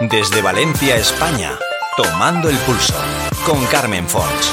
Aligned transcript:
Desde 0.00 0.42
Valencia, 0.42 0.96
España, 0.96 1.52
tomando 1.96 2.50
el 2.50 2.56
pulso 2.58 2.94
con 3.46 3.64
Carmen 3.66 4.06
Fons. 4.06 4.52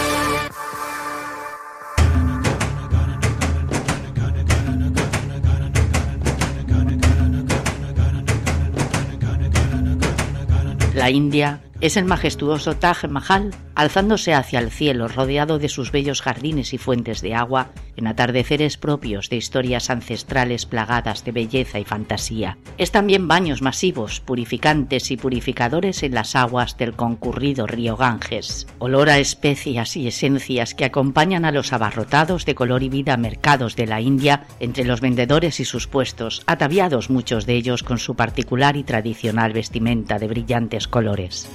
La 10.93 11.09
India 11.09 11.59
es 11.83 11.97
el 11.97 12.05
majestuoso 12.05 12.77
Taj 12.77 13.09
Mahal, 13.09 13.53
alzándose 13.75 14.33
hacia 14.33 14.59
el 14.59 14.71
cielo, 14.71 15.09
rodeado 15.09 15.59
de 15.59 15.67
sus 15.67 15.91
bellos 15.91 16.21
jardines 16.21 16.73
y 16.73 16.77
fuentes 16.77 17.21
de 17.21 17.35
agua, 17.35 17.71
en 17.97 18.07
atardeceres 18.07 18.77
propios 18.77 19.29
de 19.29 19.35
historias 19.35 19.89
ancestrales 19.89 20.65
plagadas 20.65 21.25
de 21.25 21.33
belleza 21.33 21.79
y 21.79 21.83
fantasía. 21.83 22.57
Es 22.77 22.91
también 22.91 23.27
baños 23.27 23.61
masivos, 23.61 24.21
purificantes 24.21 25.11
y 25.11 25.17
purificadores 25.17 26.03
en 26.03 26.13
las 26.13 26.37
aguas 26.37 26.77
del 26.77 26.93
concurrido 26.93 27.67
río 27.67 27.97
Ganges. 27.97 28.65
Olor 28.79 29.09
a 29.09 29.19
especias 29.19 29.97
y 29.97 30.07
esencias 30.07 30.75
que 30.75 30.85
acompañan 30.85 31.43
a 31.43 31.51
los 31.51 31.73
abarrotados 31.73 32.45
de 32.45 32.55
color 32.55 32.83
y 32.83 32.87
vida 32.87 33.17
mercados 33.17 33.75
de 33.75 33.87
la 33.87 33.99
India 33.99 34.45
entre 34.61 34.85
los 34.85 35.01
vendedores 35.01 35.59
y 35.59 35.65
sus 35.65 35.87
puestos, 35.87 36.43
ataviados 36.45 37.09
muchos 37.09 37.45
de 37.45 37.55
ellos 37.55 37.83
con 37.83 37.97
su 37.97 38.15
particular 38.15 38.77
y 38.77 38.83
tradicional 38.83 39.51
vestimenta 39.51 40.17
de 40.17 40.29
brillantes 40.29 40.87
colores. 40.87 41.49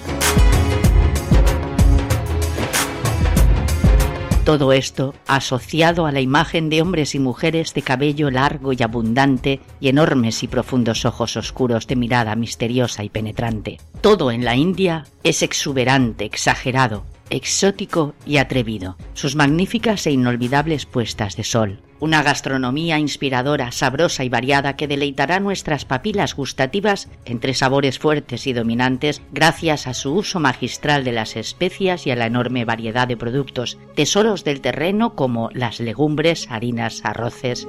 Todo 4.49 4.73
esto 4.73 5.15
asociado 5.27 6.07
a 6.07 6.11
la 6.11 6.23
imagen 6.23 6.71
de 6.71 6.81
hombres 6.81 7.15
y 7.15 7.19
mujeres 7.19 7.75
de 7.75 7.83
cabello 7.83 8.31
largo 8.31 8.73
y 8.73 8.83
abundante 8.83 9.61
y 9.79 9.89
enormes 9.91 10.43
y 10.43 10.49
profundos 10.49 11.05
ojos 11.05 11.37
oscuros 11.37 11.87
de 11.87 11.97
mirada 11.97 12.35
misteriosa 12.35 13.05
y 13.05 13.11
penetrante. 13.11 13.77
Todo 14.01 14.31
en 14.31 14.47
la 14.47 14.57
India 14.57 15.05
es 15.23 15.43
exuberante, 15.43 16.25
exagerado, 16.25 17.05
exótico 17.29 18.15
y 18.25 18.39
atrevido. 18.39 18.97
Sus 19.13 19.37
magníficas 19.37 20.07
e 20.07 20.13
inolvidables 20.13 20.87
puestas 20.87 21.37
de 21.37 21.45
sol, 21.45 21.83
una 22.01 22.23
gastronomía 22.23 22.99
inspiradora, 22.99 23.73
sabrosa 23.73 24.25
y 24.25 24.29
variada 24.29 24.77
que 24.77 24.89
deleitará 24.89 25.41
nuestras 25.41 25.85
papilas 25.85 26.35
gustativas 26.35 27.09
entre 27.25 27.55
sabores 27.55 27.99
fuertes 27.99 28.47
y 28.47 28.53
dominantes 28.53 29.23
gracias 29.33 29.87
a 29.87 29.95
su 29.95 30.15
uso 30.15 30.41
magistral 30.41 31.05
de 31.05 31.13
las 31.13 31.37
especias 31.37 32.07
y 32.07 32.11
a 32.11 32.17
la 32.17 32.27
enorme 32.27 32.65
variedad 32.65 33.09
de 33.09 33.17
productos, 33.17 33.79
tesoros 33.95 34.45
del 34.45 34.61
terreno 34.61 35.15
como 35.15 35.51
las 35.53 35.81
legumbres, 35.81 36.47
harinas, 36.51 37.01
arroces 37.05 37.67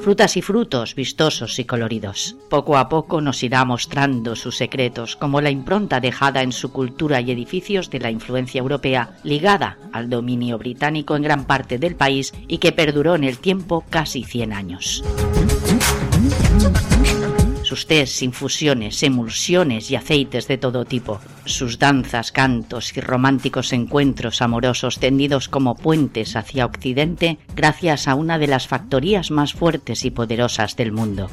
frutas 0.00 0.36
y 0.36 0.42
frutos 0.42 0.94
vistosos 0.94 1.58
y 1.58 1.64
coloridos. 1.64 2.36
Poco 2.48 2.76
a 2.76 2.88
poco 2.88 3.20
nos 3.20 3.42
irá 3.42 3.64
mostrando 3.64 4.34
sus 4.34 4.56
secretos, 4.56 5.16
como 5.16 5.40
la 5.40 5.50
impronta 5.50 6.00
dejada 6.00 6.42
en 6.42 6.52
su 6.52 6.72
cultura 6.72 7.20
y 7.20 7.30
edificios 7.30 7.90
de 7.90 8.00
la 8.00 8.10
influencia 8.10 8.58
europea, 8.58 9.16
ligada 9.22 9.78
al 9.92 10.08
dominio 10.10 10.58
británico 10.58 11.16
en 11.16 11.22
gran 11.22 11.44
parte 11.44 11.78
del 11.78 11.96
país 11.96 12.32
y 12.48 12.58
que 12.58 12.72
perduró 12.72 13.14
en 13.14 13.24
el 13.24 13.38
tiempo 13.38 13.84
casi 13.90 14.24
100 14.24 14.52
años 14.52 15.04
sus 17.70 17.86
tés, 17.86 18.20
infusiones, 18.24 19.00
emulsiones 19.04 19.92
y 19.92 19.94
aceites 19.94 20.48
de 20.48 20.58
todo 20.58 20.84
tipo, 20.84 21.20
sus 21.44 21.78
danzas, 21.78 22.32
cantos 22.32 22.96
y 22.96 23.00
románticos 23.00 23.72
encuentros 23.72 24.42
amorosos 24.42 24.98
tendidos 24.98 25.48
como 25.48 25.76
puentes 25.76 26.34
hacia 26.34 26.66
Occidente 26.66 27.38
gracias 27.54 28.08
a 28.08 28.16
una 28.16 28.40
de 28.40 28.48
las 28.48 28.66
factorías 28.66 29.30
más 29.30 29.52
fuertes 29.52 30.04
y 30.04 30.10
poderosas 30.10 30.74
del 30.74 30.90
mundo. 30.90 31.30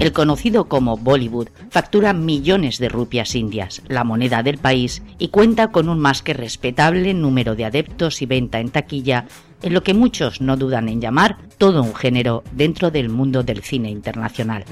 El 0.00 0.14
conocido 0.14 0.64
como 0.64 0.96
Bollywood 0.96 1.48
factura 1.68 2.14
millones 2.14 2.78
de 2.78 2.88
rupias 2.88 3.34
indias, 3.34 3.82
la 3.86 4.02
moneda 4.02 4.42
del 4.42 4.56
país, 4.56 5.02
y 5.18 5.28
cuenta 5.28 5.68
con 5.68 5.90
un 5.90 5.98
más 5.98 6.22
que 6.22 6.32
respetable 6.32 7.12
número 7.12 7.54
de 7.54 7.66
adeptos 7.66 8.22
y 8.22 8.26
venta 8.26 8.60
en 8.60 8.70
taquilla 8.70 9.26
en 9.60 9.74
lo 9.74 9.82
que 9.82 9.92
muchos 9.92 10.40
no 10.40 10.56
dudan 10.56 10.88
en 10.88 11.02
llamar 11.02 11.36
todo 11.58 11.82
un 11.82 11.94
género 11.94 12.42
dentro 12.52 12.90
del 12.90 13.10
mundo 13.10 13.42
del 13.42 13.62
cine 13.62 13.90
internacional. 13.90 14.64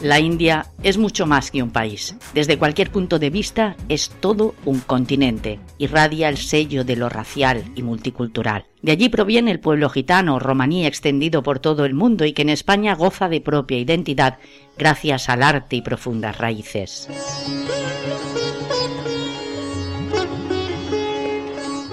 La 0.00 0.20
India 0.20 0.66
es 0.84 0.96
mucho 0.96 1.26
más 1.26 1.50
que 1.50 1.60
un 1.60 1.70
país. 1.70 2.14
Desde 2.32 2.56
cualquier 2.56 2.90
punto 2.90 3.18
de 3.18 3.30
vista 3.30 3.76
es 3.88 4.10
todo 4.20 4.54
un 4.64 4.78
continente. 4.78 5.58
Irradia 5.78 6.28
el 6.28 6.36
sello 6.36 6.84
de 6.84 6.94
lo 6.94 7.08
racial 7.08 7.64
y 7.74 7.82
multicultural. 7.82 8.66
De 8.80 8.92
allí 8.92 9.08
proviene 9.08 9.50
el 9.50 9.58
pueblo 9.58 9.90
gitano 9.90 10.38
romaní 10.38 10.86
extendido 10.86 11.42
por 11.42 11.58
todo 11.58 11.84
el 11.84 11.94
mundo 11.94 12.24
y 12.24 12.32
que 12.32 12.42
en 12.42 12.50
España 12.50 12.94
goza 12.94 13.28
de 13.28 13.40
propia 13.40 13.78
identidad 13.78 14.38
gracias 14.76 15.28
al 15.28 15.42
arte 15.42 15.74
y 15.74 15.82
profundas 15.82 16.38
raíces. 16.38 17.08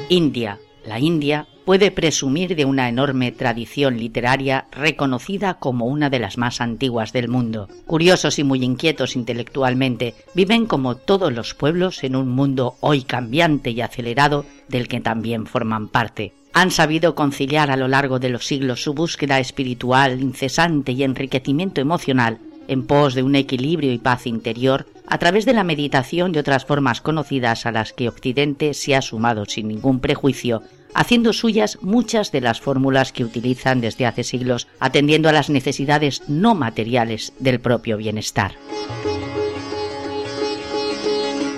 India. 0.09 0.59
La 0.85 0.99
India 0.99 1.47
puede 1.65 1.89
presumir 1.91 2.55
de 2.55 2.63
una 2.63 2.87
enorme 2.87 3.31
tradición 3.31 3.97
literaria 3.97 4.67
reconocida 4.71 5.55
como 5.55 5.87
una 5.87 6.09
de 6.09 6.19
las 6.19 6.37
más 6.37 6.61
antiguas 6.61 7.11
del 7.11 7.27
mundo. 7.27 7.67
Curiosos 7.87 8.37
y 8.39 8.43
muy 8.43 8.63
inquietos 8.63 9.15
intelectualmente, 9.15 10.13
viven 10.35 10.67
como 10.67 10.95
todos 10.95 11.33
los 11.33 11.55
pueblos 11.55 12.03
en 12.03 12.15
un 12.15 12.29
mundo 12.29 12.75
hoy 12.79 13.01
cambiante 13.01 13.71
y 13.71 13.81
acelerado 13.81 14.45
del 14.69 14.87
que 14.87 15.01
también 15.01 15.47
forman 15.47 15.87
parte. 15.89 16.33
Han 16.53 16.71
sabido 16.71 17.15
conciliar 17.15 17.71
a 17.71 17.77
lo 17.77 17.87
largo 17.87 18.19
de 18.19 18.29
los 18.29 18.45
siglos 18.45 18.83
su 18.83 18.93
búsqueda 18.93 19.39
espiritual 19.39 20.21
incesante 20.21 20.93
y 20.93 21.03
enriquecimiento 21.03 21.81
emocional 21.81 22.39
en 22.67 22.85
pos 22.85 23.13
de 23.13 23.23
un 23.23 23.35
equilibrio 23.35 23.91
y 23.91 23.97
paz 23.97 24.25
interior 24.27 24.87
a 25.07 25.17
través 25.17 25.45
de 25.45 25.53
la 25.53 25.63
meditación 25.63 26.33
y 26.33 26.37
otras 26.37 26.65
formas 26.65 27.01
conocidas 27.01 27.65
a 27.65 27.71
las 27.71 27.93
que 27.93 28.07
Occidente 28.07 28.73
se 28.73 28.95
ha 28.95 29.01
sumado 29.01 29.45
sin 29.45 29.67
ningún 29.67 29.99
prejuicio, 29.99 30.63
haciendo 30.95 31.33
suyas 31.33 31.77
muchas 31.81 32.31
de 32.31 32.41
las 32.41 32.59
fórmulas 32.59 33.11
que 33.11 33.23
utilizan 33.23 33.81
desde 33.81 34.07
hace 34.07 34.23
siglos, 34.23 34.67
atendiendo 34.79 35.29
a 35.29 35.33
las 35.33 35.49
necesidades 35.51 36.23
no 36.27 36.55
materiales 36.55 37.33
del 37.37 37.59
propio 37.59 37.97
bienestar. 37.97 38.53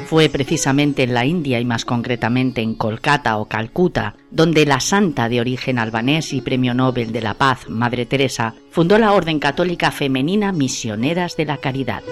Fue 0.08 0.30
precisamente 0.30 1.04
en 1.04 1.14
la 1.14 1.26
India 1.26 1.60
y 1.60 1.66
más 1.66 1.84
concretamente 1.84 2.62
en 2.62 2.76
Kolkata 2.76 3.38
o 3.38 3.46
Calcuta, 3.46 4.16
donde 4.32 4.66
la 4.66 4.80
santa 4.80 5.28
de 5.28 5.42
origen 5.42 5.78
albanés 5.78 6.32
y 6.32 6.40
premio 6.40 6.74
Nobel 6.74 7.12
de 7.12 7.22
la 7.22 7.34
Paz, 7.34 7.68
Madre 7.68 8.06
Teresa, 8.06 8.56
fundó 8.72 8.98
la 8.98 9.12
Orden 9.12 9.40
Católica 9.40 9.92
Femenina 9.92 10.54
Misioneras 10.54 11.36
de 11.36 11.46
la 11.46 11.58
Caridad. 11.58 12.04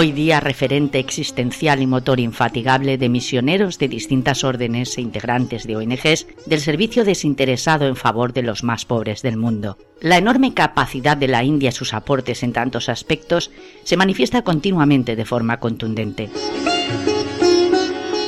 Hoy 0.00 0.12
día 0.12 0.40
referente 0.40 0.98
existencial 0.98 1.82
y 1.82 1.86
motor 1.86 2.20
infatigable 2.20 2.96
de 2.96 3.10
misioneros 3.10 3.78
de 3.78 3.86
distintas 3.86 4.44
órdenes 4.44 4.96
e 4.96 5.02
integrantes 5.02 5.66
de 5.66 5.76
ONGs 5.76 6.26
del 6.46 6.60
servicio 6.60 7.04
desinteresado 7.04 7.86
en 7.86 7.96
favor 7.96 8.32
de 8.32 8.40
los 8.40 8.64
más 8.64 8.86
pobres 8.86 9.20
del 9.20 9.36
mundo. 9.36 9.76
La 10.00 10.16
enorme 10.16 10.54
capacidad 10.54 11.18
de 11.18 11.28
la 11.28 11.44
India 11.44 11.68
y 11.68 11.72
sus 11.72 11.92
aportes 11.92 12.42
en 12.42 12.54
tantos 12.54 12.88
aspectos 12.88 13.50
se 13.84 13.98
manifiesta 13.98 14.40
continuamente 14.40 15.16
de 15.16 15.26
forma 15.26 15.60
contundente. 15.60 16.30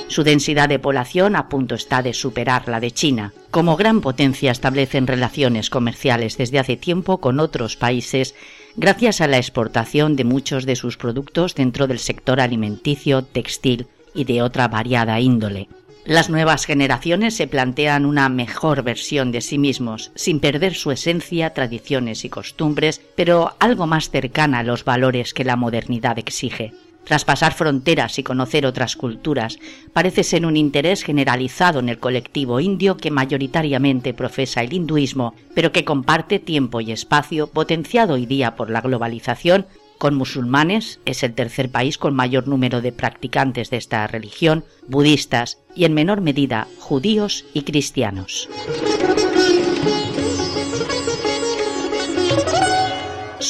Su 0.09 0.25
densidad 0.25 0.69
de 0.69 0.79
población 0.79 1.37
a 1.37 1.49
punto 1.49 1.75
está 1.75 2.03
de 2.03 2.13
superar 2.13 2.69
la 2.69 2.81
de 2.81 2.91
China. 2.91 3.33
Como 3.51 3.79
gran 3.79 4.03
potencia 4.03 4.53
establecen 4.53 5.07
relaciones 5.07 5.71
comerciales 5.71 6.37
desde 6.37 6.59
hace 6.59 6.77
tiempo 6.77 7.17
con 7.17 7.41
otros 7.41 7.79
países 7.79 8.35
gracias 8.77 9.21
a 9.21 9.27
la 9.27 9.39
exportación 9.39 10.17
de 10.17 10.25
muchos 10.25 10.67
de 10.67 10.77
sus 10.77 10.97
productos 10.97 11.55
dentro 11.55 11.87
del 11.87 11.99
sector 11.99 12.41
alimenticio, 12.41 13.23
textil 13.23 13.87
y 14.15 14.25
de 14.25 14.43
otra 14.43 14.69
variada 14.69 15.21
índole. 15.21 15.69
Las 16.05 16.31
nuevas 16.31 16.65
generaciones 16.65 17.37
se 17.37 17.47
plantean 17.47 18.05
una 18.07 18.29
mejor 18.29 18.83
versión 18.83 19.31
de 19.31 19.41
sí 19.41 19.57
mismos, 19.57 20.11
sin 20.17 20.41
perder 20.41 20.75
su 20.75 20.91
esencia, 20.91 21.55
tradiciones 21.55 22.25
y 22.25 22.29
costumbres, 22.29 23.01
pero 23.15 23.55
algo 23.61 23.87
más 23.87 24.11
cercana 24.11 24.61
a 24.61 24.63
los 24.65 24.85
valores 24.85 25.33
que 25.33 25.45
la 25.45 25.55
modernidad 25.55 26.19
exige. 26.19 26.73
Traspasar 27.05 27.53
fronteras 27.53 28.19
y 28.19 28.23
conocer 28.23 28.65
otras 28.65 28.97
culturas 28.97 29.59
parece 29.93 30.23
ser 30.23 30.47
un 30.47 30.57
interés 30.57 31.03
generalizado 31.03 31.81
en 31.81 31.89
el 31.89 31.99
colectivo 31.99 32.61
indio 32.61 32.97
que 32.97 33.11
mayoritariamente 33.11 34.15
profesa 34.15 34.63
el 34.63 34.73
hinduismo, 34.73 35.35
pero 35.55 35.73
que 35.73 35.85
comparte 35.85 36.39
tiempo 36.39 36.81
y 36.81 36.93
espacio 36.93 37.49
potenciado 37.49 38.15
hoy 38.15 38.27
día 38.27 38.55
por 38.55 38.71
la 38.71 38.81
globalización 38.81 39.67
con 40.03 40.17
musulmanes, 40.17 40.99
es 41.05 41.23
el 41.23 41.33
tercer 41.33 41.71
país 41.71 41.97
con 41.97 42.13
mayor 42.13 42.49
número 42.49 42.81
de 42.81 42.91
practicantes 42.91 43.71
de 43.71 43.77
esta 43.77 44.05
religión, 44.09 44.65
budistas 44.89 45.59
y 45.77 45.85
en 45.85 45.95
menor 45.95 46.21
medida 46.21 46.67
judíos 46.81 47.45
y 47.55 47.63
cristianos. 47.63 48.49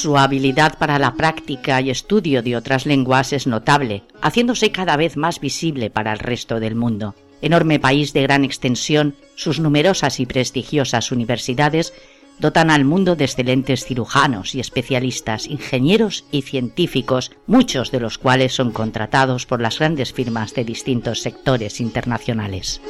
Su 0.02 0.18
habilidad 0.18 0.78
para 0.78 0.98
la 0.98 1.14
práctica 1.14 1.80
y 1.80 1.88
estudio 1.88 2.42
de 2.42 2.56
otras 2.56 2.86
lenguas 2.86 3.32
es 3.32 3.46
notable, 3.46 4.02
haciéndose 4.20 4.72
cada 4.72 4.96
vez 4.96 5.16
más 5.16 5.38
visible 5.38 5.90
para 5.90 6.12
el 6.12 6.18
resto 6.18 6.58
del 6.58 6.74
mundo. 6.74 7.14
Enorme 7.40 7.78
país 7.78 8.12
de 8.12 8.22
gran 8.22 8.44
extensión, 8.44 9.14
sus 9.36 9.60
numerosas 9.60 10.18
y 10.18 10.26
prestigiosas 10.26 11.12
universidades 11.12 11.92
dotan 12.40 12.72
al 12.72 12.84
mundo 12.84 13.14
de 13.14 13.26
excelentes 13.26 13.84
cirujanos 13.84 14.56
y 14.56 14.58
especialistas, 14.58 15.46
ingenieros 15.46 16.24
y 16.32 16.42
científicos, 16.42 17.30
muchos 17.46 17.92
de 17.92 18.00
los 18.00 18.18
cuales 18.18 18.52
son 18.56 18.72
contratados 18.72 19.46
por 19.46 19.60
las 19.60 19.78
grandes 19.78 20.12
firmas 20.12 20.52
de 20.52 20.64
distintos 20.64 21.22
sectores 21.22 21.80
internacionales. 21.80 22.80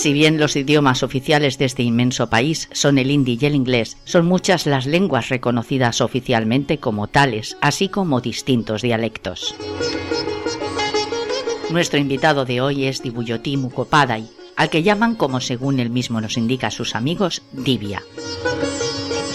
Si 0.00 0.14
bien 0.14 0.40
los 0.40 0.56
idiomas 0.56 1.02
oficiales 1.02 1.58
de 1.58 1.66
este 1.66 1.82
inmenso 1.82 2.30
país 2.30 2.70
son 2.72 2.96
el 2.96 3.10
hindi 3.10 3.36
y 3.38 3.44
el 3.44 3.54
inglés, 3.54 3.98
son 4.04 4.24
muchas 4.24 4.64
las 4.64 4.86
lenguas 4.86 5.28
reconocidas 5.28 6.00
oficialmente 6.00 6.78
como 6.78 7.06
tales, 7.06 7.58
así 7.60 7.90
como 7.90 8.22
distintos 8.22 8.80
dialectos. 8.80 9.54
Nuestro 11.68 11.98
invitado 11.98 12.46
de 12.46 12.62
hoy 12.62 12.86
es 12.86 13.02
Dibuyoti 13.02 13.58
Mukopadai, 13.58 14.26
al 14.56 14.70
que 14.70 14.82
llaman, 14.82 15.16
como 15.16 15.38
según 15.38 15.80
él 15.80 15.90
mismo 15.90 16.18
nos 16.22 16.38
indica 16.38 16.70
sus 16.70 16.94
amigos, 16.94 17.42
Dibia. 17.52 18.02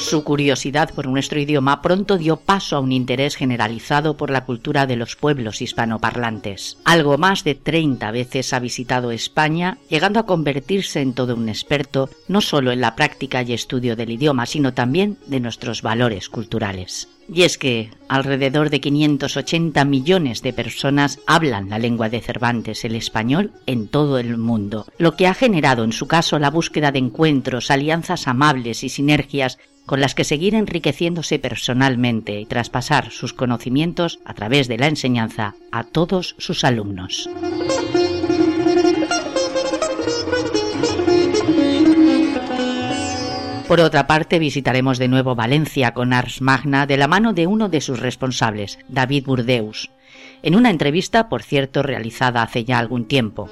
Su 0.06 0.24
curiosidad 0.24 0.94
por 0.94 1.08
nuestro 1.08 1.40
idioma 1.40 1.82
pronto 1.82 2.20
dio 2.20 2.38
paso 2.38 2.76
a 2.76 2.80
un 2.80 2.92
interés 2.92 3.36
generalizado 3.36 4.18
por 4.18 4.30
la 4.30 4.46
cultura 4.46 4.86
de 4.86 4.96
los 4.98 5.16
pueblos 5.16 5.64
hispanoparlantes. 5.64 6.78
Algo 6.86 7.18
más 7.18 7.44
de 7.44 7.56
30 7.56 8.12
veces 8.12 8.54
ha 8.54 8.60
visitado 8.60 9.10
España, 9.10 9.80
llegando 9.90 10.20
a 10.20 10.28
convertirse 10.28 11.02
en 11.02 11.14
todo 11.14 11.34
un 11.34 11.50
experto 11.50 12.12
no 12.28 12.42
solo 12.42 12.72
en 12.72 12.82
la 12.82 12.96
práctica 12.96 13.42
y 13.42 13.54
estudio 13.54 13.96
del 13.96 14.12
idioma, 14.12 14.46
sino 14.46 14.76
también 14.76 15.18
de 15.26 15.40
nuestros 15.40 15.82
valores 15.82 16.30
culturales. 16.30 17.10
Y 17.28 17.42
es 17.42 17.58
que 17.58 17.90
alrededor 18.08 18.70
de 18.70 18.82
580 18.82 19.84
millones 19.86 20.44
de 20.44 20.54
personas 20.54 21.18
hablan 21.26 21.72
la 21.72 21.80
lengua 21.80 22.10
de 22.10 22.22
Cervantes, 22.22 22.86
el 22.86 22.94
español, 22.94 23.54
en 23.66 23.88
todo 23.88 24.20
el 24.20 24.38
mundo, 24.38 24.86
lo 25.00 25.16
que 25.16 25.26
ha 25.26 25.34
generado 25.34 25.84
en 25.84 25.94
su 25.94 26.06
caso 26.06 26.38
la 26.38 26.52
búsqueda 26.52 26.92
de 26.92 27.00
encuentros, 27.00 27.72
alianzas 27.72 28.28
amables 28.28 28.84
y 28.84 28.90
sinergias 28.90 29.58
con 29.86 30.02
las 30.02 30.16
que 30.16 30.24
seguir 30.24 30.56
enriqueciéndose 30.56 31.40
personalmente 31.40 32.40
y 32.40 32.46
traspasar 32.46 33.12
sus 33.12 33.34
conocimientos 33.34 34.20
a 34.26 34.34
través 34.34 34.68
de 34.68 34.78
la 34.78 34.88
enseñanza 34.88 35.56
a 35.72 35.84
todos 35.84 36.36
sus 36.38 36.64
alumnos. 36.64 37.30
Por 43.68 43.80
otra 43.80 44.06
parte, 44.06 44.38
visitaremos 44.38 45.00
de 45.00 45.08
nuevo 45.08 45.34
Valencia 45.34 45.94
con 45.94 46.14
Ars 46.14 46.40
Magna 46.40 46.86
de 46.86 46.98
la 46.98 47.08
mano 47.08 47.34
de 47.34 47.48
uno 47.48 47.68
de 47.68 47.82
sus 47.82 48.00
responsables, 48.00 48.78
David 48.88 49.26
Burdeus, 49.26 49.90
en 50.44 50.56
una 50.56 50.70
entrevista, 50.70 51.30
por 51.30 51.42
cierto, 51.42 51.82
realizada 51.82 52.44
hace 52.44 52.64
ya 52.64 52.78
algún 52.78 53.06
tiempo 53.06 53.50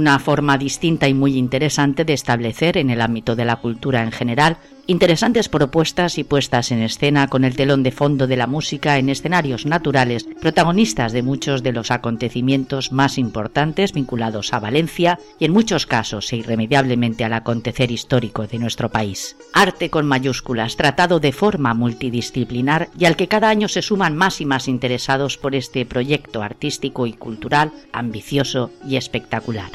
una 0.00 0.18
forma 0.18 0.56
distinta 0.56 1.08
y 1.08 1.14
muy 1.14 1.36
interesante 1.36 2.06
de 2.06 2.14
establecer 2.14 2.78
en 2.78 2.88
el 2.88 3.02
ámbito 3.02 3.36
de 3.36 3.44
la 3.44 3.56
cultura 3.56 4.02
en 4.02 4.12
general 4.12 4.56
interesantes 4.90 5.48
propuestas 5.48 6.18
y 6.18 6.24
puestas 6.24 6.72
en 6.72 6.82
escena 6.82 7.28
con 7.28 7.44
el 7.44 7.54
telón 7.54 7.84
de 7.84 7.92
fondo 7.92 8.26
de 8.26 8.36
la 8.36 8.48
música 8.48 8.98
en 8.98 9.08
escenarios 9.08 9.64
naturales, 9.64 10.26
protagonistas 10.40 11.12
de 11.12 11.22
muchos 11.22 11.62
de 11.62 11.70
los 11.70 11.92
acontecimientos 11.92 12.90
más 12.90 13.16
importantes 13.16 13.92
vinculados 13.92 14.52
a 14.52 14.58
Valencia 14.58 15.20
y 15.38 15.44
en 15.44 15.52
muchos 15.52 15.86
casos 15.86 16.32
e 16.32 16.38
irremediablemente 16.38 17.22
al 17.22 17.34
acontecer 17.34 17.92
histórico 17.92 18.48
de 18.48 18.58
nuestro 18.58 18.88
país. 18.88 19.36
Arte 19.52 19.90
con 19.90 20.06
mayúsculas, 20.06 20.74
tratado 20.74 21.20
de 21.20 21.30
forma 21.30 21.72
multidisciplinar 21.72 22.88
y 22.98 23.04
al 23.04 23.14
que 23.14 23.28
cada 23.28 23.48
año 23.48 23.68
se 23.68 23.82
suman 23.82 24.16
más 24.16 24.40
y 24.40 24.44
más 24.44 24.66
interesados 24.66 25.38
por 25.38 25.54
este 25.54 25.86
proyecto 25.86 26.42
artístico 26.42 27.06
y 27.06 27.12
cultural 27.12 27.70
ambicioso 27.92 28.72
y 28.84 28.96
espectacular. 28.96 29.70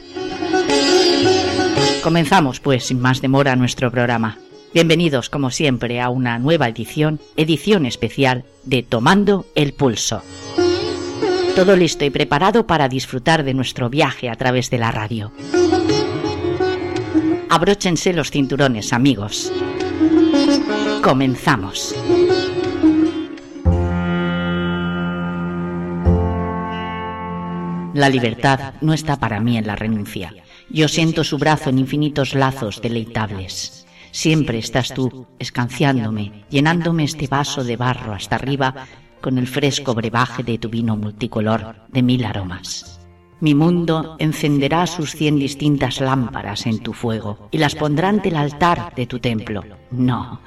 Comenzamos, 2.03 2.59
pues, 2.59 2.87
sin 2.87 2.99
más 2.99 3.21
demora, 3.21 3.55
nuestro 3.55 3.89
programa. 3.89 4.39
Bienvenidos, 4.75 5.29
como 5.29 5.51
siempre, 5.51 6.01
a 6.01 6.09
una 6.09 6.37
nueva 6.37 6.67
edición, 6.67 7.21
edición 7.37 7.85
especial 7.85 8.43
de 8.65 8.83
Tomando 8.83 9.45
el 9.55 9.71
Pulso. 9.71 10.21
Todo 11.55 11.77
listo 11.77 12.03
y 12.03 12.09
preparado 12.09 12.67
para 12.67 12.89
disfrutar 12.89 13.45
de 13.45 13.53
nuestro 13.53 13.89
viaje 13.89 14.29
a 14.29 14.35
través 14.35 14.69
de 14.69 14.77
la 14.77 14.91
radio. 14.91 15.31
Abróchense 17.49 18.11
los 18.11 18.31
cinturones, 18.31 18.91
amigos. 18.91 19.49
Comenzamos. 21.01 21.95
La 27.93 28.09
libertad 28.09 28.73
no 28.81 28.91
está 28.91 29.15
para 29.21 29.39
mí 29.39 29.57
en 29.57 29.67
la 29.67 29.77
renuncia. 29.77 30.33
Yo 30.69 30.89
siento 30.89 31.23
su 31.23 31.37
brazo 31.37 31.69
en 31.69 31.79
infinitos 31.79 32.35
lazos 32.35 32.81
deleitables. 32.81 33.84
Siempre 34.15 34.59
estás 34.59 34.93
tú, 34.93 35.27
escanciándome, 35.39 36.45
llenándome 36.49 37.03
este 37.03 37.27
vaso 37.27 37.65
de 37.65 37.75
barro 37.75 38.13
hasta 38.13 38.37
arriba 38.37 38.87
con 39.19 39.37
el 39.37 39.45
fresco 39.45 39.93
brebaje 39.93 40.41
de 40.41 40.57
tu 40.57 40.69
vino 40.69 40.95
multicolor 40.95 41.75
de 41.89 42.01
mil 42.01 42.23
aromas. 42.23 43.01
Mi 43.41 43.53
mundo 43.53 44.15
encenderá 44.17 44.87
sus 44.87 45.11
cien 45.11 45.37
distintas 45.37 45.99
lámparas 45.99 46.65
en 46.65 46.79
tu 46.79 46.93
fuego 46.93 47.49
y 47.51 47.57
las 47.57 47.75
pondrá 47.75 48.07
ante 48.07 48.29
el 48.29 48.37
altar 48.37 48.93
de 48.95 49.05
tu 49.05 49.19
templo. 49.19 49.65
No, 49.91 50.39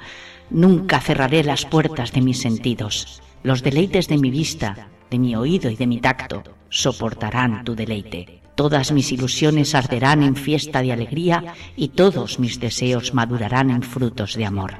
nunca 0.49 0.99
cerraré 0.99 1.43
las 1.43 1.67
puertas 1.67 2.11
de 2.11 2.21
mis 2.21 2.41
sentidos. 2.41 3.21
Los 3.43 3.61
deleites 3.61 4.07
de 4.07 4.17
mi 4.17 4.31
vista, 4.31 4.87
de 5.11 5.19
mi 5.19 5.35
oído 5.35 5.69
y 5.69 5.75
de 5.75 5.85
mi 5.85 6.01
tacto 6.01 6.41
soportarán 6.69 7.63
tu 7.63 7.75
deleite. 7.75 8.38
Todas 8.59 8.91
mis 8.91 9.13
ilusiones 9.13 9.73
arderán 9.73 10.21
en 10.21 10.35
fiesta 10.35 10.81
de 10.81 10.91
alegría 10.91 11.53
y 11.77 11.87
todos 11.87 12.39
mis 12.39 12.59
deseos 12.59 13.13
madurarán 13.13 13.69
en 13.69 13.81
frutos 13.83 14.35
de 14.35 14.45
amor. 14.45 14.73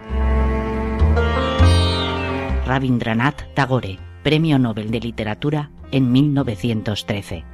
Rabindranath 2.66 3.54
Tagore, 3.54 3.98
Premio 4.22 4.60
Nobel 4.60 4.92
de 4.92 5.00
Literatura 5.00 5.72
en 5.94 6.12
1913. 6.12 7.46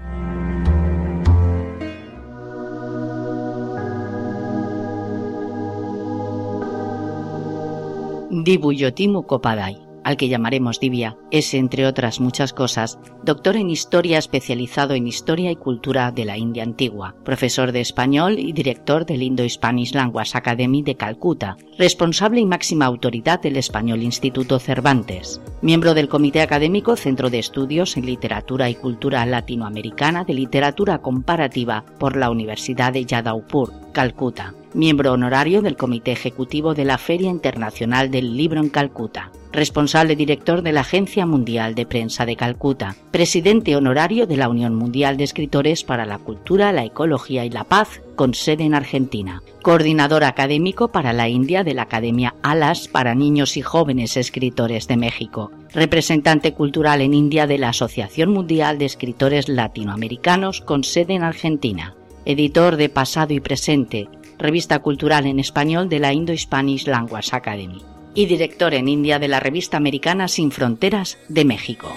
Dibuyotimu 8.31 9.27
Kopadai 9.27 9.84
al 10.05 10.17
que 10.17 10.29
llamaremos 10.29 10.79
Divia, 10.79 11.17
es, 11.31 11.55
entre 11.55 11.87
otras 11.87 12.19
muchas 12.19 12.53
cosas, 12.53 12.99
doctor 13.23 13.55
en 13.57 13.71
Historia 13.71 14.19
especializado 14.19 14.93
en 14.93 15.07
Historia 15.07 15.49
y 15.49 15.55
Cultura 15.55 16.11
de 16.11 16.25
la 16.25 16.37
India 16.37 16.61
Antigua, 16.61 17.15
profesor 17.25 17.71
de 17.71 17.81
español 17.81 18.37
y 18.37 18.53
director 18.53 19.07
del 19.07 19.23
Indo-Spanish 19.23 19.95
Language 19.95 20.37
Academy 20.37 20.83
de 20.83 20.95
Calcuta, 20.95 21.57
responsable 21.79 22.39
y 22.39 22.45
máxima 22.45 22.85
autoridad 22.85 23.41
del 23.41 23.57
Español 23.57 24.03
Instituto 24.03 24.59
Cervantes, 24.59 25.41
miembro 25.63 25.95
del 25.95 26.07
Comité 26.07 26.41
Académico 26.41 26.95
Centro 26.95 27.31
de 27.31 27.39
Estudios 27.39 27.97
en 27.97 28.05
Literatura 28.05 28.69
y 28.69 28.75
Cultura 28.75 29.25
Latinoamericana 29.25 30.23
de 30.23 30.35
Literatura 30.35 30.99
Comparativa 30.99 31.83
por 31.97 32.15
la 32.15 32.29
Universidad 32.29 32.93
de 32.93 33.05
Yadaupur, 33.05 33.73
Calcuta, 33.91 34.53
miembro 34.75 35.13
honorario 35.13 35.63
del 35.63 35.77
Comité 35.77 36.11
Ejecutivo 36.11 36.75
de 36.75 36.85
la 36.85 36.99
Feria 36.99 37.31
Internacional 37.31 38.11
del 38.11 38.37
Libro 38.37 38.59
en 38.59 38.69
Calcuta, 38.69 39.31
responsable 39.55 40.15
director 40.15 40.61
de 40.61 40.71
la 40.71 40.81
Agencia 40.81 41.25
Mundial 41.25 41.75
de 41.75 41.85
Prensa 41.85 42.25
de 42.25 42.35
Calcuta, 42.35 42.95
presidente 43.11 43.75
honorario 43.75 44.27
de 44.27 44.37
la 44.37 44.49
Unión 44.49 44.75
Mundial 44.75 45.17
de 45.17 45.23
Escritores 45.23 45.83
para 45.83 46.05
la 46.05 46.19
Cultura, 46.19 46.71
la 46.71 46.85
Ecología 46.85 47.45
y 47.45 47.49
la 47.49 47.63
Paz, 47.63 48.01
con 48.15 48.33
sede 48.33 48.63
en 48.63 48.73
Argentina, 48.73 49.41
coordinador 49.61 50.23
académico 50.23 50.89
para 50.89 51.13
la 51.13 51.27
India 51.27 51.63
de 51.63 51.73
la 51.73 51.83
Academia 51.83 52.35
Alas 52.43 52.87
para 52.87 53.15
Niños 53.15 53.57
y 53.57 53.61
Jóvenes 53.61 54.17
Escritores 54.17 54.87
de 54.87 54.97
México, 54.97 55.51
representante 55.73 56.53
cultural 56.53 57.01
en 57.01 57.13
India 57.13 57.47
de 57.47 57.57
la 57.57 57.69
Asociación 57.69 58.31
Mundial 58.31 58.77
de 58.77 58.85
Escritores 58.85 59.49
Latinoamericanos 59.49 60.61
con 60.61 60.83
sede 60.83 61.15
en 61.15 61.23
Argentina, 61.23 61.95
editor 62.25 62.75
de 62.77 62.89
Pasado 62.89 63.33
y 63.33 63.39
Presente, 63.39 64.07
revista 64.37 64.79
cultural 64.79 65.25
en 65.25 65.39
español 65.39 65.89
de 65.89 65.99
la 65.99 66.13
Indo-Spanish 66.13 66.87
Language 66.87 67.29
Academy 67.31 67.81
y 68.15 68.25
director 68.25 68.73
en 68.73 68.87
India 68.87 69.19
de 69.19 69.27
la 69.27 69.39
revista 69.39 69.77
americana 69.77 70.27
Sin 70.27 70.51
Fronteras 70.51 71.19
de 71.27 71.45
México. 71.45 71.93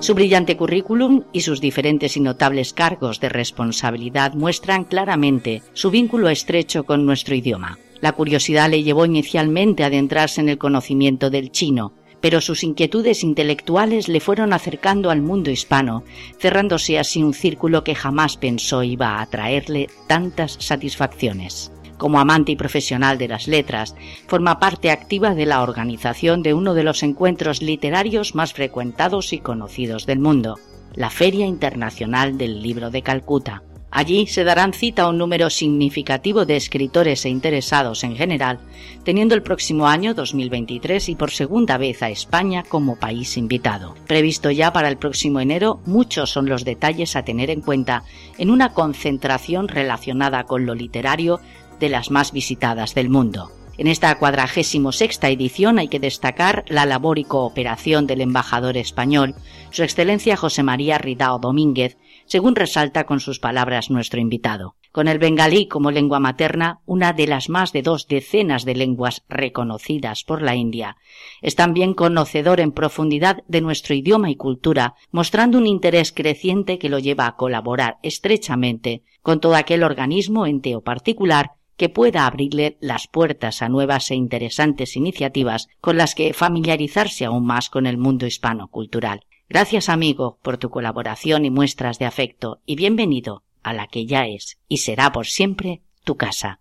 Su 0.00 0.14
brillante 0.14 0.56
currículum 0.56 1.24
y 1.32 1.40
sus 1.40 1.60
diferentes 1.60 2.16
y 2.16 2.20
notables 2.20 2.72
cargos 2.72 3.18
de 3.18 3.28
responsabilidad 3.28 4.32
muestran 4.34 4.84
claramente 4.84 5.62
su 5.72 5.90
vínculo 5.90 6.28
estrecho 6.28 6.84
con 6.84 7.04
nuestro 7.04 7.34
idioma. 7.34 7.78
La 8.00 8.12
curiosidad 8.12 8.70
le 8.70 8.84
llevó 8.84 9.04
inicialmente 9.04 9.82
a 9.82 9.88
adentrarse 9.88 10.40
en 10.40 10.48
el 10.48 10.56
conocimiento 10.56 11.30
del 11.30 11.50
chino, 11.50 11.92
pero 12.20 12.40
sus 12.40 12.64
inquietudes 12.64 13.22
intelectuales 13.22 14.08
le 14.08 14.20
fueron 14.20 14.52
acercando 14.52 15.10
al 15.10 15.22
mundo 15.22 15.50
hispano, 15.50 16.04
cerrándose 16.38 16.98
así 16.98 17.22
un 17.22 17.34
círculo 17.34 17.84
que 17.84 17.94
jamás 17.94 18.36
pensó 18.36 18.82
iba 18.82 19.20
a 19.20 19.26
traerle 19.26 19.88
tantas 20.06 20.56
satisfacciones. 20.60 21.72
Como 21.96 22.20
amante 22.20 22.52
y 22.52 22.56
profesional 22.56 23.18
de 23.18 23.28
las 23.28 23.48
letras, 23.48 23.96
forma 24.28 24.60
parte 24.60 24.90
activa 24.90 25.34
de 25.34 25.46
la 25.46 25.62
organización 25.62 26.42
de 26.42 26.54
uno 26.54 26.74
de 26.74 26.84
los 26.84 27.02
encuentros 27.02 27.60
literarios 27.60 28.36
más 28.36 28.52
frecuentados 28.52 29.32
y 29.32 29.38
conocidos 29.38 30.06
del 30.06 30.20
mundo, 30.20 30.58
la 30.94 31.10
Feria 31.10 31.46
Internacional 31.46 32.38
del 32.38 32.62
Libro 32.62 32.90
de 32.90 33.02
Calcuta. 33.02 33.62
Allí 33.90 34.26
se 34.26 34.44
darán 34.44 34.74
cita 34.74 35.02
a 35.02 35.08
un 35.08 35.16
número 35.16 35.48
significativo 35.48 36.44
de 36.44 36.56
escritores 36.56 37.24
e 37.24 37.30
interesados 37.30 38.04
en 38.04 38.16
general, 38.16 38.60
teniendo 39.02 39.34
el 39.34 39.42
próximo 39.42 39.88
año 39.88 40.12
2023 40.12 41.08
y 41.08 41.14
por 41.14 41.30
segunda 41.30 41.78
vez 41.78 42.02
a 42.02 42.10
España 42.10 42.64
como 42.68 42.96
país 42.96 43.38
invitado. 43.38 43.94
Previsto 44.06 44.50
ya 44.50 44.72
para 44.74 44.88
el 44.88 44.98
próximo 44.98 45.40
enero, 45.40 45.80
muchos 45.86 46.30
son 46.30 46.48
los 46.48 46.64
detalles 46.64 47.16
a 47.16 47.24
tener 47.24 47.48
en 47.48 47.62
cuenta 47.62 48.04
en 48.36 48.50
una 48.50 48.74
concentración 48.74 49.68
relacionada 49.68 50.44
con 50.44 50.66
lo 50.66 50.74
literario 50.74 51.40
de 51.80 51.88
las 51.88 52.10
más 52.10 52.32
visitadas 52.32 52.94
del 52.94 53.08
mundo. 53.08 53.50
En 53.78 53.86
esta 53.86 54.12
cuadragésimo 54.18 54.90
sexta 54.90 55.28
edición 55.28 55.78
hay 55.78 55.86
que 55.86 56.00
destacar 56.00 56.64
la 56.66 56.84
labor 56.84 57.16
y 57.20 57.24
cooperación 57.24 58.08
del 58.08 58.20
embajador 58.20 58.76
español, 58.76 59.36
su 59.70 59.84
excelencia 59.84 60.36
José 60.36 60.64
María 60.64 60.98
Ridao 60.98 61.38
Domínguez, 61.38 61.96
según 62.28 62.54
resalta 62.54 63.04
con 63.04 63.20
sus 63.20 63.40
palabras 63.40 63.90
nuestro 63.90 64.20
invitado. 64.20 64.76
Con 64.92 65.08
el 65.08 65.18
bengalí 65.18 65.66
como 65.66 65.90
lengua 65.90 66.20
materna, 66.20 66.80
una 66.86 67.12
de 67.12 67.26
las 67.26 67.48
más 67.48 67.72
de 67.72 67.82
dos 67.82 68.06
decenas 68.06 68.64
de 68.64 68.74
lenguas 68.74 69.24
reconocidas 69.28 70.24
por 70.24 70.42
la 70.42 70.54
India, 70.54 70.96
es 71.42 71.56
también 71.56 71.94
conocedor 71.94 72.60
en 72.60 72.72
profundidad 72.72 73.42
de 73.48 73.60
nuestro 73.60 73.94
idioma 73.94 74.30
y 74.30 74.36
cultura, 74.36 74.94
mostrando 75.10 75.58
un 75.58 75.66
interés 75.66 76.12
creciente 76.12 76.78
que 76.78 76.88
lo 76.88 76.98
lleva 76.98 77.26
a 77.26 77.36
colaborar 77.36 77.98
estrechamente 78.02 79.02
con 79.22 79.40
todo 79.40 79.56
aquel 79.56 79.82
organismo, 79.82 80.46
ente 80.46 80.76
o 80.76 80.82
particular 80.82 81.52
que 81.76 81.88
pueda 81.88 82.26
abrirle 82.26 82.76
las 82.80 83.06
puertas 83.06 83.62
a 83.62 83.68
nuevas 83.68 84.10
e 84.10 84.16
interesantes 84.16 84.96
iniciativas 84.96 85.68
con 85.80 85.96
las 85.96 86.14
que 86.14 86.34
familiarizarse 86.34 87.24
aún 87.24 87.46
más 87.46 87.70
con 87.70 87.86
el 87.86 87.96
mundo 87.98 88.26
hispano 88.26 88.68
cultural. 88.68 89.20
Gracias 89.50 89.88
amigo 89.88 90.38
por 90.42 90.58
tu 90.58 90.68
colaboración 90.68 91.46
y 91.46 91.50
muestras 91.50 91.98
de 91.98 92.04
afecto 92.04 92.60
y 92.66 92.76
bienvenido 92.76 93.44
a 93.62 93.72
la 93.72 93.86
que 93.86 94.04
ya 94.04 94.26
es 94.26 94.58
y 94.68 94.78
será 94.78 95.10
por 95.10 95.26
siempre 95.26 95.80
tu 96.04 96.18
casa. 96.18 96.60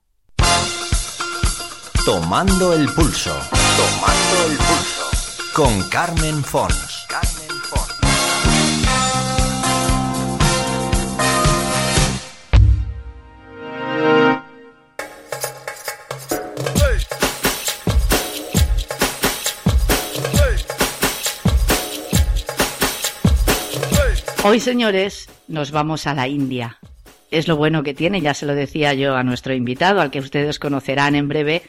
Tomando 2.05 2.71
el 2.73 2.87
pulso. 2.87 3.35
Tomando 3.75 4.51
el 4.51 4.57
pulso. 4.57 5.51
Con 5.53 5.89
Carmen 5.89 6.41
Fons. 6.41 7.05
Hoy, 24.49 24.61
señores, 24.61 25.27
nos 25.49 25.71
vamos 25.71 26.07
a 26.07 26.13
la 26.13 26.29
India. 26.29 26.79
Es 27.31 27.49
lo 27.49 27.57
bueno 27.57 27.83
que 27.83 27.93
tiene, 27.93 28.21
ya 28.21 28.33
se 28.33 28.45
lo 28.45 28.55
decía 28.55 28.93
yo 28.93 29.17
a 29.17 29.23
nuestro 29.23 29.53
invitado, 29.53 29.99
al 29.99 30.09
que 30.09 30.21
ustedes 30.21 30.57
conocerán 30.57 31.15
en 31.15 31.27
breve, 31.27 31.63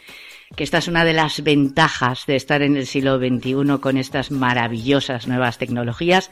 que 0.55 0.63
esta 0.63 0.79
es 0.79 0.87
una 0.87 1.05
de 1.05 1.13
las 1.13 1.43
ventajas 1.43 2.25
de 2.29 2.37
estar 2.37 2.63
en 2.63 2.77
el 2.77 2.87
siglo 2.87 3.19
XXI 3.19 3.81
con 3.81 3.97
estas 3.97 4.31
maravillosas 4.31 5.27
nuevas 5.27 5.59
tecnologías 5.59 6.31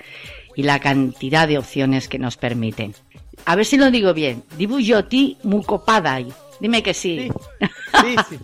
y 0.54 0.62
la 0.62 0.78
cantidad 0.78 1.48
de 1.48 1.58
opciones 1.58 2.06
que 2.06 2.20
nos 2.20 2.36
permiten. 2.36 2.94
A 3.44 3.56
ver 3.56 3.66
si 3.66 3.76
lo 3.76 3.90
digo 3.90 4.14
bien. 4.14 4.44
Dibuyoti 4.56 5.38
Mukopadai. 5.42 6.28
Dime 6.60 6.80
que 6.84 6.94
sí. 6.94 7.28
Sí, 8.02 8.14
sí, 8.28 8.38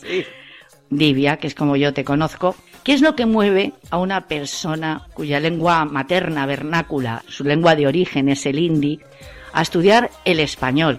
sí. 0.00 0.24
Divia, 0.88 1.36
que 1.36 1.48
es 1.48 1.54
como 1.54 1.76
yo 1.76 1.92
te 1.92 2.02
conozco, 2.02 2.56
¿Qué 2.82 2.94
es 2.94 3.00
lo 3.00 3.14
que 3.14 3.26
mueve 3.26 3.74
a 3.90 3.98
una 3.98 4.26
persona 4.26 5.06
cuya 5.14 5.38
lengua 5.38 5.84
materna, 5.84 6.46
vernácula, 6.46 7.22
su 7.28 7.44
lengua 7.44 7.76
de 7.76 7.86
origen 7.86 8.28
es 8.28 8.44
el 8.44 8.58
hindi, 8.58 9.00
a 9.52 9.62
estudiar 9.62 10.10
el 10.24 10.40
español, 10.40 10.98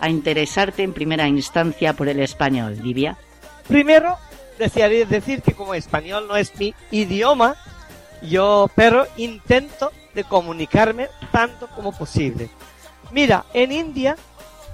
a 0.00 0.08
interesarte 0.08 0.82
en 0.82 0.94
primera 0.94 1.28
instancia 1.28 1.92
por 1.92 2.08
el 2.08 2.20
español, 2.20 2.78
Livia? 2.82 3.18
Primero, 3.68 4.16
desearía 4.58 5.04
decir 5.04 5.42
que 5.42 5.52
como 5.52 5.74
español 5.74 6.26
no 6.26 6.36
es 6.36 6.58
mi 6.58 6.74
idioma, 6.90 7.54
yo, 8.22 8.70
pero 8.74 9.06
intento 9.18 9.92
de 10.14 10.24
comunicarme 10.24 11.08
tanto 11.32 11.66
como 11.68 11.92
posible. 11.92 12.48
Mira, 13.10 13.44
en 13.52 13.72
India 13.72 14.16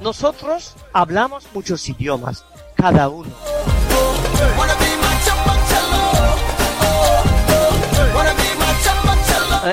nosotros 0.00 0.76
hablamos 0.92 1.48
muchos 1.52 1.88
idiomas, 1.88 2.44
cada 2.76 3.08
uno. 3.08 3.34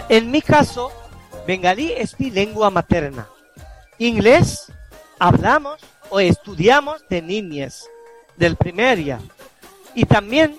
En 0.09 0.31
mi 0.31 0.41
caso, 0.41 0.91
bengalí 1.45 1.91
es 1.91 2.19
mi 2.19 2.31
lengua 2.31 2.69
materna. 2.69 3.27
Inglés 3.97 4.71
hablamos 5.19 5.79
o 6.09 6.19
estudiamos 6.19 7.05
de 7.09 7.21
niñez, 7.21 7.85
del 8.37 8.55
primaria. 8.55 9.19
Y 9.95 10.05
también 10.05 10.57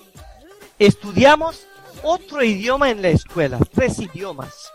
estudiamos 0.79 1.65
otro 2.03 2.43
idioma 2.43 2.89
en 2.89 3.01
la 3.01 3.09
escuela, 3.09 3.59
tres 3.73 3.99
idiomas. 3.99 4.71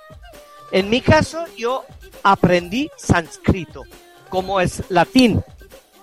En 0.73 0.89
mi 0.89 1.01
caso, 1.01 1.45
yo 1.57 1.85
aprendí 2.23 2.91
sánscrito, 2.97 3.85
como 4.29 4.61
es 4.61 4.83
latín 4.89 5.43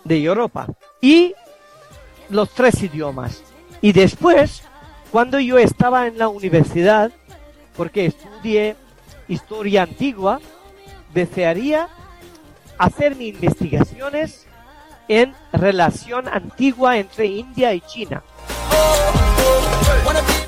de 0.03 0.23
Europa, 0.23 0.67
y 1.01 1.33
los 2.29 2.49
tres 2.51 2.81
idiomas. 2.81 3.43
Y 3.81 3.93
después, 3.93 4.63
cuando 5.11 5.39
yo 5.39 5.57
estaba 5.57 6.07
en 6.07 6.17
la 6.17 6.27
universidad, 6.27 7.11
porque 7.77 8.07
estudié 8.07 8.75
historia 9.27 9.84
antigua, 9.84 10.41
desearía 11.13 11.88
hacer 12.77 13.15
mis 13.15 13.36
investigaciones 13.36 14.48
en 15.07 15.34
relación 15.53 16.27
antigua 16.27 16.98
entre 16.98 17.27
India 17.27 17.74
y 17.74 17.81
China. 17.81 18.24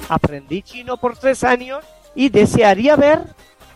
Aprendí 0.10 0.64
chino 0.64 0.98
por 0.98 1.18
tres 1.18 1.44
años 1.44 1.86
y 2.16 2.30
desearía 2.30 2.96
ver 2.96 3.22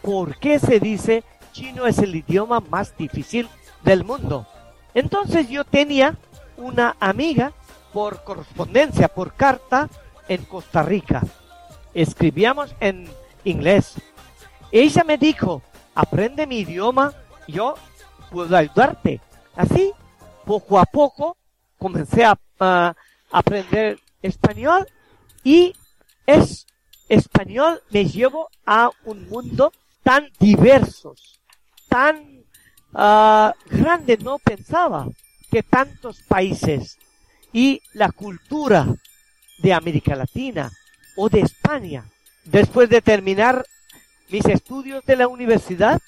por 0.01 0.38
qué 0.38 0.60
se 0.60 0.79
dice 0.79 1.24
chino 1.51 1.86
es 1.86 2.00
el 2.00 2.15
idioma 2.15 2.60
más 2.60 2.98
difícil 2.98 3.48
del 3.83 4.03
mundo. 4.03 4.48
Entonces 4.95 5.48
yo 5.48 5.63
tenía 5.63 6.17
una 6.57 6.95
amiga 7.00 7.53
por 7.93 8.24
correspondencia, 8.24 9.07
por 9.07 9.33
carta, 9.33 9.88
en 10.27 10.43
Costa 10.45 10.81
Rica. 10.81 11.22
Escribíamos 11.93 12.75
en 12.79 13.07
inglés. 13.43 13.95
Ella 14.71 15.03
me 15.03 15.17
dijo, 15.17 15.62
aprende 15.95 16.47
mi 16.47 16.59
idioma, 16.59 17.13
yo 17.47 17.75
puedo 18.31 18.55
ayudarte. 18.55 19.21
Así, 19.55 19.91
poco 20.45 20.79
a 20.79 20.85
poco, 20.85 21.38
comencé 21.77 22.25
a, 22.25 22.38
aprender 23.31 24.00
español 24.21 24.88
y 25.43 25.75
es 26.25 26.65
español 27.09 27.81
me 27.89 28.05
llevo 28.05 28.47
a 28.65 28.89
un 29.03 29.27
mundo 29.27 29.73
tan 30.01 30.29
diverso, 30.39 31.15
tan 31.89 32.45
ah, 32.93 33.53
grande, 33.65 34.17
no 34.17 34.38
pensaba 34.39 35.07
que 35.51 35.63
tantos 35.63 36.21
países 36.21 36.97
y 37.51 37.81
la 37.93 38.12
cultura 38.12 38.88
de 39.57 39.73
América 39.73 40.15
Latina 40.15 40.71
o 41.17 41.27
de 41.27 41.41
España 41.41 42.05
después 42.45 42.89
de 42.89 43.01
terminar 43.01 43.65
mis 44.29 44.45
estudios 44.45 45.03
de 45.05 45.15
la 45.15 45.27
universidad, 45.27 46.01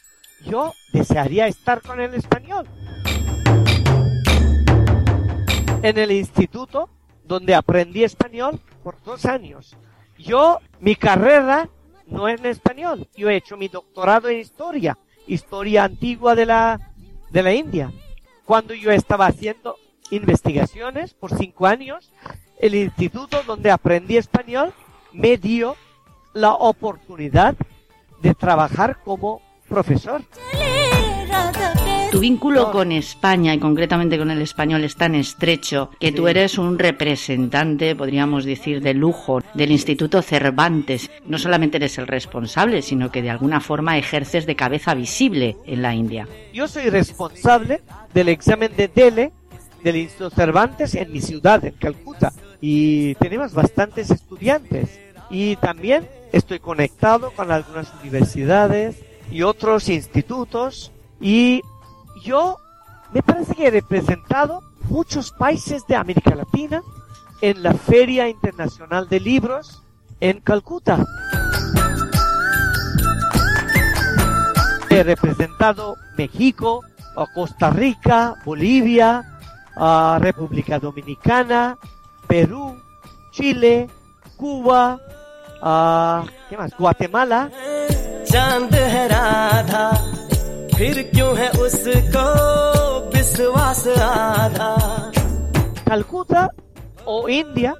yo 0.45 0.73
desearía 0.91 1.47
estar 1.47 1.81
con 1.81 1.99
el 1.99 2.13
español. 2.13 2.67
En 5.81 5.97
el 5.97 6.11
instituto 6.11 6.89
donde 7.23 7.55
aprendí 7.55 8.03
español 8.03 8.59
por 8.83 9.01
dos 9.03 9.25
años. 9.25 9.75
Yo, 10.17 10.59
mi 10.79 10.95
carrera 10.95 11.69
no 12.07 12.27
es 12.27 12.39
en 12.39 12.47
español. 12.47 13.07
Yo 13.15 13.29
he 13.29 13.35
hecho 13.35 13.57
mi 13.57 13.67
doctorado 13.67 14.29
en 14.29 14.39
historia, 14.39 14.97
historia 15.27 15.83
antigua 15.83 16.35
de 16.35 16.45
la, 16.45 16.91
de 17.31 17.43
la 17.43 17.53
India. 17.53 17.91
Cuando 18.45 18.73
yo 18.73 18.91
estaba 18.91 19.25
haciendo 19.25 19.75
investigaciones 20.11 21.13
por 21.13 21.35
cinco 21.35 21.65
años, 21.65 22.11
el 22.59 22.75
instituto 22.75 23.41
donde 23.43 23.71
aprendí 23.71 24.17
español 24.17 24.73
me 25.11 25.37
dio 25.37 25.75
la 26.35 26.53
oportunidad 26.53 27.55
de 28.21 28.35
trabajar 28.35 28.99
como 29.03 29.41
profesor. 29.67 30.21
Tu 32.11 32.19
vínculo 32.19 32.71
con 32.71 32.91
España 32.91 33.53
y 33.53 33.59
concretamente 33.59 34.17
con 34.17 34.31
el 34.31 34.41
español 34.41 34.83
es 34.83 34.95
tan 34.95 35.15
estrecho 35.15 35.89
que 35.99 36.11
tú 36.11 36.27
eres 36.27 36.57
un 36.57 36.79
representante, 36.79 37.95
podríamos 37.95 38.45
decir, 38.45 38.81
de 38.81 38.93
lujo 38.93 39.41
del 39.53 39.71
Instituto 39.71 40.21
Cervantes. 40.21 41.09
No 41.25 41.37
solamente 41.37 41.77
eres 41.77 41.97
el 41.97 42.07
responsable, 42.07 42.81
sino 42.81 43.11
que 43.11 43.21
de 43.21 43.31
alguna 43.31 43.59
forma 43.59 43.97
ejerces 43.97 44.45
de 44.45 44.55
cabeza 44.55 44.93
visible 44.93 45.57
en 45.65 45.81
la 45.81 45.93
India. 45.93 46.27
Yo 46.53 46.67
soy 46.67 46.89
responsable 46.89 47.81
del 48.13 48.29
examen 48.29 48.71
de 48.77 48.87
DELE 48.87 49.33
del 49.83 49.97
Instituto 49.97 50.29
Cervantes 50.29 50.95
en 50.95 51.11
mi 51.11 51.19
ciudad, 51.21 51.65
en 51.65 51.73
Calcuta. 51.73 52.31
Y 52.61 53.15
tenemos 53.15 53.53
bastantes 53.53 54.09
estudiantes. 54.09 55.01
Y 55.29 55.55
también 55.57 56.07
estoy 56.35 56.59
conectado 56.59 57.31
con 57.31 57.49
algunas 57.49 57.93
universidades 58.01 58.97
y 59.31 59.43
otros 59.43 59.87
institutos. 59.87 60.91
Y 61.21 61.61
yo 62.23 62.59
me 63.13 63.23
parece 63.23 63.55
que 63.55 63.67
he 63.67 63.71
representado 63.71 64.61
muchos 64.89 65.31
países 65.31 65.87
de 65.87 65.95
América 65.95 66.35
Latina 66.35 66.83
en 67.41 67.63
la 67.63 67.73
Feria 67.73 68.27
Internacional 68.27 69.07
de 69.07 69.21
Libros 69.21 69.81
en 70.19 70.41
Calcuta. 70.41 71.05
He 74.89 75.03
representado 75.03 75.95
México, 76.17 76.81
Costa 77.33 77.69
Rica, 77.69 78.35
Bolivia, 78.43 79.23
República 80.19 80.79
Dominicana, 80.79 81.77
Perú, 82.27 82.77
Chile, 83.31 83.89
Cuba, 84.35 84.99
¿qué 86.49 86.57
más? 86.57 86.71
Guatemala. 86.77 87.49
Calcuta 95.85 96.51
o 97.05 97.29
India 97.29 97.75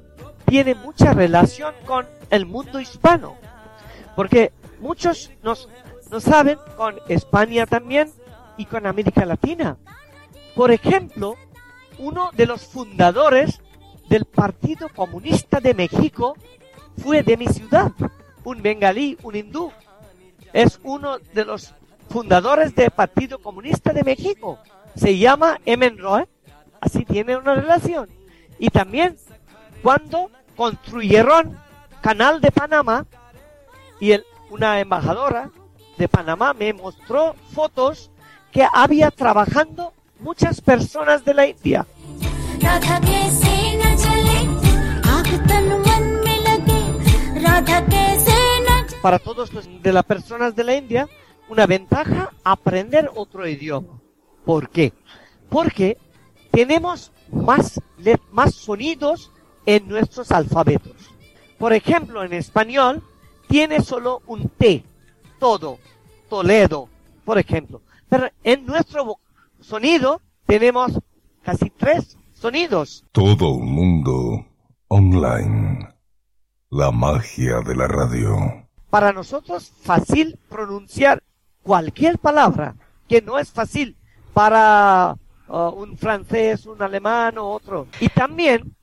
tiene 0.46 0.74
mucha 0.74 1.12
relación 1.12 1.74
con 1.84 2.06
el 2.30 2.46
mundo 2.46 2.80
hispano, 2.80 3.36
porque 4.14 4.52
muchos 4.80 5.30
nos, 5.42 5.68
no 6.10 6.20
saben 6.20 6.58
con 6.76 6.96
España 7.08 7.66
también 7.66 8.10
y 8.56 8.64
con 8.64 8.86
América 8.86 9.26
Latina. 9.26 9.76
Por 10.54 10.70
ejemplo, 10.70 11.34
uno 11.98 12.30
de 12.32 12.46
los 12.46 12.66
fundadores 12.66 13.60
del 14.08 14.24
Partido 14.24 14.88
Comunista 14.88 15.60
de 15.60 15.74
México 15.74 16.36
fue 16.98 17.22
de 17.22 17.36
mi 17.36 17.46
ciudad, 17.46 17.92
un 18.44 18.62
bengalí, 18.62 19.16
un 19.22 19.36
hindú. 19.36 19.72
Es 20.52 20.80
uno 20.82 21.18
de 21.34 21.44
los 21.44 21.74
fundadores 22.08 22.74
del 22.74 22.90
Partido 22.90 23.38
Comunista 23.38 23.92
de 23.92 24.02
México. 24.02 24.58
Se 24.94 25.18
llama 25.18 25.58
Emen 25.66 25.98
Roy, 25.98 26.24
así 26.80 27.04
tiene 27.04 27.36
una 27.36 27.54
relación. 27.54 28.08
Y 28.58 28.70
también 28.70 29.16
cuando 29.82 30.30
construyeron 30.56 31.58
Canal 32.00 32.40
de 32.40 32.50
Panamá 32.50 33.06
y 34.00 34.12
una 34.50 34.80
embajadora 34.80 35.50
de 35.98 36.08
Panamá 36.08 36.54
me 36.54 36.72
mostró 36.72 37.34
fotos 37.52 38.10
que 38.52 38.66
había 38.72 39.10
trabajando 39.10 39.92
muchas 40.20 40.60
personas 40.60 41.24
de 41.24 41.34
la 41.34 41.46
India. 41.46 41.86
Para 49.06 49.20
todos 49.20 49.52
los 49.52 49.68
de 49.84 49.92
las 49.92 50.02
personas 50.02 50.56
de 50.56 50.64
la 50.64 50.74
India, 50.74 51.08
una 51.48 51.64
ventaja 51.64 52.32
aprender 52.42 53.08
otro 53.14 53.46
idioma. 53.46 54.00
¿Por 54.44 54.68
qué? 54.68 54.92
Porque 55.48 55.96
tenemos 56.50 57.12
más, 57.30 57.80
más 58.32 58.56
sonidos 58.56 59.30
en 59.64 59.86
nuestros 59.86 60.32
alfabetos. 60.32 60.96
Por 61.56 61.72
ejemplo, 61.72 62.24
en 62.24 62.32
español 62.32 63.00
tiene 63.46 63.80
solo 63.80 64.22
un 64.26 64.48
T, 64.48 64.82
todo, 65.38 65.78
Toledo, 66.28 66.88
por 67.24 67.38
ejemplo. 67.38 67.82
Pero 68.08 68.28
en 68.42 68.66
nuestro 68.66 69.20
sonido 69.60 70.20
tenemos 70.46 70.98
casi 71.44 71.70
tres 71.70 72.18
sonidos. 72.34 73.04
Todo 73.12 73.50
un 73.50 73.72
mundo 73.72 74.46
online. 74.88 75.94
La 76.70 76.90
magia 76.90 77.60
de 77.60 77.76
la 77.76 77.86
radio. 77.86 78.65
Para 78.90 79.12
nosotros 79.12 79.72
fácil 79.82 80.38
pronunciar 80.48 81.22
cualquier 81.62 82.18
palabra 82.18 82.76
que 83.08 83.22
no 83.22 83.38
es 83.38 83.50
fácil 83.50 83.96
para 84.32 85.16
uh, 85.48 85.56
un 85.70 85.96
francés, 85.96 86.66
un 86.66 86.80
alemán 86.82 87.38
o 87.38 87.48
otro. 87.48 87.88
Y 88.00 88.08
también 88.08 88.74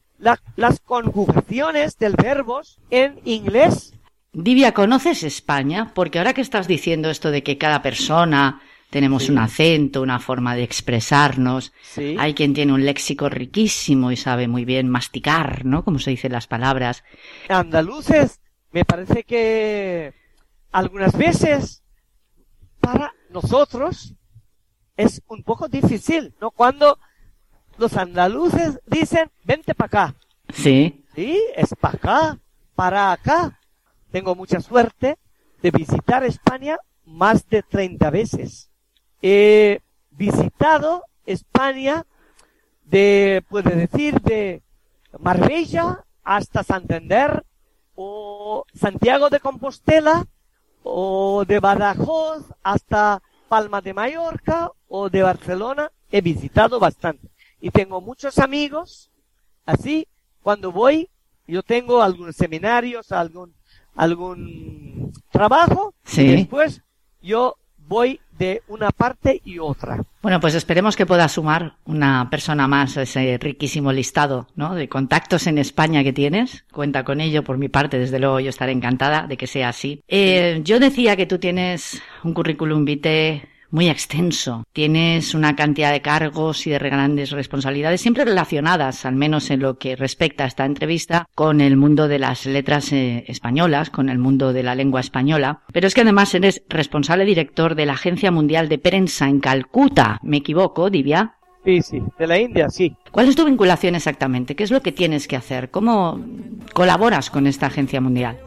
las 0.56 0.80
conjugaciones 0.80 1.98
del 1.98 2.16
verbos 2.16 2.80
en 2.90 3.20
inglés. 3.26 3.94
Divia, 4.32 4.74
¿conoces 4.74 5.24
España? 5.24 5.92
Porque 5.94 6.18
ahora 6.18 6.34
que 6.34 6.42
estás 6.42 6.68
diciendo 6.68 7.10
esto 7.10 7.30
de 7.30 7.44
que 7.44 7.58
cada 7.58 7.82
persona 7.82 8.62
tenemos 8.90 9.28
un 9.30 9.40
acento, 9.40 10.04
una 10.04 10.20
forma 10.20 10.56
de 10.56 10.64
expresarnos. 10.64 11.74
Hay 12.20 12.36
quien 12.36 12.54
tiene 12.54 12.74
un 12.74 12.86
léxico 12.86 13.28
riquísimo 13.28 14.12
y 14.12 14.18
sabe 14.18 14.48
muy 14.48 14.66
bien 14.66 14.88
masticar, 14.88 15.66
¿no? 15.66 15.84
Como 15.84 15.98
se 15.98 16.12
dicen 16.12 16.32
las 16.32 16.46
palabras. 16.46 17.04
Andaluces, 17.50 18.40
me 18.74 18.84
parece 18.84 19.24
que 19.24 20.14
algunas 20.72 21.16
veces 21.16 21.84
para 22.82 23.14
nosotros 23.30 24.16
es 24.98 25.22
un 25.28 25.44
poco 25.44 25.68
difícil, 25.68 26.36
¿no? 26.42 26.50
Cuando 26.50 26.98
los 27.78 27.96
andaluces 27.96 28.80
dicen, 28.88 29.32
vente 29.44 29.76
para 29.76 29.86
acá. 29.88 30.16
Sí. 30.50 31.06
Sí, 31.16 31.40
es 31.56 31.76
para 31.80 31.94
acá, 31.94 32.40
para 32.76 33.12
acá. 33.12 33.60
Tengo 34.12 34.34
mucha 34.36 34.60
suerte 34.60 35.18
de 35.62 35.72
visitar 35.72 36.24
España 36.24 36.78
más 37.06 37.48
de 37.48 37.62
30 37.62 38.10
veces. 38.10 38.72
He 39.22 39.82
visitado 40.10 41.04
España 41.28 42.06
de, 42.86 43.44
puede 43.48 43.76
decir, 43.76 44.20
de 44.22 44.64
Marbella 45.20 46.04
hasta 46.24 46.64
Santander 46.64 47.46
o 47.96 48.66
Santiago 48.74 49.30
de 49.30 49.40
Compostela 49.40 50.26
o 50.84 51.46
de 51.46 51.60
Badajoz 51.60 52.44
hasta 52.64 53.22
Palma 53.48 53.82
de 53.82 53.94
Mallorca 53.94 54.72
o 54.88 55.10
de 55.10 55.24
Barcelona. 55.24 55.92
He 56.12 56.22
visitado 56.22 56.80
bastante 56.80 57.30
y 57.60 57.72
tengo 57.72 58.02
muchos 58.02 58.40
amigos. 58.40 59.10
Así, 59.66 60.08
cuando 60.42 60.72
voy, 60.72 61.10
yo 61.48 61.64
tengo 61.64 62.02
algunos 62.02 62.36
seminarios, 62.36 63.12
algún, 63.12 63.54
algún 63.96 65.14
trabajo. 65.32 65.94
Sí. 66.04 66.24
Y 66.24 66.36
después 66.36 66.82
yo 67.22 67.56
voy 67.78 68.20
de 68.38 68.64
una 68.68 68.92
parte 68.92 69.42
y 69.46 69.60
otra. 69.60 70.04
Bueno, 70.24 70.40
pues 70.40 70.56
esperemos 70.56 70.96
que 70.96 71.06
pueda 71.06 71.28
sumar 71.28 71.76
una 71.84 72.30
persona 72.30 72.66
más 72.66 72.96
a 72.96 73.02
ese 73.02 73.38
riquísimo 73.38 73.92
listado 73.92 74.48
¿no? 74.56 74.74
de 74.74 74.88
contactos 74.88 75.48
en 75.48 75.58
España 75.58 76.02
que 76.02 76.14
tienes. 76.14 76.64
Cuenta 76.72 77.04
con 77.04 77.20
ello 77.20 77.44
por 77.44 77.58
mi 77.58 77.68
parte, 77.68 78.00
desde 78.00 78.20
luego 78.20 78.40
yo 78.40 78.50
estaré 78.50 78.72
encantada 78.72 79.28
de 79.28 79.36
que 79.36 79.48
sea 79.48 79.68
así. 79.68 80.02
Eh, 80.08 80.62
yo 80.64 80.80
decía 80.80 81.18
que 81.18 81.26
tú 81.26 81.40
tienes 81.40 82.02
un 82.24 82.34
currículum 82.34 82.86
vitae 82.86 83.50
muy 83.74 83.90
extenso. 83.90 84.64
Tienes 84.72 85.34
una 85.34 85.56
cantidad 85.56 85.92
de 85.92 86.02
cargos 86.02 86.66
y 86.68 86.70
de 86.70 86.78
grandes 86.78 87.32
responsabilidades, 87.32 88.02
siempre 88.02 88.24
relacionadas, 88.24 89.06
al 89.06 89.16
menos 89.16 89.50
en 89.50 89.62
lo 89.62 89.80
que 89.80 89.96
respecta 89.96 90.44
a 90.44 90.48
esta 90.48 90.66
entrevista, 90.66 91.26
con 91.34 91.60
el 91.60 91.76
mundo 91.76 92.08
de 92.08 92.20
las 92.20 92.46
letras 92.46 92.94
eh, 92.94 93.26
españolas, 93.28 93.90
con 93.90 94.10
el 94.10 94.20
mundo 94.20 94.54
de 94.54 94.62
la 94.62 94.76
lengua 94.76 95.02
española. 95.02 95.64
Pero 95.74 95.88
es 95.88 95.96
que 95.96 96.02
además 96.02 96.34
eres 96.36 96.64
responsable 96.70 97.26
director 97.26 97.74
de 97.74 97.88
la 97.88 97.94
Agencia 97.94 98.32
Mundial 98.32 98.70
de 98.70 98.78
Prensa 98.78 99.28
en 99.28 99.40
Calcuta. 99.40 100.20
¿Me 100.22 100.38
equivoco, 100.38 100.92
Divya? 100.92 101.36
Sí, 101.66 101.82
sí, 101.82 102.04
de 102.20 102.28
la 102.28 102.38
India, 102.38 102.70
sí. 102.70 102.96
¿Cuál 103.12 103.30
es 103.30 103.36
tu 103.36 103.46
vinculación 103.46 103.96
exactamente? 103.96 104.56
¿Qué 104.56 104.66
es 104.66 104.72
lo 104.72 104.82
que 104.82 104.92
tienes 104.92 105.28
que 105.28 105.38
hacer? 105.38 105.72
¿Cómo 105.72 106.20
colaboras 106.74 107.32
con 107.32 107.48
esta 107.48 107.68
agencia 107.68 108.02
mundial? 108.02 108.38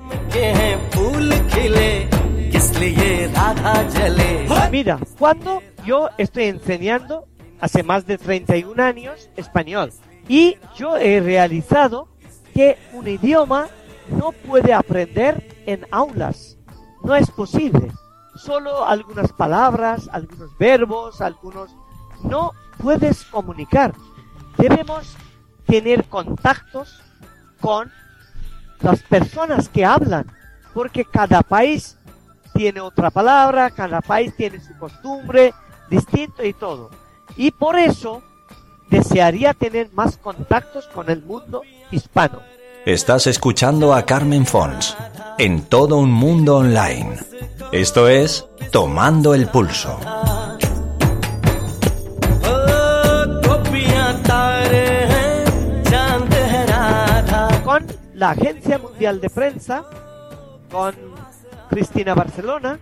Mira, 4.71 4.99
cuando 5.19 5.63
yo 5.85 6.09
estoy 6.19 6.45
enseñando 6.45 7.27
hace 7.61 7.83
más 7.83 8.07
de 8.07 8.19
31 8.19 8.83
años 8.83 9.31
español 9.37 9.93
y 10.29 10.57
yo 10.77 10.97
he 10.97 11.21
realizado 11.21 12.09
que 12.53 12.79
un 12.93 13.07
idioma 13.07 13.69
no 14.09 14.33
puede 14.33 14.73
aprender 14.73 15.63
en 15.67 15.87
aulas. 15.91 16.57
No 17.03 17.15
es 17.15 17.31
posible. 17.31 17.91
Solo 18.37 18.85
algunas 18.85 19.33
palabras, 19.33 20.09
algunos 20.13 20.57
verbos, 20.59 21.21
algunos... 21.21 21.75
No 22.23 22.53
puedes 22.79 23.25
comunicar. 23.25 23.95
Debemos 24.57 25.17
tener 25.67 26.05
contactos 26.05 27.03
con 27.61 27.91
las 28.81 29.03
personas 29.03 29.69
que 29.69 29.85
hablan, 29.85 30.27
porque 30.75 31.05
cada 31.05 31.43
país 31.43 31.96
tiene 32.57 32.81
otra 32.81 33.11
palabra, 33.11 33.71
cada 33.71 34.01
país 34.01 34.35
tiene 34.37 34.61
su 34.61 34.77
costumbre, 34.79 35.53
distinto 35.91 36.45
y 36.45 36.53
todo. 36.53 36.91
Y 37.37 37.51
por 37.51 37.79
eso 37.79 38.23
desearía 38.89 39.55
tener 39.55 39.91
más 39.93 40.17
contactos 40.17 40.87
con 40.87 41.11
el 41.11 41.23
mundo 41.23 41.63
hispano. 41.91 42.41
Estás 42.85 43.27
escuchando 43.27 43.95
a 43.95 44.07
Carmen 44.07 44.47
Fons 44.47 44.97
en 45.39 45.65
todo 45.65 45.99
un 45.99 46.13
mundo 46.13 46.57
online. 46.59 47.19
Esto 47.73 48.09
es 48.09 48.47
Tomando 48.71 49.35
el 49.35 49.49
Pulso. 49.49 49.99
Con 57.65 57.87
la 58.15 58.31
Agencia 58.31 58.79
Mundial 58.79 59.21
de 59.21 59.29
Prensa, 59.29 59.85
con 60.71 61.16
Cristina 61.69 62.15
Barcelona. 62.15 62.79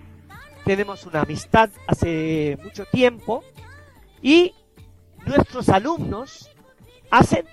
Tenemos 0.65 1.05
una 1.07 1.23
amistad 1.23 1.71
hace 1.87 2.59
mucho 2.63 2.85
tiempo 2.87 3.45
y 4.23 4.55
nuestros 5.27 5.69
alumnos 5.69 6.51
hacen 7.11 7.47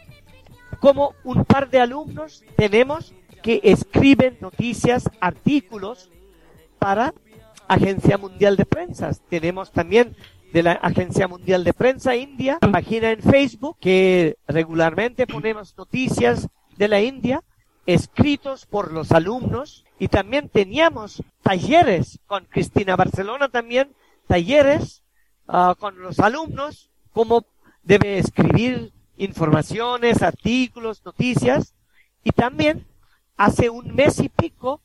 como 0.79 1.13
un 1.23 1.45
par 1.45 1.69
de 1.69 1.79
alumnos 1.79 2.43
tenemos 2.55 3.13
que 3.43 3.59
escriben 3.63 4.37
noticias, 4.39 5.09
artículos 5.19 6.09
para 6.79 7.13
Agencia 7.67 8.17
Mundial 8.17 8.55
de 8.55 8.65
Prensa. 8.65 9.11
Tenemos 9.29 9.71
también 9.71 10.15
de 10.53 10.63
la 10.63 10.73
Agencia 10.73 11.27
Mundial 11.27 11.63
de 11.63 11.73
Prensa 11.73 12.15
India, 12.15 12.59
página 12.59 13.11
en 13.11 13.21
Facebook 13.21 13.77
que 13.79 14.37
regularmente 14.47 15.27
ponemos 15.27 15.77
noticias 15.77 16.47
de 16.77 16.87
la 16.87 17.01
India 17.01 17.43
escritos 17.85 18.65
por 18.65 18.91
los 18.91 19.11
alumnos 19.11 19.85
y 19.99 20.07
también 20.07 20.49
teníamos 20.49 21.23
talleres 21.41 22.19
con 22.27 22.45
Cristina 22.45 22.95
Barcelona 22.95 23.49
también, 23.49 23.93
talleres 24.27 25.03
ah, 25.47 25.75
con 25.77 26.01
los 26.01 26.19
alumnos, 26.19 26.89
cómo 27.13 27.45
debe 27.83 28.17
escribir 28.17 28.91
informaciones, 29.17 30.21
artículos, 30.21 31.03
noticias 31.05 31.73
y 32.23 32.31
también 32.31 32.85
hace 33.37 33.69
un 33.69 33.93
mes 33.95 34.19
y 34.19 34.29
pico 34.29 34.81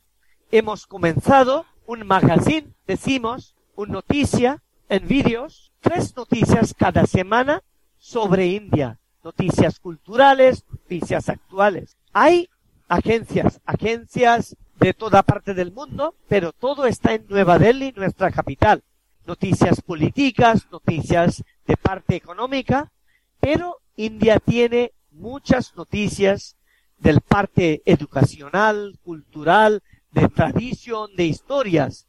hemos 0.51 0.87
comenzado 0.87 1.65
un 1.85 2.05
magazine, 2.05 2.67
decimos, 2.85 3.55
una 3.75 3.93
noticia 3.93 4.61
en 4.89 5.07
vídeos, 5.07 5.71
tres 5.81 6.15
noticias 6.15 6.73
cada 6.77 7.05
semana 7.05 7.63
sobre 7.97 8.47
India, 8.47 8.99
noticias 9.23 9.79
culturales, 9.79 10.63
noticias 10.69 11.29
actuales. 11.29 11.97
Hay 12.13 12.49
agencias, 12.87 13.61
agencias 13.65 14.55
de 14.79 14.93
toda 14.93 15.23
parte 15.23 15.53
del 15.53 15.71
mundo, 15.71 16.15
pero 16.27 16.51
todo 16.51 16.85
está 16.85 17.13
en 17.13 17.25
Nueva 17.27 17.57
Delhi, 17.59 17.93
nuestra 17.95 18.31
capital. 18.31 18.83
Noticias 19.25 19.81
políticas, 19.81 20.67
noticias 20.71 21.43
de 21.65 21.77
parte 21.77 22.15
económica, 22.15 22.91
pero 23.39 23.81
India 23.95 24.39
tiene 24.39 24.93
muchas 25.11 25.75
noticias 25.75 26.55
del 26.97 27.21
parte 27.21 27.81
educacional, 27.85 28.97
cultural, 29.03 29.83
de 30.11 30.29
tradición, 30.29 31.15
de 31.15 31.25
historias. 31.25 32.07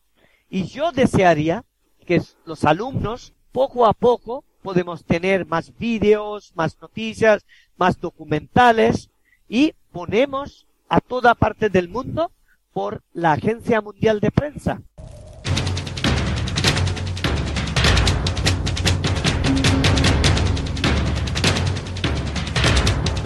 Y 0.49 0.64
yo 0.64 0.93
desearía 0.93 1.64
que 2.07 2.23
los 2.45 2.64
alumnos, 2.64 3.35
poco 3.53 3.87
a 3.87 3.93
poco, 3.93 4.45
podemos 4.62 5.05
tener 5.05 5.47
más 5.47 5.77
vídeos, 5.77 6.53
más 6.55 6.81
noticias, 6.81 7.45
más 7.77 8.01
documentales 8.01 9.11
y 9.49 9.75
ponemos 9.93 10.67
a 10.88 11.01
toda 11.01 11.35
parte 11.35 11.68
del 11.68 11.88
mundo 11.88 12.31
por 12.72 13.03
la 13.12 13.33
Agencia 13.33 13.81
Mundial 13.81 14.20
de 14.20 14.31
Prensa. 14.31 14.81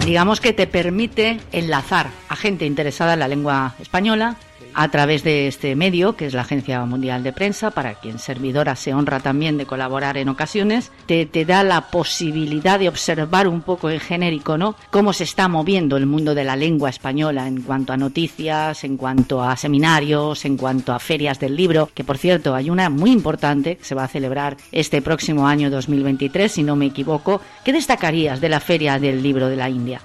Digamos 0.05 0.41
que 0.41 0.51
te 0.51 0.67
permite 0.67 1.39
enlazar 1.53 2.09
a 2.27 2.35
gente 2.35 2.65
interesada 2.65 3.13
en 3.13 3.19
la 3.19 3.29
lengua 3.29 3.75
española 3.79 4.35
a 4.73 4.89
través 4.89 5.23
de 5.23 5.47
este 5.47 5.75
medio, 5.75 6.15
que 6.15 6.25
es 6.25 6.33
la 6.33 6.41
Agencia 6.41 6.83
Mundial 6.85 7.23
de 7.23 7.33
Prensa, 7.33 7.71
para 7.71 7.95
quien 7.95 8.19
servidora 8.19 8.75
se 8.75 8.93
honra 8.93 9.19
también 9.19 9.57
de 9.57 9.65
colaborar 9.65 10.17
en 10.17 10.29
ocasiones, 10.29 10.91
te, 11.05 11.25
te, 11.25 11.45
da 11.45 11.63
la 11.63 11.81
posibilidad 11.89 12.79
de 12.79 12.89
observar 12.89 13.47
un 13.47 13.61
poco 13.61 13.89
en 13.89 13.99
genérico, 13.99 14.57
¿no? 14.57 14.75
Cómo 14.91 15.13
se 15.13 15.23
está 15.23 15.47
moviendo 15.47 15.97
el 15.97 16.05
mundo 16.05 16.35
de 16.35 16.43
la 16.43 16.55
lengua 16.55 16.89
española 16.89 17.47
en 17.47 17.61
cuanto 17.61 17.93
a 17.93 17.97
noticias, 17.97 18.83
en 18.83 18.97
cuanto 18.97 19.43
a 19.43 19.55
seminarios, 19.57 20.45
en 20.45 20.57
cuanto 20.57 20.93
a 20.93 20.99
ferias 20.99 21.39
del 21.39 21.55
libro, 21.55 21.89
que 21.93 22.03
por 22.03 22.17
cierto 22.17 22.55
hay 22.55 22.69
una 22.69 22.89
muy 22.89 23.11
importante 23.11 23.77
que 23.77 23.83
se 23.83 23.95
va 23.95 24.05
a 24.05 24.07
celebrar 24.07 24.57
este 24.71 25.01
próximo 25.01 25.47
año 25.47 25.69
2023, 25.69 26.51
si 26.51 26.63
no 26.63 26.75
me 26.75 26.87
equivoco. 26.87 27.41
¿Qué 27.63 27.73
destacarías 27.73 28.41
de 28.41 28.49
la 28.49 28.59
Feria 28.59 28.99
del 28.99 29.21
Libro 29.21 29.47
de 29.47 29.55
la 29.55 29.69
India? 29.69 30.01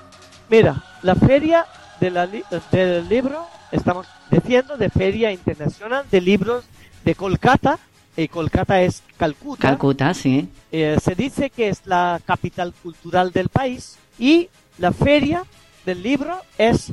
Mira, 0.50 0.82
la 1.02 1.14
Feria 1.14 1.66
del 2.00 3.08
Libro 3.08 3.46
estamos 3.72 4.06
diciendo 4.30 4.76
de 4.76 4.90
Feria 4.90 5.32
Internacional 5.32 6.04
de 6.10 6.20
Libros 6.20 6.64
de 7.04 7.14
Kolkata. 7.14 7.78
Y 8.16 8.28
Kolkata 8.28 8.82
es 8.82 9.02
Calcuta. 9.16 9.68
Calcuta, 9.68 10.12
sí. 10.12 10.48
Eh, 10.72 10.98
se 11.00 11.14
dice 11.14 11.50
que 11.50 11.68
es 11.68 11.86
la 11.86 12.20
capital 12.24 12.74
cultural 12.82 13.30
del 13.30 13.48
país 13.48 13.96
y 14.18 14.48
la 14.78 14.92
feria 14.92 15.44
del 15.86 16.02
libro 16.02 16.36
es, 16.58 16.92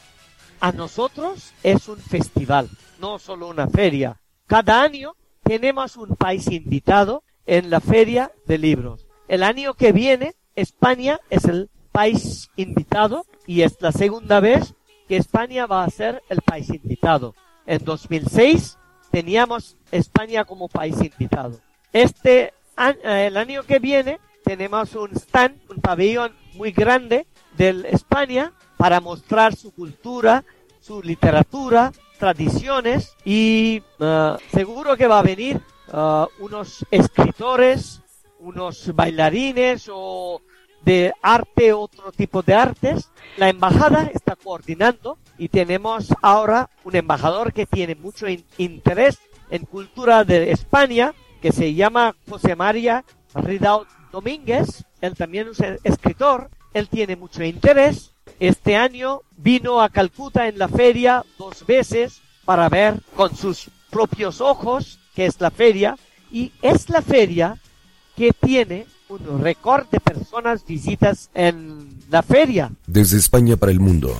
a 0.59 0.71
nosotros, 0.71 1.51
es 1.63 1.87
un 1.87 1.97
festival, 1.97 2.69
no 2.99 3.17
solo 3.17 3.47
una 3.47 3.67
feria. 3.67 4.17
Cada 4.45 4.83
año 4.83 5.15
tenemos 5.43 5.97
un 5.97 6.15
país 6.15 6.47
invitado 6.47 7.23
en 7.47 7.69
la 7.69 7.81
feria 7.81 8.31
de 8.45 8.57
libros. 8.59 9.07
El 9.27 9.41
año 9.41 9.73
que 9.73 9.91
viene, 9.91 10.35
España 10.55 11.19
es 11.29 11.45
el 11.45 11.69
país 11.91 12.49
invitado 12.55 13.25
y 13.47 13.61
es 13.61 13.77
la 13.79 13.91
segunda 13.91 14.39
vez 14.39 14.75
que 15.07 15.17
España 15.17 15.65
va 15.65 15.83
a 15.83 15.89
ser 15.89 16.23
el 16.29 16.41
país 16.41 16.69
invitado. 16.69 17.35
En 17.65 17.83
2006 17.83 18.77
teníamos 19.11 19.77
España 19.91 20.45
como 20.45 20.67
país 20.67 20.97
invitado. 21.01 21.59
Este 21.93 22.53
eh, 22.77 23.27
el 23.27 23.37
año 23.37 23.63
que 23.63 23.79
viene 23.79 24.19
tenemos 24.43 24.95
un 24.95 25.15
stand, 25.15 25.59
un 25.69 25.77
pabellón 25.77 26.33
muy 26.53 26.71
grande 26.71 27.25
de 27.57 27.87
España 27.89 28.53
para 28.77 28.99
mostrar 28.99 29.55
su 29.55 29.73
cultura, 29.73 30.43
su 30.79 31.01
literatura, 31.01 31.91
tradiciones 32.19 33.15
y 33.23 33.81
uh, 33.99 34.37
seguro 34.51 34.95
que 34.97 35.07
va 35.07 35.19
a 35.19 35.23
venir 35.23 35.61
uh, 35.91 36.25
unos 36.39 36.85
escritores, 36.91 38.01
unos 38.39 38.93
bailarines 38.93 39.89
o 39.91 40.41
de 40.85 41.13
arte, 41.21 41.73
otro 41.73 42.11
tipo 42.11 42.41
de 42.43 42.53
artes. 42.53 43.09
La 43.37 43.49
embajada 43.49 44.09
está 44.13 44.35
coordinando 44.35 45.17
y 45.37 45.49
tenemos 45.49 46.13
ahora 46.21 46.69
un 46.83 46.95
embajador 46.95 47.51
que 47.51 47.65
tiene 47.65 47.95
mucho 47.95 48.27
interés 48.57 49.19
en 49.49 49.65
cultura 49.65 50.23
de 50.23 50.51
España, 50.51 51.13
que 51.41 51.51
se 51.51 51.73
llama 51.73 52.15
José 52.29 52.55
María 52.55 53.03
Ridao 53.33 53.85
Domínguez. 54.11 54.85
Él 55.01 55.15
también 55.15 55.49
es 55.49 55.59
escritor, 55.83 56.49
él 56.73 56.87
tiene 56.87 57.15
mucho 57.15 57.43
interés. 57.43 58.11
Este 58.39 58.75
año 58.75 59.21
vino 59.37 59.81
a 59.81 59.89
Calcuta 59.89 60.47
en 60.47 60.57
la 60.57 60.67
feria 60.67 61.23
dos 61.37 61.65
veces 61.65 62.21
para 62.45 62.69
ver 62.69 63.01
con 63.15 63.35
sus 63.35 63.69
propios 63.89 64.39
ojos 64.39 64.99
que 65.15 65.25
es 65.25 65.39
la 65.39 65.51
feria 65.51 65.97
y 66.31 66.51
es 66.61 66.89
la 66.89 67.01
feria 67.01 67.57
que 68.15 68.31
tiene 68.31 68.85
un 69.09 69.41
récord 69.41 69.87
de 69.91 69.99
personas 69.99 70.65
visitas 70.65 71.29
en 71.33 71.99
la 72.09 72.23
feria. 72.23 72.71
Desde 72.87 73.17
España 73.17 73.55
para 73.55 73.71
el 73.71 73.79
mundo, 73.79 74.15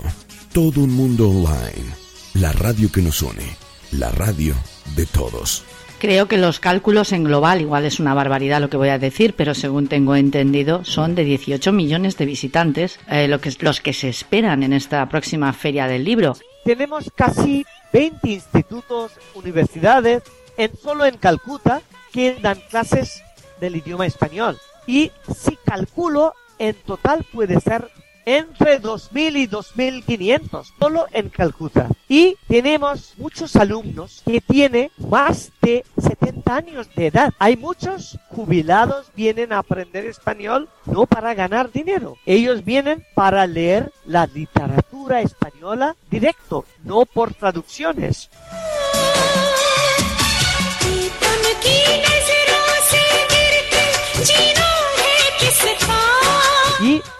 todo 0.54 0.82
un 0.82 0.91
mundo 0.91 1.30
online, 1.30 1.89
la 2.36 2.52
radio 2.52 2.91
que 2.91 3.02
nos 3.02 3.21
une, 3.21 3.58
la 3.91 4.12
radio 4.12 4.54
de 4.95 5.06
todos. 5.06 5.63
Creo 6.00 6.28
que 6.28 6.38
los 6.38 6.60
cálculos 6.60 7.13
en 7.13 7.24
global, 7.24 7.62
igual 7.62 7.86
es 7.86 8.00
una 8.00 8.13
barbaridad 8.13 8.62
lo 8.62 8.69
que 8.69 8.78
voy 8.78 8.89
a 8.89 9.00
decir, 9.00 9.34
pero 9.36 9.56
según 9.56 9.88
tengo 9.88 10.15
entendido, 10.15 10.84
son 10.84 11.15
de 11.15 11.24
18 11.24 11.71
millones 11.71 12.17
de 12.17 12.26
visitantes 12.26 13.00
eh, 13.10 13.28
lo 13.28 13.39
que, 13.39 13.52
los 13.60 13.82
que 13.82 13.93
se 13.93 14.10
esperan 14.10 14.62
en 14.62 14.74
esta 14.74 15.08
próxima 15.10 15.52
feria 15.54 15.88
del 15.88 16.04
libro. 16.04 16.36
Tenemos 16.63 17.12
casi 17.15 17.65
20 17.93 18.30
institutos, 18.30 19.13
universidades, 19.34 20.24
en 20.58 20.71
solo 20.78 21.06
en 21.06 21.17
Calcuta, 21.17 21.82
que 22.12 22.36
dan 22.41 22.60
clases 22.69 23.24
del 23.60 23.78
idioma 23.78 24.06
español 24.06 24.58
y 24.88 25.12
si 25.34 25.58
calculo 25.58 26.34
en 26.58 26.76
total 26.76 27.26
puede 27.32 27.60
ser 27.60 27.89
entre 28.26 28.82
2.000 28.82 29.38
y 29.38 29.48
2.500 29.48 30.65
solo 30.80 31.06
en 31.12 31.30
Calcuta. 31.30 31.88
Y 32.10 32.36
tenemos 32.48 33.13
muchos 33.17 33.56
alumnos 33.56 34.24
que 34.26 34.41
tienen 34.41 34.89
más 34.98 35.52
de 35.62 35.86
70 35.98 36.56
años 36.56 36.89
de 36.95 37.08
edad. 37.08 37.34
Hay 37.39 37.56
muchos 37.56 38.17
jubilados 38.30 39.12
vienen 39.15 39.54
a 39.54 39.60
aprender 39.60 40.06
español 40.06 40.69
no 40.86 41.06
para 41.06 41.34
ganar 41.34 41.71
dinero. 41.71 42.17
Ellos 42.26 42.65
vienen 42.65 43.06
para 43.13 43.48
leer 43.48 43.91
la 44.06 44.28
literatura 44.28 45.21
española 45.21 45.95
directo, 46.10 46.65
no 46.84 47.06
por 47.06 47.34
traducciones. 47.34 48.30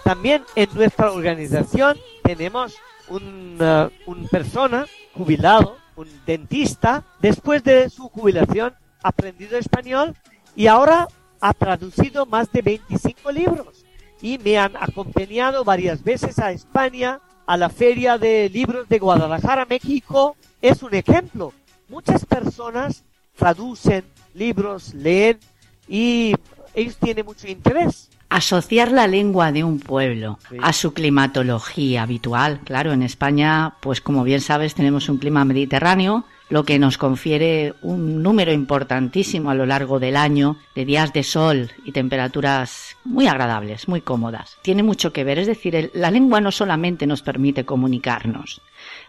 También 0.04 0.42
en 0.54 0.68
nuestra 0.74 1.12
organización 1.12 1.98
tenemos 2.22 2.74
un, 3.08 3.58
uh, 3.60 4.10
un 4.10 4.28
persona 4.28 4.86
jubilado, 5.14 5.76
un 5.96 6.08
dentista, 6.26 7.04
después 7.20 7.62
de 7.64 7.88
su 7.90 8.08
jubilación 8.08 8.74
aprendido 9.02 9.56
español 9.56 10.14
y 10.54 10.66
ahora 10.66 11.08
ha 11.40 11.52
traducido 11.54 12.26
más 12.26 12.50
de 12.52 12.62
25 12.62 13.30
libros 13.30 13.84
y 14.20 14.38
me 14.38 14.58
han 14.58 14.76
acompañado 14.76 15.64
varias 15.64 16.02
veces 16.02 16.38
a 16.38 16.50
España 16.52 17.20
a 17.46 17.56
la 17.56 17.68
Feria 17.68 18.18
de 18.18 18.48
Libros 18.48 18.88
de 18.88 18.98
Guadalajara, 18.98 19.64
México, 19.66 20.36
es 20.60 20.82
un 20.82 20.94
ejemplo. 20.94 21.52
Muchas 21.88 22.26
personas 22.26 23.04
traducen 23.36 24.04
libros, 24.34 24.92
leen 24.94 25.38
y 25.86 26.34
ellos 26.74 26.96
tienen 26.96 27.24
mucho 27.24 27.46
interés. 27.46 28.10
Asociar 28.28 28.90
la 28.90 29.06
lengua 29.06 29.52
de 29.52 29.64
un 29.64 29.78
pueblo 29.78 30.38
a 30.60 30.72
su 30.72 30.92
climatología 30.92 32.02
habitual. 32.02 32.60
Claro, 32.64 32.92
en 32.92 33.02
España, 33.02 33.74
pues 33.80 34.00
como 34.00 34.24
bien 34.24 34.40
sabes, 34.40 34.74
tenemos 34.74 35.08
un 35.08 35.18
clima 35.18 35.44
mediterráneo, 35.44 36.24
lo 36.48 36.64
que 36.64 36.78
nos 36.78 36.98
confiere 36.98 37.74
un 37.82 38.22
número 38.22 38.52
importantísimo 38.52 39.50
a 39.50 39.54
lo 39.54 39.66
largo 39.66 39.98
del 39.98 40.16
año 40.16 40.56
de 40.74 40.84
días 40.84 41.12
de 41.12 41.22
sol 41.22 41.70
y 41.84 41.92
temperaturas 41.92 42.96
muy 43.04 43.26
agradables, 43.26 43.88
muy 43.88 44.00
cómodas. 44.00 44.56
Tiene 44.62 44.82
mucho 44.82 45.12
que 45.12 45.24
ver, 45.24 45.38
es 45.38 45.46
decir, 45.46 45.90
la 45.94 46.10
lengua 46.10 46.40
no 46.40 46.52
solamente 46.52 47.06
nos 47.06 47.22
permite 47.22 47.64
comunicarnos, 47.64 48.60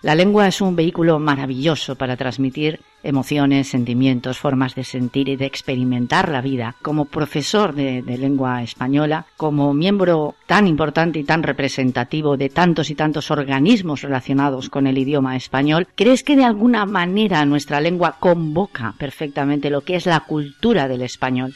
la 0.01 0.15
lengua 0.15 0.47
es 0.47 0.62
un 0.62 0.75
vehículo 0.75 1.19
maravilloso 1.19 1.95
para 1.95 2.15
transmitir 2.17 2.79
emociones, 3.03 3.69
sentimientos, 3.69 4.38
formas 4.38 4.75
de 4.75 4.83
sentir 4.83 5.29
y 5.29 5.36
de 5.36 5.45
experimentar 5.45 6.29
la 6.29 6.41
vida. 6.41 6.75
Como 6.81 7.05
profesor 7.05 7.73
de, 7.73 8.01
lengua 8.01 8.63
española, 8.63 9.25
como 9.38 9.73
miembro 9.73 10.36
tan 10.45 10.67
importante 10.67 11.19
y 11.19 11.23
tan 11.23 11.43
representativo 11.43 12.38
de 12.38 12.49
tantos 12.49 12.89
y 12.89 12.95
tantos 12.95 13.31
organismos 13.31 14.01
relacionados 14.01 14.69
con 14.69 14.88
el 14.88 14.97
idioma 14.97 15.36
español, 15.36 15.88
¿crees 15.95 16.23
que 16.23 16.36
de 16.36 16.45
alguna 16.45 16.86
manera 16.86 17.45
nuestra 17.45 17.81
lengua 17.81 18.17
convoca 18.19 18.93
perfectamente 18.97 19.69
lo 19.69 19.81
que 19.81 19.95
es 19.95 20.05
la 20.05 20.21
cultura 20.21 20.88
del 20.88 21.01
español? 21.01 21.53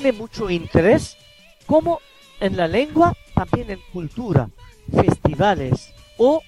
Tiene 0.00 0.16
mucho 0.16 0.48
interés 0.48 1.16
como 1.66 2.00
en 2.40 2.56
la 2.56 2.66
lengua, 2.66 3.14
también 3.34 3.70
en 3.70 3.80
cultura, 3.92 4.48
festivales 4.90 5.92
o 6.16 6.42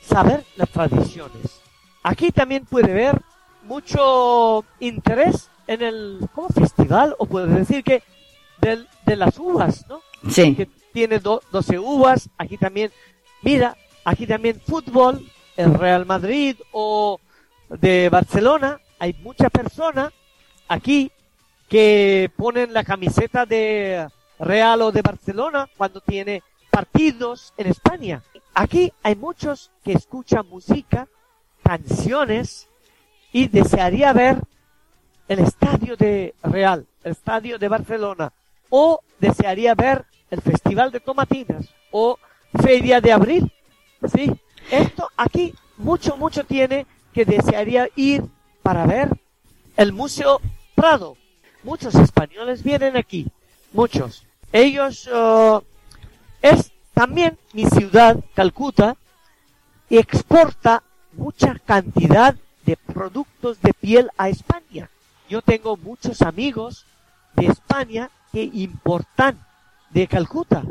saber 0.00 0.44
las 0.56 0.70
tradiciones. 0.70 1.60
Aquí 2.02 2.30
también 2.30 2.64
puede 2.64 2.92
haber 2.92 3.20
mucho 3.64 4.64
interés 4.80 5.50
en 5.66 5.82
el 5.82 6.20
como 6.32 6.48
festival 6.48 7.14
o 7.18 7.26
puede 7.26 7.48
decir 7.48 7.84
que 7.84 8.02
del, 8.62 8.88
de 9.04 9.16
las 9.16 9.38
uvas, 9.38 9.86
¿no? 9.88 10.00
Sí. 10.30 10.54
Que 10.54 10.66
tiene 10.94 11.18
12 11.18 11.78
uvas, 11.78 12.30
aquí 12.38 12.56
también, 12.56 12.90
mira, 13.42 13.76
aquí 14.06 14.26
también 14.26 14.58
fútbol, 14.58 15.30
el 15.58 15.74
Real 15.74 16.06
Madrid 16.06 16.56
o 16.72 17.20
de 17.68 18.08
Barcelona, 18.08 18.80
hay 18.98 19.14
muchas 19.22 19.50
personas 19.50 20.14
aquí 20.68 21.10
que 21.68 22.30
ponen 22.36 22.72
la 22.72 22.84
camiseta 22.84 23.46
de 23.46 24.08
Real 24.38 24.82
o 24.82 24.92
de 24.92 25.02
Barcelona 25.02 25.68
cuando 25.76 26.00
tiene 26.00 26.42
partidos 26.70 27.52
en 27.56 27.68
España. 27.68 28.22
Aquí 28.54 28.92
hay 29.02 29.16
muchos 29.16 29.70
que 29.84 29.92
escuchan 29.92 30.48
música, 30.48 31.08
canciones 31.62 32.68
y 33.32 33.48
desearía 33.48 34.12
ver 34.12 34.40
el 35.28 35.40
estadio 35.40 35.96
de 35.96 36.34
Real, 36.42 36.86
el 37.02 37.12
estadio 37.12 37.58
de 37.58 37.68
Barcelona 37.68 38.32
o 38.70 39.00
desearía 39.18 39.74
ver 39.74 40.04
el 40.30 40.40
Festival 40.40 40.90
de 40.90 41.00
Tomatinas 41.00 41.68
o 41.90 42.18
Feria 42.62 43.00
de 43.00 43.12
Abril. 43.12 43.52
Sí, 44.12 44.30
esto 44.70 45.08
aquí 45.16 45.54
mucho, 45.76 46.16
mucho 46.16 46.44
tiene 46.44 46.86
que 47.12 47.24
desearía 47.24 47.88
ir 47.96 48.24
para 48.62 48.86
ver 48.86 49.10
el 49.76 49.92
Museo 49.92 50.40
Prado, 50.74 51.16
muchos 51.66 51.96
españoles 51.96 52.62
vienen 52.62 52.96
aquí, 52.96 53.26
muchos. 53.72 54.24
Ellos 54.52 55.08
uh, 55.08 55.60
es 56.40 56.70
también 56.94 57.36
mi 57.52 57.66
ciudad, 57.66 58.16
Calcuta, 58.34 58.96
y 59.90 59.98
exporta 59.98 60.84
mucha 61.12 61.58
cantidad 61.58 62.36
de 62.64 62.76
productos 62.76 63.60
de 63.60 63.74
piel 63.74 64.10
a 64.16 64.28
España. 64.28 64.88
Yo 65.28 65.42
tengo 65.42 65.76
muchos 65.76 66.22
amigos 66.22 66.86
de 67.34 67.46
España 67.46 68.10
que 68.32 68.48
importan 68.52 69.44
de 69.90 70.06
Calcuta. 70.06 70.62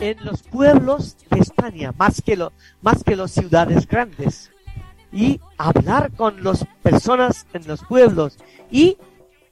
en 0.00 0.24
los 0.24 0.42
pueblos 0.42 1.16
de 1.30 1.40
España, 1.40 1.92
más 1.96 2.22
que, 2.22 2.36
lo, 2.36 2.52
más 2.82 3.02
que 3.04 3.16
las 3.16 3.30
ciudades 3.30 3.86
grandes. 3.86 4.50
Y 5.12 5.40
hablar 5.58 6.12
con 6.12 6.42
las 6.44 6.64
personas 6.82 7.46
en 7.52 7.66
los 7.66 7.82
pueblos. 7.82 8.36
Y 8.70 8.96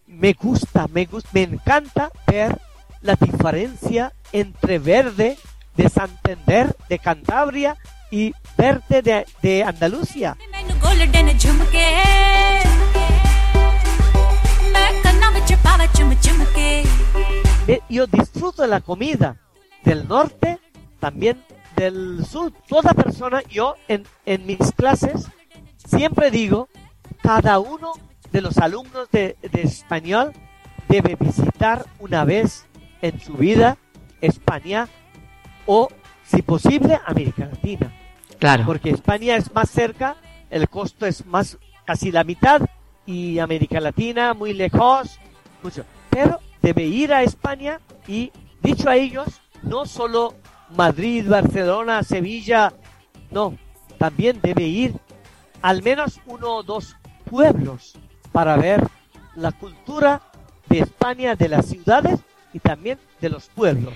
me 0.06 0.32
gusta, 0.32 0.86
me 0.88 1.06
gusta, 1.06 1.30
me 1.32 1.42
encanta 1.42 2.10
ver 2.26 2.60
la 3.02 3.14
diferencia 3.14 4.12
entre 4.32 4.78
verde 4.78 5.36
de 5.76 5.88
Santander, 5.88 6.76
de 6.88 6.98
Cantabria 6.98 7.76
y 8.10 8.32
verde 8.56 9.02
de, 9.02 9.26
de 9.42 9.62
Andalucía. 9.64 10.36
Yo 17.88 18.06
disfruto 18.06 18.62
de 18.62 18.68
la 18.68 18.80
comida 18.80 19.36
del 19.82 20.06
norte, 20.06 20.58
también 21.00 21.42
del 21.78 22.26
sur. 22.26 22.52
Toda 22.68 22.92
persona, 22.94 23.42
yo 23.48 23.76
en, 23.86 24.04
en 24.26 24.46
mis 24.46 24.72
clases 24.72 25.28
siempre 25.76 26.30
digo, 26.30 26.68
cada 27.22 27.58
uno 27.58 27.92
de 28.32 28.40
los 28.40 28.58
alumnos 28.58 29.08
de, 29.10 29.36
de 29.40 29.62
español 29.62 30.32
debe 30.88 31.16
visitar 31.18 31.86
una 31.98 32.24
vez 32.24 32.66
en 33.00 33.20
su 33.20 33.34
vida 33.34 33.78
España 34.20 34.88
o, 35.66 35.88
si 36.24 36.42
posible, 36.42 36.98
América 37.06 37.46
Latina. 37.46 37.92
Claro. 38.38 38.64
Porque 38.66 38.90
España 38.90 39.36
es 39.36 39.52
más 39.54 39.70
cerca, 39.70 40.16
el 40.50 40.68
costo 40.68 41.06
es 41.06 41.26
más 41.26 41.58
casi 41.84 42.10
la 42.10 42.24
mitad 42.24 42.62
y 43.06 43.38
América 43.38 43.80
Latina 43.80 44.34
muy 44.34 44.52
lejos, 44.52 45.18
mucho. 45.62 45.84
Pero 46.10 46.40
debe 46.62 46.84
ir 46.84 47.12
a 47.12 47.22
España 47.22 47.80
y 48.06 48.32
dicho 48.62 48.88
a 48.88 48.96
ellos, 48.96 49.40
no 49.62 49.86
solo 49.86 50.34
Madrid, 50.76 51.28
Barcelona, 51.28 52.02
Sevilla, 52.02 52.72
no, 53.31 53.57
también 53.98 54.40
debe 54.42 54.64
ir 54.64 54.94
al 55.62 55.83
menos 55.83 56.20
uno 56.26 56.57
o 56.57 56.62
dos 56.62 56.96
pueblos 57.24 57.94
para 58.33 58.57
ver 58.57 58.87
la 59.35 59.52
cultura 59.52 60.22
de 60.68 60.81
España, 60.81 61.35
de 61.35 61.48
las 61.48 61.66
ciudades 61.66 62.20
y 62.52 62.61
también 62.61 62.98
de 63.20 63.28
los 63.28 63.46
pueblos. 63.48 63.94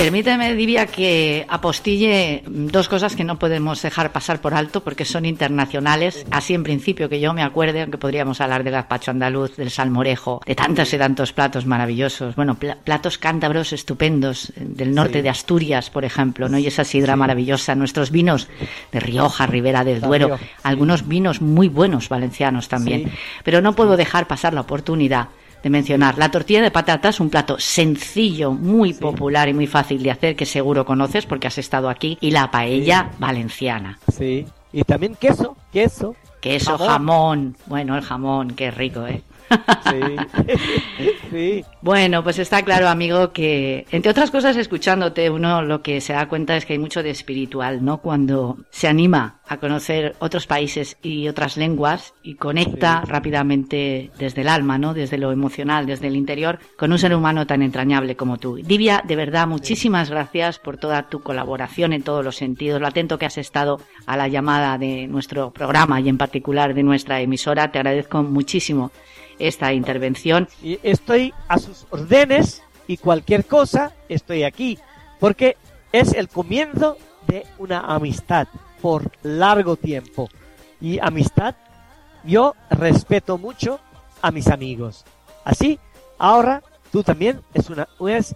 Permíteme, 0.00 0.54
Divia, 0.54 0.86
que 0.86 1.44
apostille 1.46 2.42
dos 2.46 2.88
cosas 2.88 3.14
que 3.14 3.22
no 3.22 3.38
podemos 3.38 3.82
dejar 3.82 4.12
pasar 4.12 4.40
por 4.40 4.54
alto 4.54 4.82
porque 4.82 5.04
son 5.04 5.26
internacionales. 5.26 6.24
Así 6.30 6.54
en 6.54 6.62
principio 6.62 7.10
que 7.10 7.20
yo 7.20 7.34
me 7.34 7.42
acuerde, 7.42 7.82
aunque 7.82 7.98
podríamos 7.98 8.40
hablar 8.40 8.64
del 8.64 8.72
gazpacho 8.72 9.10
andaluz, 9.10 9.56
del 9.56 9.70
salmorejo, 9.70 10.40
de 10.46 10.54
tantos 10.54 10.94
y 10.94 10.96
tantos 10.96 11.34
platos 11.34 11.66
maravillosos. 11.66 12.34
Bueno, 12.34 12.56
platos 12.56 13.18
cántabros 13.18 13.74
estupendos 13.74 14.48
eh, 14.56 14.64
del 14.64 14.94
norte 14.94 15.20
de 15.20 15.28
Asturias, 15.28 15.90
por 15.90 16.06
ejemplo, 16.06 16.48
¿no? 16.48 16.56
Y 16.56 16.66
esa 16.66 16.84
sidra 16.84 17.14
maravillosa. 17.14 17.74
Nuestros 17.74 18.10
vinos 18.10 18.48
de 18.92 19.00
Rioja, 19.00 19.46
Ribera 19.46 19.84
del 19.84 20.00
Duero, 20.00 20.38
algunos 20.62 21.08
vinos 21.08 21.42
muy 21.42 21.68
buenos 21.68 22.08
valencianos 22.08 22.68
también. 22.68 23.12
Pero 23.44 23.60
no 23.60 23.74
puedo 23.76 23.98
dejar 23.98 24.26
pasar 24.26 24.54
la 24.54 24.62
oportunidad 24.62 25.28
de 25.62 25.70
mencionar. 25.70 26.18
La 26.18 26.30
tortilla 26.30 26.62
de 26.62 26.70
patatas, 26.70 27.20
un 27.20 27.30
plato 27.30 27.58
sencillo, 27.58 28.52
muy 28.52 28.94
popular 28.94 29.48
y 29.48 29.54
muy 29.54 29.66
fácil 29.66 30.02
de 30.02 30.10
hacer, 30.10 30.36
que 30.36 30.46
seguro 30.46 30.84
conoces 30.84 31.26
porque 31.26 31.46
has 31.46 31.58
estado 31.58 31.88
aquí, 31.88 32.18
y 32.20 32.30
la 32.30 32.50
paella 32.50 33.10
valenciana. 33.18 33.98
Sí, 34.12 34.46
y 34.72 34.82
también 34.84 35.14
queso. 35.14 35.56
queso. 35.72 36.14
Queso, 36.40 36.78
jamón. 36.78 37.56
Bueno, 37.66 37.96
el 37.96 38.02
jamón, 38.02 38.52
qué 38.52 38.70
rico, 38.70 39.06
¿eh? 39.06 39.22
Sí. 41.30 41.64
Bueno, 41.80 42.24
pues 42.24 42.38
está 42.40 42.62
claro, 42.62 42.88
amigo, 42.88 43.32
que 43.32 43.86
entre 43.92 44.10
otras 44.10 44.32
cosas, 44.32 44.56
escuchándote, 44.56 45.30
uno 45.30 45.62
lo 45.62 45.80
que 45.80 46.00
se 46.00 46.12
da 46.12 46.28
cuenta 46.28 46.56
es 46.56 46.66
que 46.66 46.72
hay 46.72 46.78
mucho 46.78 47.04
de 47.04 47.10
espiritual, 47.10 47.84
¿no? 47.84 47.98
Cuando 47.98 48.58
se 48.70 48.88
anima 48.88 49.40
a 49.46 49.58
conocer 49.58 50.16
otros 50.18 50.46
países 50.46 50.96
y 51.02 51.28
otras 51.28 51.56
lenguas 51.56 52.14
y 52.22 52.34
conecta 52.34 53.02
rápidamente 53.06 54.10
desde 54.18 54.42
el 54.42 54.48
alma, 54.48 54.78
¿no? 54.78 54.92
Desde 54.92 55.18
lo 55.18 55.32
emocional, 55.32 55.86
desde 55.86 56.08
el 56.08 56.16
interior, 56.16 56.58
con 56.76 56.92
un 56.92 56.98
ser 56.98 57.14
humano 57.14 57.46
tan 57.46 57.62
entrañable 57.62 58.16
como 58.16 58.38
tú. 58.38 58.56
Divia, 58.56 59.02
de 59.06 59.16
verdad, 59.16 59.46
muchísimas 59.46 60.10
gracias 60.10 60.58
por 60.58 60.78
toda 60.78 61.08
tu 61.08 61.20
colaboración 61.20 61.92
en 61.92 62.02
todos 62.02 62.24
los 62.24 62.36
sentidos, 62.36 62.80
lo 62.80 62.88
atento 62.88 63.18
que 63.18 63.26
has 63.26 63.38
estado 63.38 63.80
a 64.06 64.16
la 64.16 64.28
llamada 64.28 64.78
de 64.78 65.06
nuestro 65.06 65.52
programa 65.52 66.00
y 66.00 66.08
en 66.08 66.18
particular 66.18 66.74
de 66.74 66.82
nuestra 66.82 67.20
emisora. 67.20 67.70
Te 67.70 67.78
agradezco 67.78 68.22
muchísimo 68.22 68.90
esta 69.40 69.72
intervención. 69.72 70.48
Estoy 70.62 71.34
a 71.48 71.58
sus 71.58 71.86
órdenes 71.90 72.62
y 72.86 72.96
cualquier 72.98 73.44
cosa 73.46 73.92
estoy 74.08 74.44
aquí, 74.44 74.78
porque 75.18 75.56
es 75.92 76.12
el 76.12 76.28
comienzo 76.28 76.96
de 77.26 77.46
una 77.58 77.80
amistad 77.80 78.48
por 78.80 79.10
largo 79.22 79.76
tiempo. 79.76 80.28
Y 80.80 80.98
amistad, 81.00 81.54
yo 82.24 82.54
respeto 82.70 83.38
mucho 83.38 83.80
a 84.22 84.30
mis 84.30 84.48
amigos. 84.48 85.04
Así, 85.44 85.78
ahora 86.18 86.62
tú 86.92 87.02
también 87.02 87.40
es 87.54 87.70
una 87.70 87.88
es 88.08 88.34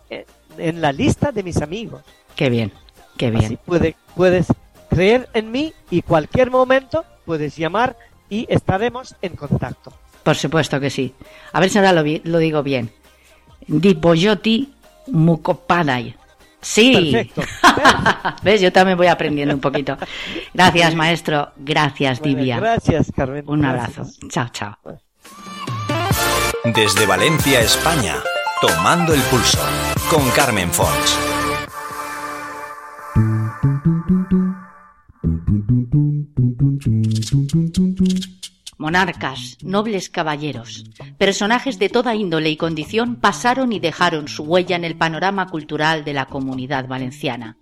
en 0.59 0.81
la 0.81 0.93
lista 0.93 1.33
de 1.33 1.43
mis 1.43 1.61
amigos. 1.61 2.03
Qué 2.37 2.51
bien, 2.51 2.73
qué 3.17 3.31
bien. 3.31 3.45
Así 3.45 3.57
puede, 3.57 3.97
puedes 4.15 4.47
creer 4.89 5.29
en 5.35 5.51
mí 5.51 5.73
y 5.91 6.03
cualquier 6.03 6.51
momento 6.51 7.05
puedes 7.25 7.57
llamar 7.57 7.97
y 8.29 8.47
estaremos 8.49 9.17
en 9.23 9.37
contacto. 9.37 9.93
Por 10.25 10.35
supuesto 10.37 10.81
que 10.81 10.91
sí. 10.91 11.15
A 11.53 11.61
ver 11.61 11.71
si 11.71 11.79
ahora 11.79 11.93
lo, 11.93 12.03
lo 12.25 12.39
digo 12.39 12.63
bien. 12.65 12.91
Dipoyoti 13.67 14.73
Mukopadai. 15.09 16.17
Sí. 16.61 17.13
Perfecto. 17.13 17.43
¿Ves? 18.43 18.61
Yo 18.63 18.73
también 18.73 18.97
voy 18.97 19.07
aprendiendo 19.07 19.55
un 19.55 19.61
poquito. 19.61 19.97
Gracias, 20.55 20.95
maestro. 20.95 21.53
Gracias, 21.57 22.21
Bueno, 22.21 22.39
Divia. 22.39 22.59
gracias, 22.59 23.13
Carmen. 23.15 23.45
Un 23.47 23.61
Gracias. 23.61 23.99
abrazo. 23.99 24.13
Chao, 24.29 24.49
chao. 24.49 24.77
Desde 26.65 27.05
Valencia, 27.05 27.61
España, 27.61 28.17
tomando 28.63 29.13
el 29.13 29.21
pulso 29.23 29.61
con 30.09 30.27
Carmen 30.31 30.71
Fons. 30.73 31.34
Monarcas, 38.79 39.57
nobles 39.63 40.11
caballeros, 40.11 40.85
personajes 41.19 41.79
de 41.79 41.89
toda 41.89 42.15
índole 42.15 42.51
y 42.51 42.57
condición 42.57 43.17
pasaron 43.17 43.73
y 43.73 43.81
dejaron 43.81 44.29
su 44.29 44.43
huella 44.45 44.77
en 44.77 44.85
el 44.85 44.97
panorama 44.97 45.47
cultural 45.47 46.05
de 46.05 46.13
la 46.13 46.27
comunidad 46.27 46.87
valenciana. 46.89 47.57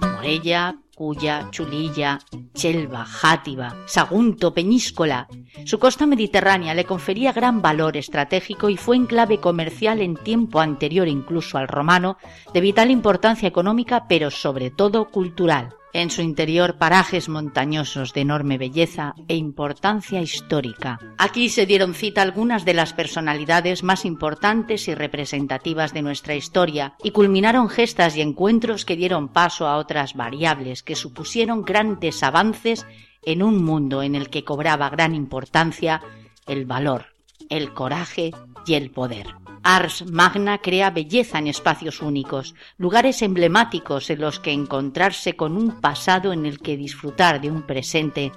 Morella, 0.00 0.76
Cuya, 0.94 1.48
Chulilla, 1.50 2.18
Chelva, 2.54 3.04
Játiva, 3.04 3.76
Sagunto, 3.86 4.54
Peñíscola. 4.54 5.26
Su 5.64 5.78
costa 5.78 6.06
mediterránea 6.06 6.74
le 6.74 6.84
confería 6.84 7.32
gran 7.32 7.60
valor 7.60 7.96
estratégico 7.96 8.68
y 8.68 8.76
fue 8.76 8.96
enclave 8.96 9.38
comercial 9.38 10.00
en 10.00 10.16
tiempo 10.16 10.60
anterior 10.60 11.08
incluso 11.08 11.58
al 11.58 11.66
romano, 11.66 12.18
de 12.54 12.60
vital 12.60 12.90
importancia 12.90 13.48
económica 13.48 14.06
pero 14.08 14.30
sobre 14.30 14.70
todo 14.70 15.10
cultural. 15.10 15.74
En 15.94 16.08
su 16.08 16.22
interior 16.22 16.78
parajes 16.78 17.28
montañosos 17.28 18.14
de 18.14 18.22
enorme 18.22 18.56
belleza 18.56 19.14
e 19.28 19.36
importancia 19.36 20.22
histórica. 20.22 20.98
Aquí 21.18 21.50
se 21.50 21.66
dieron 21.66 21.94
cita 21.94 22.22
algunas 22.22 22.64
de 22.64 22.72
las 22.72 22.94
personalidades 22.94 23.82
más 23.82 24.06
importantes 24.06 24.88
y 24.88 24.94
representativas 24.94 25.92
de 25.92 26.00
nuestra 26.00 26.34
historia 26.34 26.94
y 27.04 27.10
culminaron 27.10 27.68
gestas 27.68 28.16
y 28.16 28.22
encuentros 28.22 28.86
que 28.86 28.96
dieron 28.96 29.28
paso 29.28 29.66
a 29.66 29.76
otras 29.76 30.14
variables 30.14 30.82
que 30.82 30.96
supusieron 30.96 31.62
grandes 31.62 32.22
avances 32.22 32.86
en 33.22 33.42
un 33.42 33.62
mundo 33.62 34.02
en 34.02 34.14
el 34.14 34.30
que 34.30 34.44
cobraba 34.44 34.88
gran 34.88 35.14
importancia 35.14 36.00
el 36.46 36.64
valor, 36.64 37.06
el 37.50 37.74
coraje 37.74 38.30
y 38.66 38.74
el 38.74 38.90
poder. 38.90 39.41
Ars 39.64 40.04
Magna 40.10 40.58
crea 40.58 40.90
belleza 40.90 41.38
en 41.38 41.46
espacios 41.46 42.02
únicos, 42.02 42.54
lugares 42.78 43.22
emblemáticos 43.22 44.10
en 44.10 44.20
los 44.20 44.40
que 44.40 44.52
encontrarse 44.52 45.36
con 45.36 45.56
un 45.56 45.80
pasado 45.80 46.32
en 46.32 46.46
el 46.46 46.58
que 46.58 46.76
disfrutar 46.76 47.40
de 47.40 47.50
un 47.50 47.62
presente 47.62 48.32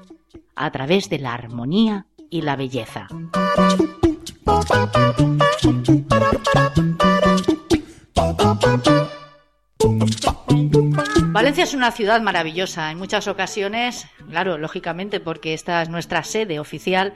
a 0.55 0.71
través 0.71 1.09
de 1.09 1.19
la 1.19 1.33
armonía 1.33 2.05
y 2.29 2.41
la 2.41 2.55
belleza. 2.55 3.07
Valencia 11.31 11.65
es 11.65 11.73
una 11.73 11.91
ciudad 11.91 12.21
maravillosa 12.21 12.91
en 12.91 12.97
muchas 12.97 13.27
ocasiones, 13.27 14.07
claro, 14.29 14.57
lógicamente 14.57 15.19
porque 15.19 15.53
esta 15.53 15.81
es 15.81 15.89
nuestra 15.89 16.23
sede 16.23 16.59
oficial, 16.59 17.13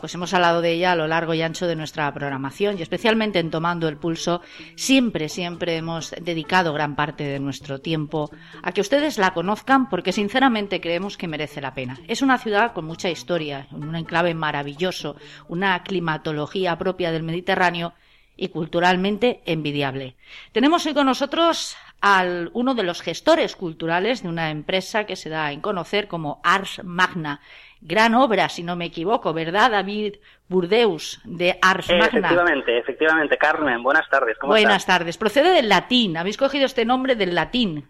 pues 0.00 0.14
hemos 0.14 0.34
hablado 0.34 0.60
de 0.60 0.72
ella 0.72 0.92
a 0.92 0.96
lo 0.96 1.06
largo 1.06 1.34
y 1.34 1.42
ancho 1.42 1.66
de 1.66 1.76
nuestra 1.76 2.12
programación 2.12 2.78
y 2.78 2.82
especialmente 2.82 3.38
en 3.38 3.50
Tomando 3.50 3.88
el 3.88 3.96
Pulso, 3.96 4.40
siempre, 4.74 5.28
siempre 5.28 5.76
hemos 5.76 6.10
dedicado 6.20 6.72
gran 6.72 6.96
parte 6.96 7.24
de 7.24 7.38
nuestro 7.38 7.80
tiempo 7.80 8.30
a 8.62 8.72
que 8.72 8.80
ustedes 8.80 9.18
la 9.18 9.34
conozcan 9.34 9.88
porque 9.88 10.12
sinceramente 10.12 10.80
creemos 10.80 11.16
que 11.16 11.28
merece 11.28 11.60
la 11.60 11.74
pena. 11.74 11.98
Es 12.08 12.22
una 12.22 12.38
ciudad 12.38 12.72
con 12.72 12.86
mucha 12.86 13.10
historia, 13.10 13.66
un 13.70 13.94
enclave 13.94 14.34
maravilloso, 14.34 15.16
una 15.48 15.82
climatología 15.82 16.76
propia 16.78 17.12
del 17.12 17.22
Mediterráneo 17.22 17.92
y 18.36 18.48
culturalmente 18.48 19.42
envidiable. 19.44 20.16
Tenemos 20.52 20.86
hoy 20.86 20.94
con 20.94 21.06
nosotros 21.06 21.76
al 22.00 22.50
uno 22.54 22.74
de 22.74 22.82
los 22.82 23.02
gestores 23.02 23.54
culturales 23.54 24.22
de 24.22 24.28
una 24.28 24.50
empresa 24.50 25.04
que 25.04 25.16
se 25.16 25.28
da 25.28 25.52
en 25.52 25.60
conocer 25.60 26.08
como 26.08 26.40
Ars 26.42 26.80
Magna. 26.82 27.40
Gran 27.82 28.14
obra, 28.14 28.48
si 28.50 28.62
no 28.62 28.76
me 28.76 28.84
equivoco, 28.86 29.32
¿verdad, 29.32 29.70
David 29.70 30.16
Burdeus, 30.48 31.20
de 31.24 31.58
Ars 31.62 31.88
Eh, 31.88 31.94
Magna? 31.98 32.06
efectivamente, 32.18 32.78
efectivamente, 32.78 33.38
Carmen, 33.38 33.82
buenas 33.82 34.08
tardes. 34.10 34.36
¿Cómo 34.38 34.52
Buenas 34.52 34.82
estás? 34.82 34.98
tardes. 34.98 35.16
Procede 35.16 35.50
del 35.50 35.68
latín. 35.70 36.16
Habéis 36.18 36.36
cogido 36.36 36.66
este 36.66 36.84
nombre 36.84 37.14
del 37.14 37.34
latín. 37.34 37.88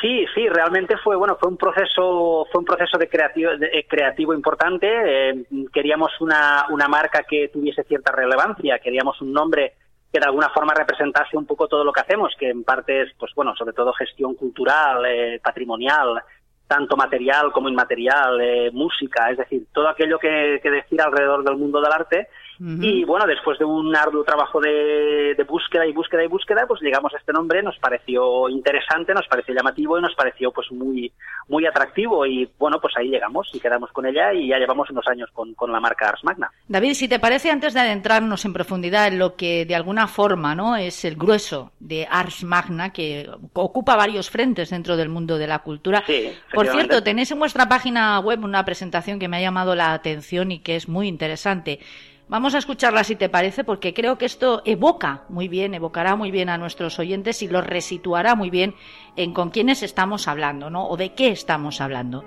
Sí, 0.00 0.26
sí, 0.34 0.48
realmente 0.48 0.96
fue 0.96 1.14
bueno, 1.14 1.36
fue 1.38 1.48
un 1.48 1.56
proceso, 1.56 2.44
fue 2.50 2.58
un 2.58 2.64
proceso 2.64 2.98
de 2.98 3.08
creativo, 3.08 3.56
de- 3.56 3.66
eh, 3.68 3.86
creativo 3.88 4.34
importante. 4.34 4.88
Eh, 4.90 5.44
queríamos 5.72 6.10
una, 6.20 6.66
una 6.70 6.88
marca 6.88 7.22
que 7.22 7.48
tuviese 7.52 7.84
cierta 7.84 8.10
relevancia, 8.10 8.80
queríamos 8.80 9.20
un 9.22 9.32
nombre 9.32 9.74
que 10.12 10.18
de 10.18 10.26
alguna 10.26 10.48
forma 10.48 10.74
representase 10.74 11.36
un 11.36 11.46
poco 11.46 11.68
todo 11.68 11.84
lo 11.84 11.92
que 11.92 12.00
hacemos, 12.00 12.34
que 12.36 12.48
en 12.50 12.64
parte 12.64 13.02
es, 13.02 13.12
pues 13.16 13.32
bueno, 13.36 13.54
sobre 13.54 13.74
todo 13.74 13.92
gestión 13.92 14.34
cultural, 14.34 15.04
eh, 15.06 15.38
patrimonial, 15.40 16.20
tanto 16.68 16.96
material 16.96 17.50
como 17.50 17.68
inmaterial, 17.68 18.40
eh, 18.40 18.70
música, 18.72 19.30
es 19.30 19.38
decir, 19.38 19.66
todo 19.72 19.88
aquello 19.88 20.18
que, 20.18 20.60
que 20.62 20.70
decir 20.70 21.00
alrededor 21.00 21.42
del 21.42 21.56
mundo 21.56 21.80
del 21.80 21.92
arte. 21.92 22.28
Y 22.60 23.04
bueno, 23.04 23.26
después 23.26 23.58
de 23.58 23.64
un 23.64 23.94
arduo 23.94 24.24
trabajo 24.24 24.60
de, 24.60 25.34
de 25.36 25.44
búsqueda 25.44 25.86
y 25.86 25.92
búsqueda 25.92 26.24
y 26.24 26.28
búsqueda, 26.28 26.66
pues 26.66 26.80
llegamos 26.82 27.14
a 27.14 27.18
este 27.18 27.32
nombre, 27.32 27.62
nos 27.62 27.78
pareció 27.78 28.48
interesante, 28.48 29.14
nos 29.14 29.28
pareció 29.28 29.54
llamativo 29.54 29.98
y 29.98 30.02
nos 30.02 30.14
pareció 30.14 30.50
pues 30.50 30.70
muy 30.72 31.12
muy 31.48 31.66
atractivo 31.66 32.26
y 32.26 32.48
bueno, 32.58 32.78
pues 32.80 32.94
ahí 32.96 33.08
llegamos 33.08 33.48
y 33.54 33.60
quedamos 33.60 33.90
con 33.92 34.06
ella 34.06 34.32
y 34.34 34.48
ya 34.48 34.58
llevamos 34.58 34.90
unos 34.90 35.06
años 35.08 35.30
con, 35.32 35.54
con 35.54 35.72
la 35.72 35.80
marca 35.80 36.08
Ars 36.08 36.22
Magna. 36.22 36.50
David, 36.68 36.92
si 36.92 37.08
te 37.08 37.18
parece, 37.18 37.50
antes 37.50 37.74
de 37.74 37.80
adentrarnos 37.80 38.44
en 38.44 38.52
profundidad 38.52 39.08
en 39.08 39.18
lo 39.18 39.34
que 39.34 39.64
de 39.64 39.74
alguna 39.74 40.06
forma 40.06 40.54
no 40.54 40.76
es 40.76 41.04
el 41.04 41.16
grueso 41.16 41.72
de 41.80 42.06
Ars 42.10 42.44
Magna, 42.44 42.92
que 42.92 43.30
ocupa 43.54 43.96
varios 43.96 44.30
frentes 44.30 44.70
dentro 44.70 44.96
del 44.96 45.08
mundo 45.08 45.38
de 45.38 45.46
la 45.46 45.60
cultura. 45.60 46.02
Sí, 46.06 46.32
Por 46.52 46.66
cierto, 46.66 47.02
tenéis 47.02 47.30
en 47.30 47.38
vuestra 47.38 47.68
página 47.68 48.20
web 48.20 48.44
una 48.44 48.64
presentación 48.64 49.18
que 49.18 49.28
me 49.28 49.38
ha 49.38 49.40
llamado 49.40 49.74
la 49.74 49.94
atención 49.94 50.52
y 50.52 50.58
que 50.60 50.76
es 50.76 50.88
muy 50.88 51.08
interesante. 51.08 51.80
Vamos 52.28 52.54
a 52.54 52.58
escucharla 52.58 53.04
si 53.04 53.16
te 53.16 53.30
parece, 53.30 53.64
porque 53.64 53.94
creo 53.94 54.18
que 54.18 54.26
esto 54.26 54.60
evoca 54.66 55.22
muy 55.30 55.48
bien, 55.48 55.72
evocará 55.72 56.14
muy 56.14 56.30
bien 56.30 56.50
a 56.50 56.58
nuestros 56.58 56.98
oyentes 56.98 57.42
y 57.42 57.48
los 57.48 57.66
resituará 57.66 58.34
muy 58.34 58.50
bien 58.50 58.74
en 59.16 59.32
con 59.32 59.48
quiénes 59.48 59.82
estamos 59.82 60.28
hablando, 60.28 60.68
¿no? 60.68 60.86
O 60.88 60.98
de 60.98 61.14
qué 61.14 61.28
estamos 61.30 61.80
hablando. 61.80 62.22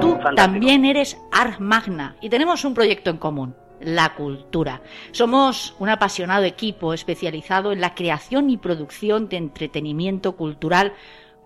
Tú 0.00 0.18
también 0.34 0.84
eres 0.84 1.16
Ars 1.30 1.60
Magna 1.60 2.16
y 2.20 2.28
tenemos 2.28 2.64
un 2.64 2.74
proyecto 2.74 3.10
en 3.10 3.18
común, 3.18 3.54
la 3.80 4.14
cultura. 4.14 4.80
Somos 5.12 5.76
un 5.78 5.88
apasionado 5.88 6.44
equipo 6.44 6.94
especializado 6.94 7.72
en 7.72 7.80
la 7.80 7.94
creación 7.94 8.50
y 8.50 8.56
producción 8.56 9.28
de 9.28 9.36
entretenimiento 9.36 10.36
cultural 10.36 10.92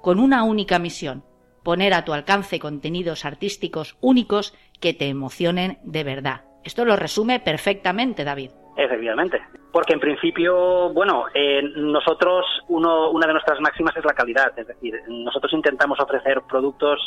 con 0.02 0.18
una 0.18 0.44
única 0.44 0.78
misión, 0.78 1.24
poner 1.62 1.94
a 1.94 2.04
tu 2.04 2.12
alcance 2.12 2.58
contenidos 2.58 3.24
artísticos 3.24 3.96
únicos 4.00 4.54
que 4.80 4.94
te 4.94 5.08
emocionen 5.08 5.78
de 5.82 6.04
verdad. 6.04 6.44
Esto 6.64 6.84
lo 6.84 6.96
resume 6.96 7.40
perfectamente, 7.40 8.24
David. 8.24 8.50
Efectivamente. 8.76 9.40
Porque 9.72 9.92
en 9.92 10.00
principio, 10.00 10.92
bueno, 10.92 11.26
eh, 11.34 11.62
nosotros, 11.76 12.46
uno, 12.68 13.10
una 13.10 13.26
de 13.26 13.34
nuestras 13.34 13.60
máximas 13.60 13.96
es 13.96 14.04
la 14.04 14.14
calidad. 14.14 14.58
Es 14.58 14.66
decir, 14.66 14.94
nosotros 15.08 15.52
intentamos 15.52 16.00
ofrecer 16.00 16.42
productos 16.48 16.98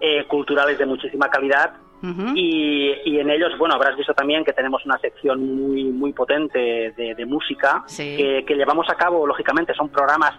eh, 0.00 0.26
culturales 0.26 0.78
de 0.78 0.86
muchísima 0.86 1.28
calidad 1.28 1.72
y, 2.34 2.92
y, 3.04 3.18
en 3.18 3.30
ellos, 3.30 3.52
bueno, 3.58 3.74
habrás 3.74 3.96
visto 3.96 4.12
también 4.14 4.44
que 4.44 4.52
tenemos 4.52 4.84
una 4.84 4.98
sección 4.98 5.40
muy, 5.56 5.84
muy 5.84 6.12
potente 6.12 6.92
de, 6.96 7.14
de 7.14 7.26
música 7.26 7.84
que, 7.96 8.44
que 8.46 8.54
llevamos 8.54 8.86
a 8.90 8.94
cabo, 8.94 9.26
lógicamente, 9.26 9.72
son 9.74 9.88
programas 9.88 10.34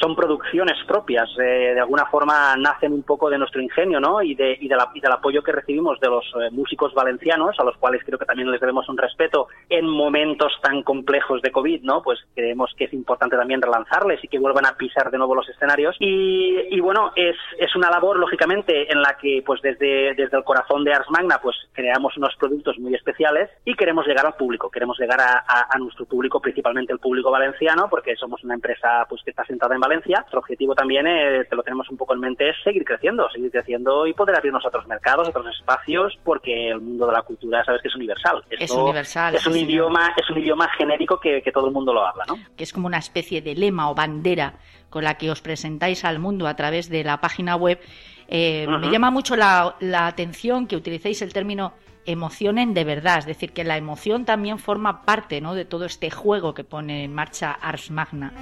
son 0.00 0.14
producciones 0.14 0.76
propias, 0.86 1.28
eh, 1.38 1.72
de 1.74 1.80
alguna 1.80 2.06
forma 2.06 2.56
nacen 2.56 2.92
un 2.92 3.02
poco 3.02 3.30
de 3.30 3.38
nuestro 3.38 3.62
ingenio, 3.62 4.00
¿no? 4.00 4.22
Y, 4.22 4.34
de, 4.34 4.56
y, 4.60 4.68
de 4.68 4.76
la, 4.76 4.90
y 4.94 5.00
del 5.00 5.12
apoyo 5.12 5.42
que 5.42 5.52
recibimos 5.52 5.98
de 6.00 6.08
los 6.08 6.24
eh, 6.40 6.50
músicos 6.50 6.92
valencianos, 6.94 7.56
a 7.58 7.64
los 7.64 7.76
cuales 7.76 8.02
creo 8.04 8.18
que 8.18 8.24
también 8.24 8.50
les 8.50 8.60
debemos 8.60 8.88
un 8.88 8.98
respeto 8.98 9.48
en 9.68 9.88
momentos 9.88 10.52
tan 10.62 10.82
complejos 10.82 11.42
de 11.42 11.50
COVID, 11.50 11.82
¿no? 11.82 12.02
Pues 12.02 12.20
creemos 12.34 12.72
que 12.76 12.84
es 12.84 12.92
importante 12.92 13.36
también 13.36 13.62
relanzarles 13.62 14.22
y 14.22 14.28
que 14.28 14.38
vuelvan 14.38 14.66
a 14.66 14.76
pisar 14.76 15.10
de 15.10 15.18
nuevo 15.18 15.34
los 15.34 15.48
escenarios. 15.48 15.96
Y, 15.98 16.78
bueno, 16.80 17.12
es, 17.16 17.36
es 17.58 17.74
una 17.74 17.90
labor, 17.90 18.18
lógicamente, 18.18 18.90
en 18.92 19.00
la 19.00 19.16
que, 19.16 19.42
pues 19.44 19.60
desde, 19.62 20.14
desde 20.14 20.36
el 20.36 20.44
corazón 20.44 20.84
de 20.84 20.92
Ars 20.92 21.10
Magna, 21.10 21.40
pues 21.42 21.56
creamos 21.72 22.16
unos 22.16 22.34
productos 22.36 22.78
muy 22.78 22.94
especiales 22.94 23.50
y 23.64 23.74
queremos 23.74 24.06
llegar 24.06 24.26
al 24.26 24.34
público, 24.34 24.70
queremos 24.70 24.98
llegar 24.98 25.20
a, 25.20 25.44
a, 25.46 25.66
a 25.70 25.78
nuestro 25.78 26.04
público, 26.06 26.40
principalmente 26.40 26.92
el 26.92 26.98
público 26.98 27.30
valenciano, 27.30 27.88
porque 27.88 28.14
somos 28.16 28.42
una 28.44 28.54
empresa 28.54 29.06
pues 29.08 29.22
que 29.22 29.30
está 29.30 29.44
sentada 29.44 29.74
en 29.74 29.80
Valencia. 29.88 30.18
Nuestro 30.20 30.40
objetivo 30.40 30.74
también, 30.74 31.06
eh, 31.06 31.44
te 31.48 31.56
lo 31.56 31.62
tenemos 31.62 31.88
un 31.90 31.96
poco 31.96 32.14
en 32.14 32.20
mente, 32.20 32.48
es 32.48 32.56
seguir 32.62 32.84
creciendo, 32.84 33.28
seguir 33.30 33.50
creciendo 33.50 34.06
y 34.06 34.12
poder 34.12 34.36
abrirnos 34.36 34.64
a 34.64 34.68
otros 34.68 34.86
mercados, 34.86 35.26
a 35.26 35.30
otros 35.30 35.46
espacios, 35.54 36.18
porque 36.24 36.68
el 36.68 36.80
mundo 36.80 37.06
de 37.06 37.12
la 37.12 37.22
cultura, 37.22 37.64
sabes 37.64 37.82
que 37.82 37.88
es 37.88 37.94
universal. 37.94 38.42
Esto 38.50 38.64
es 38.64 38.70
universal. 38.70 39.34
Es 39.34 39.46
un 39.46 39.52
sí, 39.52 39.60
idioma, 39.60 40.14
es 40.16 40.28
un 40.30 40.38
idioma 40.38 40.68
genérico 40.76 41.20
que, 41.20 41.42
que, 41.42 41.52
todo 41.52 41.66
el 41.66 41.72
mundo 41.72 41.92
lo 41.92 42.06
habla, 42.06 42.24
¿no? 42.26 42.38
Que 42.56 42.64
es 42.64 42.72
como 42.72 42.86
una 42.86 42.98
especie 42.98 43.40
de 43.42 43.54
lema 43.54 43.90
o 43.90 43.94
bandera 43.94 44.54
con 44.90 45.04
la 45.04 45.14
que 45.14 45.30
os 45.30 45.40
presentáis 45.40 46.04
al 46.04 46.18
mundo 46.18 46.46
a 46.46 46.54
través 46.56 46.88
de 46.88 47.04
la 47.04 47.20
página 47.20 47.56
web. 47.56 47.80
Eh, 48.28 48.66
uh 48.66 48.72
-huh. 48.72 48.78
Me 48.80 48.90
llama 48.90 49.10
mucho 49.10 49.36
la, 49.36 49.76
la 49.80 50.06
atención 50.06 50.66
que 50.66 50.76
utilicéis 50.76 51.22
el 51.22 51.32
término 51.32 51.74
emocionen 52.06 52.74
de 52.74 52.84
verdad, 52.84 53.18
es 53.18 53.26
decir, 53.26 53.52
que 53.52 53.64
la 53.64 53.76
emoción 53.76 54.24
también 54.24 54.58
forma 54.58 55.02
parte 55.02 55.40
¿no? 55.40 55.54
de 55.54 55.64
todo 55.64 55.84
este 55.84 56.10
juego 56.10 56.54
que 56.54 56.64
pone 56.64 57.04
en 57.04 57.14
marcha 57.14 57.52
Ars 57.52 57.90
Magna. 57.90 58.32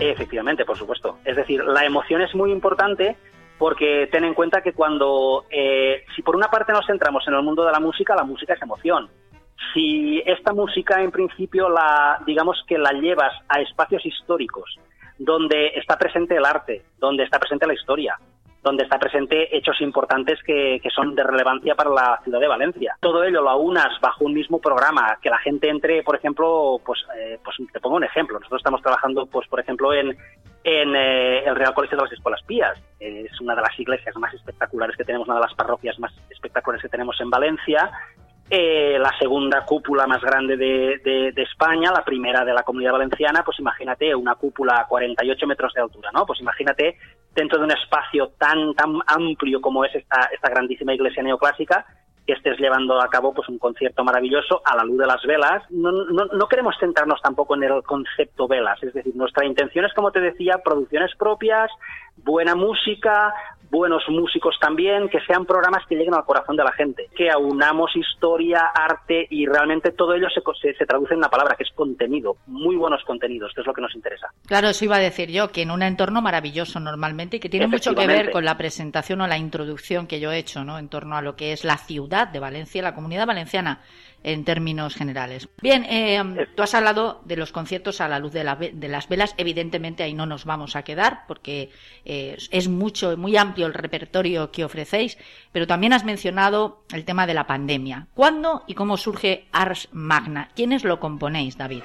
Efectivamente, 0.00 0.64
por 0.64 0.76
supuesto. 0.76 1.18
Es 1.24 1.36
decir, 1.36 1.64
la 1.64 1.84
emoción 1.84 2.22
es 2.22 2.34
muy 2.34 2.52
importante 2.52 3.16
porque 3.58 4.08
ten 4.10 4.24
en 4.24 4.34
cuenta 4.34 4.60
que 4.60 4.72
cuando, 4.72 5.44
eh, 5.50 6.04
si 6.16 6.22
por 6.22 6.34
una 6.34 6.48
parte 6.48 6.72
nos 6.72 6.86
centramos 6.86 7.26
en 7.28 7.34
el 7.34 7.42
mundo 7.42 7.64
de 7.64 7.72
la 7.72 7.80
música, 7.80 8.14
la 8.14 8.24
música 8.24 8.54
es 8.54 8.62
emoción. 8.62 9.08
Si 9.72 10.20
esta 10.26 10.52
música 10.52 11.00
en 11.00 11.12
principio 11.12 11.68
la, 11.68 12.20
digamos 12.26 12.62
que 12.66 12.76
la 12.76 12.92
llevas 12.92 13.32
a 13.48 13.60
espacios 13.60 14.04
históricos, 14.04 14.78
donde 15.24 15.68
está 15.76 15.96
presente 15.96 16.36
el 16.36 16.44
arte, 16.44 16.82
donde 16.98 17.24
está 17.24 17.38
presente 17.38 17.66
la 17.66 17.74
historia, 17.74 18.18
donde 18.62 18.84
está 18.84 18.98
presente 18.98 19.56
hechos 19.56 19.80
importantes 19.80 20.38
que, 20.44 20.78
que, 20.82 20.90
son 20.90 21.14
de 21.14 21.22
relevancia 21.22 21.74
para 21.74 21.90
la 21.90 22.20
ciudad 22.22 22.40
de 22.40 22.46
Valencia. 22.46 22.96
Todo 23.00 23.24
ello 23.24 23.42
lo 23.42 23.50
aunas 23.50 24.00
bajo 24.00 24.24
un 24.24 24.34
mismo 24.34 24.60
programa, 24.60 25.18
que 25.20 25.30
la 25.30 25.38
gente 25.38 25.68
entre, 25.68 26.02
por 26.02 26.16
ejemplo, 26.16 26.80
pues, 26.84 27.00
eh, 27.18 27.38
pues 27.42 27.56
te 27.72 27.80
pongo 27.80 27.96
un 27.96 28.04
ejemplo. 28.04 28.38
Nosotros 28.38 28.60
estamos 28.60 28.82
trabajando, 28.82 29.26
pues, 29.26 29.48
por 29.48 29.58
ejemplo, 29.58 29.92
en, 29.92 30.16
en 30.64 30.96
eh, 30.96 31.44
el 31.44 31.56
Real 31.56 31.74
Colegio 31.74 31.96
de 31.96 32.04
las 32.04 32.12
Escuelas 32.12 32.42
Pías. 32.46 32.78
Es 33.00 33.40
una 33.40 33.56
de 33.56 33.62
las 33.62 33.78
iglesias 33.78 34.14
más 34.16 34.32
espectaculares 34.32 34.96
que 34.96 35.04
tenemos, 35.04 35.26
una 35.26 35.38
de 35.38 35.46
las 35.46 35.54
parroquias 35.54 35.98
más 35.98 36.12
espectaculares 36.30 36.82
que 36.82 36.88
tenemos 36.88 37.20
en 37.20 37.30
Valencia. 37.30 37.90
Eh, 38.54 38.98
la 38.98 39.10
segunda 39.18 39.64
cúpula 39.64 40.06
más 40.06 40.20
grande 40.20 40.58
de, 40.58 41.00
de, 41.02 41.32
de, 41.32 41.42
España, 41.42 41.90
la 41.90 42.04
primera 42.04 42.44
de 42.44 42.52
la 42.52 42.62
comunidad 42.62 42.92
valenciana, 42.92 43.42
pues 43.42 43.58
imagínate 43.58 44.14
una 44.14 44.34
cúpula 44.34 44.78
a 44.78 44.86
48 44.86 45.46
metros 45.46 45.72
de 45.72 45.80
altura, 45.80 46.10
¿no? 46.12 46.26
Pues 46.26 46.38
imagínate 46.42 46.98
dentro 47.34 47.58
de 47.58 47.64
un 47.64 47.70
espacio 47.70 48.28
tan, 48.36 48.74
tan 48.74 48.98
amplio 49.06 49.58
como 49.62 49.86
es 49.86 49.94
esta, 49.94 50.28
esta 50.34 50.50
grandísima 50.50 50.92
iglesia 50.92 51.22
neoclásica, 51.22 51.86
que 52.26 52.34
estés 52.34 52.58
llevando 52.58 53.00
a 53.00 53.08
cabo 53.08 53.32
pues 53.32 53.48
un 53.48 53.58
concierto 53.58 54.04
maravilloso 54.04 54.60
a 54.66 54.76
la 54.76 54.84
luz 54.84 54.98
de 54.98 55.06
las 55.06 55.22
velas. 55.22 55.62
No, 55.70 55.90
no, 55.90 56.26
no, 56.26 56.46
queremos 56.46 56.74
centrarnos 56.78 57.22
tampoco 57.22 57.54
en 57.54 57.62
el 57.62 57.82
concepto 57.82 58.48
velas, 58.48 58.82
es 58.82 58.92
decir, 58.92 59.16
nuestra 59.16 59.46
intención 59.46 59.86
es, 59.86 59.94
como 59.94 60.12
te 60.12 60.20
decía, 60.20 60.60
producciones 60.62 61.16
propias, 61.16 61.70
buena 62.18 62.54
música, 62.54 63.32
buenos 63.72 64.02
músicos 64.08 64.54
también, 64.60 65.08
que 65.08 65.18
sean 65.26 65.46
programas 65.46 65.86
que 65.88 65.96
lleguen 65.96 66.12
al 66.14 66.26
corazón 66.26 66.56
de 66.56 66.62
la 66.62 66.72
gente, 66.72 67.08
que 67.16 67.30
aunamos 67.30 67.90
historia, 67.96 68.70
arte 68.74 69.26
y 69.30 69.46
realmente 69.46 69.92
todo 69.92 70.14
ello 70.14 70.28
se, 70.28 70.42
se, 70.60 70.76
se, 70.76 70.84
traduce 70.84 71.14
en 71.14 71.18
una 71.18 71.30
palabra 71.30 71.56
que 71.56 71.64
es 71.64 71.70
contenido, 71.74 72.36
muy 72.46 72.76
buenos 72.76 73.02
contenidos, 73.04 73.50
que 73.54 73.62
es 73.62 73.66
lo 73.66 73.72
que 73.72 73.80
nos 73.80 73.94
interesa. 73.94 74.28
Claro, 74.46 74.68
eso 74.68 74.84
iba 74.84 74.96
a 74.96 75.00
decir 75.00 75.30
yo, 75.30 75.48
que 75.48 75.62
en 75.62 75.70
un 75.70 75.82
entorno 75.82 76.20
maravilloso 76.20 76.80
normalmente 76.80 77.38
y 77.38 77.40
que 77.40 77.48
tiene 77.48 77.66
mucho 77.66 77.94
que 77.94 78.06
ver 78.06 78.30
con 78.30 78.44
la 78.44 78.58
presentación 78.58 79.22
o 79.22 79.26
la 79.26 79.38
introducción 79.38 80.06
que 80.06 80.20
yo 80.20 80.30
he 80.30 80.38
hecho, 80.38 80.64
¿no? 80.64 80.78
En 80.78 80.90
torno 80.90 81.16
a 81.16 81.22
lo 81.22 81.34
que 81.34 81.52
es 81.52 81.64
la 81.64 81.78
ciudad 81.78 82.28
de 82.28 82.40
Valencia, 82.40 82.82
la 82.82 82.94
comunidad 82.94 83.26
valenciana 83.26 83.80
en 84.22 84.44
términos 84.44 84.94
generales. 84.94 85.48
Bien, 85.60 85.84
eh, 85.88 86.22
tú 86.54 86.62
has 86.62 86.74
hablado 86.74 87.20
de 87.24 87.36
los 87.36 87.52
conciertos 87.52 88.00
a 88.00 88.08
la 88.08 88.18
luz 88.18 88.32
de, 88.32 88.44
la, 88.44 88.58
las 88.80 89.08
velas. 89.08 89.34
Evidentemente 89.36 90.02
ahí 90.02 90.14
no 90.14 90.26
nos 90.26 90.44
vamos 90.44 90.76
a 90.76 90.82
quedar 90.82 91.24
porque 91.26 91.70
eh, 92.04 92.36
es 92.50 92.68
mucho, 92.68 93.16
muy 93.16 93.36
amplio 93.36 93.66
el 93.66 93.74
repertorio 93.74 94.50
que 94.50 94.64
ofrecéis, 94.64 95.18
pero 95.52 95.66
también 95.66 95.92
has 95.92 96.04
mencionado 96.04 96.84
el 96.92 97.04
tema 97.04 97.26
de 97.26 97.34
la 97.34 97.46
pandemia. 97.46 98.08
¿Cuándo 98.14 98.64
y 98.66 98.74
cómo 98.74 98.96
surge 98.96 99.46
Ars 99.52 99.88
Magna? 99.92 100.50
¿Quiénes 100.54 100.84
lo 100.84 101.00
componéis, 101.00 101.56
David? 101.56 101.82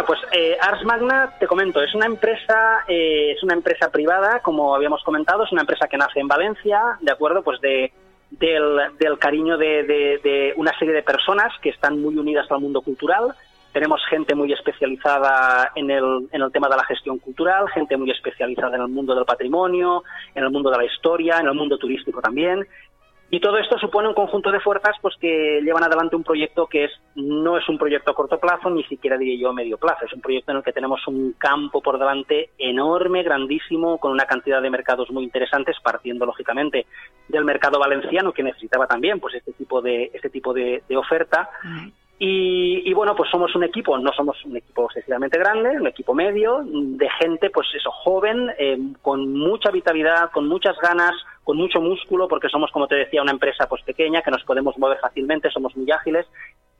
Bueno, 0.00 0.14
pues 0.18 0.32
eh, 0.32 0.56
Ars 0.58 0.82
Magna, 0.86 1.34
te 1.38 1.46
comento, 1.46 1.82
es 1.82 1.94
una 1.94 2.06
empresa, 2.06 2.84
eh, 2.88 3.32
es 3.32 3.42
una 3.42 3.52
empresa 3.52 3.90
privada, 3.90 4.40
como 4.40 4.74
habíamos 4.74 5.02
comentado, 5.02 5.44
es 5.44 5.52
una 5.52 5.60
empresa 5.60 5.88
que 5.88 5.98
nace 5.98 6.20
en 6.20 6.26
Valencia, 6.26 6.96
de 7.02 7.12
acuerdo, 7.12 7.42
pues 7.42 7.60
de 7.60 7.92
del, 8.30 9.18
cariño 9.18 9.58
de, 9.58 9.82
de, 9.82 10.20
de, 10.24 10.54
una 10.56 10.72
serie 10.78 10.94
de 10.94 11.02
personas 11.02 11.52
que 11.60 11.68
están 11.68 12.00
muy 12.00 12.16
unidas 12.16 12.50
al 12.50 12.60
mundo 12.60 12.80
cultural. 12.80 13.34
Tenemos 13.74 14.00
gente 14.08 14.34
muy 14.34 14.50
especializada 14.54 15.70
en 15.74 15.90
el, 15.90 16.28
en 16.32 16.40
el 16.40 16.50
tema 16.50 16.70
de 16.70 16.76
la 16.76 16.84
gestión 16.84 17.18
cultural, 17.18 17.68
gente 17.68 17.98
muy 17.98 18.10
especializada 18.10 18.76
en 18.76 18.82
el 18.82 18.88
mundo 18.88 19.14
del 19.14 19.26
patrimonio, 19.26 20.02
en 20.34 20.44
el 20.44 20.50
mundo 20.50 20.70
de 20.70 20.78
la 20.78 20.84
historia, 20.86 21.40
en 21.40 21.46
el 21.46 21.54
mundo 21.54 21.76
turístico 21.76 22.22
también. 22.22 22.66
Y 23.32 23.38
todo 23.38 23.58
esto 23.58 23.78
supone 23.78 24.08
un 24.08 24.14
conjunto 24.14 24.50
de 24.50 24.58
fuerzas 24.58 24.96
pues 25.00 25.14
que 25.20 25.60
llevan 25.62 25.84
adelante 25.84 26.16
un 26.16 26.24
proyecto 26.24 26.66
que 26.66 26.84
es 26.84 26.90
no 27.14 27.56
es 27.56 27.68
un 27.68 27.78
proyecto 27.78 28.10
a 28.10 28.14
corto 28.14 28.40
plazo, 28.40 28.70
ni 28.70 28.82
siquiera 28.84 29.16
diría 29.16 29.40
yo 29.40 29.50
a 29.50 29.52
medio 29.52 29.78
plazo. 29.78 30.04
Es 30.04 30.12
un 30.12 30.20
proyecto 30.20 30.50
en 30.50 30.58
el 30.58 30.64
que 30.64 30.72
tenemos 30.72 31.06
un 31.06 31.34
campo 31.38 31.80
por 31.80 31.96
delante 31.96 32.50
enorme, 32.58 33.22
grandísimo, 33.22 33.98
con 33.98 34.10
una 34.10 34.24
cantidad 34.24 34.60
de 34.60 34.70
mercados 34.70 35.10
muy 35.12 35.22
interesantes, 35.22 35.76
partiendo 35.80 36.26
lógicamente 36.26 36.86
del 37.28 37.44
mercado 37.44 37.78
valenciano 37.78 38.32
que 38.32 38.42
necesitaba 38.42 38.88
también 38.88 39.20
pues 39.20 39.34
este 39.34 39.52
tipo 39.52 39.80
de 39.80 40.10
este 40.12 40.28
tipo 40.28 40.52
de, 40.52 40.82
de 40.88 40.96
oferta. 40.96 41.50
Y, 42.22 42.82
y, 42.84 42.92
bueno, 42.92 43.16
pues 43.16 43.30
somos 43.30 43.54
un 43.54 43.64
equipo, 43.64 43.96
no 43.96 44.12
somos 44.12 44.36
un 44.44 44.54
equipo 44.54 44.84
excesivamente 44.84 45.38
grande, 45.38 45.80
un 45.80 45.86
equipo 45.86 46.12
medio, 46.12 46.60
de 46.66 47.08
gente, 47.18 47.48
pues 47.48 47.66
eso, 47.74 47.90
joven, 47.90 48.50
eh, 48.58 48.76
con 49.00 49.32
mucha 49.32 49.70
vitalidad, 49.70 50.30
con 50.30 50.46
muchas 50.46 50.76
ganas, 50.82 51.14
con 51.44 51.56
mucho 51.56 51.80
músculo, 51.80 52.28
porque 52.28 52.48
somos, 52.48 52.70
como 52.70 52.86
te 52.86 52.96
decía, 52.96 53.22
una 53.22 53.32
empresa 53.32 53.66
pues 53.66 53.82
pequeña, 53.82 54.22
que 54.22 54.30
nos 54.30 54.44
podemos 54.44 54.76
mover 54.78 54.98
fácilmente, 54.98 55.50
somos 55.50 55.76
muy 55.76 55.90
ágiles, 55.90 56.26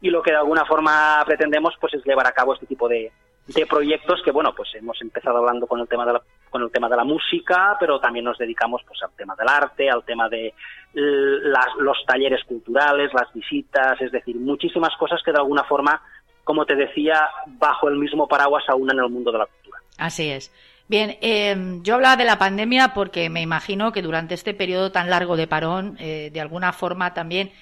y 0.00 0.10
lo 0.10 0.22
que 0.22 0.30
de 0.30 0.38
alguna 0.38 0.64
forma 0.64 1.22
pretendemos 1.26 1.74
pues 1.80 1.94
es 1.94 2.04
llevar 2.04 2.26
a 2.26 2.32
cabo 2.32 2.54
este 2.54 2.66
tipo 2.66 2.88
de, 2.88 3.12
de 3.46 3.66
proyectos 3.66 4.22
que 4.24 4.30
bueno 4.30 4.54
pues 4.54 4.68
hemos 4.74 5.00
empezado 5.02 5.38
hablando 5.38 5.66
con 5.66 5.80
el 5.80 5.88
tema 5.88 6.06
de 6.06 6.14
la, 6.14 6.22
con 6.48 6.62
el 6.62 6.70
tema 6.70 6.88
de 6.88 6.96
la 6.96 7.04
música 7.04 7.76
pero 7.78 8.00
también 8.00 8.24
nos 8.24 8.38
dedicamos 8.38 8.82
pues 8.86 9.02
al 9.02 9.10
tema 9.16 9.34
del 9.36 9.48
arte 9.48 9.90
al 9.90 10.04
tema 10.04 10.28
de 10.28 10.54
las, 10.94 11.68
los 11.78 11.98
talleres 12.06 12.44
culturales 12.44 13.12
las 13.12 13.32
visitas 13.34 14.00
es 14.00 14.12
decir 14.12 14.36
muchísimas 14.36 14.96
cosas 14.96 15.20
que 15.24 15.32
de 15.32 15.38
alguna 15.38 15.64
forma 15.64 16.00
como 16.44 16.64
te 16.64 16.74
decía 16.74 17.28
bajo 17.46 17.88
el 17.88 17.96
mismo 17.96 18.26
paraguas 18.26 18.64
aúnan 18.68 18.98
en 18.98 19.04
el 19.04 19.10
mundo 19.10 19.30
de 19.30 19.38
la 19.38 19.46
cultura. 19.46 19.78
Así 19.98 20.30
es 20.30 20.50
Bien, 20.90 21.18
eh, 21.20 21.78
yo 21.82 21.94
hablaba 21.94 22.16
de 22.16 22.24
la 22.24 22.36
pandemia 22.36 22.94
porque 22.94 23.30
me 23.30 23.40
imagino 23.40 23.92
que 23.92 24.02
durante 24.02 24.34
este 24.34 24.54
periodo 24.54 24.90
tan 24.90 25.08
largo 25.08 25.36
de 25.36 25.46
parón, 25.46 25.96
eh, 26.00 26.30
de 26.32 26.40
alguna 26.40 26.72
forma 26.72 27.14
también 27.14 27.52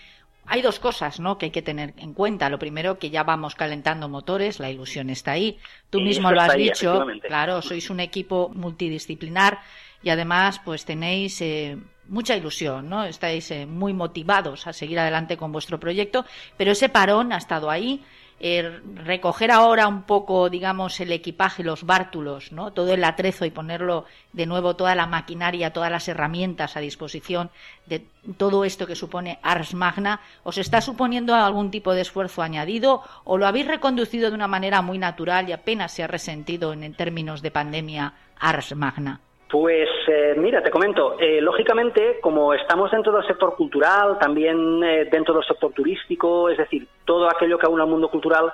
hay 0.47 0.63
dos 0.63 0.79
cosas 0.79 1.21
¿no? 1.21 1.37
que 1.37 1.45
hay 1.45 1.51
que 1.51 1.61
tener 1.61 1.93
en 1.99 2.15
cuenta. 2.15 2.49
Lo 2.49 2.59
primero, 2.59 2.99
que 2.99 3.11
ya 3.11 3.25
vamos 3.25 3.55
calentando 3.55 4.09
motores, 4.09 4.61
la 4.61 4.71
ilusión 4.71 5.11
está 5.11 5.33
ahí. 5.33 5.59
Tú 5.91 6.01
mismo 6.01 6.33
lo 6.33 6.41
has 6.41 6.53
ahí, 6.53 6.71
dicho, 6.71 7.05
claro, 7.21 7.61
sois 7.61 7.91
un 7.91 8.01
equipo 8.01 8.51
multidisciplinar 8.55 9.59
y 10.03 10.09
además 10.09 10.63
pues 10.65 10.87
tenéis 10.87 11.39
eh, 11.43 11.77
mucha 12.07 12.35
ilusión, 12.35 12.89
¿no? 12.89 13.05
Estáis 13.05 13.51
eh, 13.51 13.67
muy 13.67 13.93
motivados 13.93 14.67
a 14.67 14.73
seguir 14.73 14.99
adelante 15.01 15.37
con 15.37 15.53
vuestro 15.53 15.79
proyecto, 15.79 16.25
pero 16.57 16.73
ese 16.73 16.89
parón 16.89 17.35
ha 17.35 17.37
estado 17.37 17.69
ahí. 17.69 18.03
Eh, 18.41 18.81
recoger 18.95 19.51
ahora 19.51 19.89
un 19.89 20.03
poco, 20.03 20.49
digamos, 20.49 21.01
el 21.01 21.11
equipaje, 21.11 21.65
los 21.65 21.85
bártulos, 21.85 22.53
¿no? 22.53 22.73
Todo 22.73 22.93
el 22.95 23.03
atrezo 23.03 23.45
y 23.45 23.51
ponerlo 23.51 24.05
de 24.33 24.47
nuevo 24.47 24.77
toda 24.77 24.95
la 24.95 25.07
maquinaria, 25.07 25.73
todas 25.73 25.91
las 25.91 26.07
herramientas 26.07 26.77
a 26.77 26.81
disposición 26.81 27.51
de 27.87 28.07
todo 28.37 28.65
esto 28.65 28.87
que 28.87 28.95
supone 28.95 29.39
Ars 29.43 29.75
Magna, 29.75 30.21
¿os 30.45 30.59
está 30.59 30.81
suponiendo 30.81 31.35
algún 31.35 31.71
tipo 31.71 31.95
de 31.95 32.03
esfuerzo 32.03 32.43
añadido 32.43 33.03
o 33.25 33.39
lo 33.39 33.47
habéis 33.47 33.67
reconducido 33.67 34.29
de 34.29 34.37
una 34.37 34.49
manera 34.49 34.83
muy 34.83 34.99
natural 34.99 35.49
y 35.49 35.53
apenas 35.53 35.93
se 35.93 36.05
ha 36.05 36.07
resentido 36.07 36.73
en, 36.73 36.95
términos 36.95 37.43
de 37.43 37.51
pandemia 37.51 38.15
Ars 38.39 38.75
Magna? 38.77 39.21
Pues 39.51 39.89
eh, 40.09 40.35
mira, 40.37 40.63
te 40.63 40.71
comento, 40.71 41.19
eh, 41.19 41.41
lógicamente, 41.41 42.19
como 42.21 42.53
estamos 42.53 42.91
dentro 42.91 43.13
del 43.13 43.27
sector 43.27 43.57
cultural, 43.57 44.19
también 44.19 44.81
dentro 45.11 45.35
del 45.35 45.45
sector 45.45 45.73
turístico, 45.73 46.51
es 46.51 46.59
decir, 46.59 46.87
todo 47.07 47.31
aquello 47.31 47.59
que 47.59 47.67
aúna 47.67 47.85
al 47.85 47.89
mundo 47.89 48.11
cultural, 48.11 48.53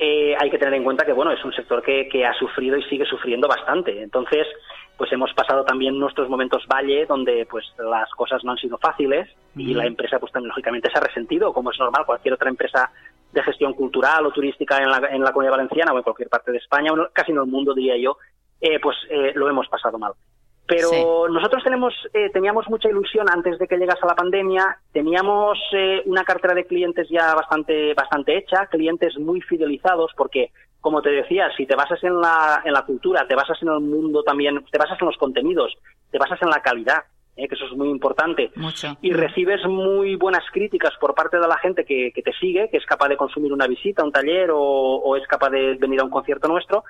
eh, 0.00 0.36
hay 0.38 0.48
que 0.48 0.58
tener 0.58 0.74
en 0.74 0.84
cuenta 0.84 1.04
que 1.04 1.12
bueno 1.12 1.32
es 1.32 1.44
un 1.44 1.52
sector 1.52 1.82
que, 1.82 2.24
ha 2.24 2.32
sufrido 2.34 2.76
y 2.76 2.84
sigue 2.84 3.04
sufriendo 3.04 3.48
bastante. 3.48 4.00
Entonces, 4.00 4.46
pues 4.96 5.10
hemos 5.12 5.32
pasado 5.32 5.64
también 5.64 5.98
nuestros 5.98 6.28
momentos 6.28 6.64
valle 6.68 7.04
donde 7.06 7.46
pues 7.50 7.66
las 7.78 8.08
cosas 8.10 8.44
no 8.44 8.52
han 8.52 8.58
sido 8.58 8.78
fáciles 8.78 9.28
y 9.56 9.74
la 9.74 9.86
empresa 9.86 10.20
pues 10.20 10.32
también 10.32 10.50
lógicamente 10.50 10.88
se 10.90 10.98
ha 10.98 11.02
resentido, 11.02 11.52
como 11.52 11.72
es 11.72 11.78
normal 11.80 12.06
cualquier 12.06 12.34
otra 12.34 12.48
empresa 12.48 12.90
de 13.32 13.42
gestión 13.42 13.74
cultural 13.74 14.24
o 14.26 14.30
turística 14.30 14.78
en 14.78 14.90
la, 14.90 14.98
en 15.10 15.22
la 15.22 15.32
comunidad 15.32 15.56
valenciana 15.56 15.92
o 15.92 15.96
en 15.96 16.02
cualquier 16.02 16.28
parte 16.28 16.52
de 16.52 16.58
España, 16.58 16.92
casi 17.12 17.32
en 17.32 17.38
el 17.38 17.46
mundo 17.46 17.74
diría 17.74 17.96
yo, 17.96 18.18
eh, 18.60 18.78
pues 18.80 18.96
eh, 19.10 19.32
lo 19.34 19.48
hemos 19.48 19.68
pasado 19.68 19.98
mal. 19.98 20.12
Pero 20.68 21.28
nosotros 21.30 21.64
tenemos, 21.64 21.94
eh, 22.12 22.28
teníamos 22.30 22.68
mucha 22.68 22.90
ilusión 22.90 23.26
antes 23.30 23.58
de 23.58 23.66
que 23.66 23.78
llegase 23.78 24.04
la 24.06 24.14
pandemia, 24.14 24.76
teníamos 24.92 25.58
eh, 25.72 26.02
una 26.04 26.24
cartera 26.24 26.52
de 26.52 26.66
clientes 26.66 27.08
ya 27.08 27.34
bastante, 27.34 27.94
bastante 27.94 28.36
hecha, 28.36 28.66
clientes 28.66 29.18
muy 29.18 29.40
fidelizados, 29.40 30.12
porque, 30.14 30.50
como 30.82 31.00
te 31.00 31.08
decía, 31.08 31.48
si 31.56 31.64
te 31.64 31.74
basas 31.74 32.04
en 32.04 32.20
la, 32.20 32.60
en 32.66 32.74
la 32.74 32.82
cultura, 32.82 33.26
te 33.26 33.34
basas 33.34 33.56
en 33.62 33.68
el 33.68 33.80
mundo 33.80 34.22
también, 34.22 34.62
te 34.70 34.76
basas 34.76 35.00
en 35.00 35.06
los 35.06 35.16
contenidos, 35.16 35.74
te 36.10 36.18
basas 36.18 36.42
en 36.42 36.50
la 36.50 36.60
calidad, 36.60 37.04
eh, 37.34 37.48
que 37.48 37.54
eso 37.54 37.64
es 37.64 37.72
muy 37.72 37.88
importante, 37.88 38.50
y 39.00 39.12
recibes 39.14 39.64
muy 39.64 40.16
buenas 40.16 40.44
críticas 40.52 40.92
por 41.00 41.14
parte 41.14 41.38
de 41.38 41.48
la 41.48 41.56
gente 41.56 41.86
que, 41.86 42.12
que, 42.14 42.20
te 42.20 42.34
sigue, 42.34 42.68
que 42.68 42.76
es 42.76 42.84
capaz 42.84 43.08
de 43.08 43.16
consumir 43.16 43.54
una 43.54 43.66
visita, 43.66 44.04
un 44.04 44.12
taller 44.12 44.50
o, 44.50 44.60
o 44.60 45.16
es 45.16 45.26
capaz 45.26 45.48
de 45.48 45.76
venir 45.76 46.00
a 46.00 46.04
un 46.04 46.10
concierto 46.10 46.46
nuestro, 46.46 46.84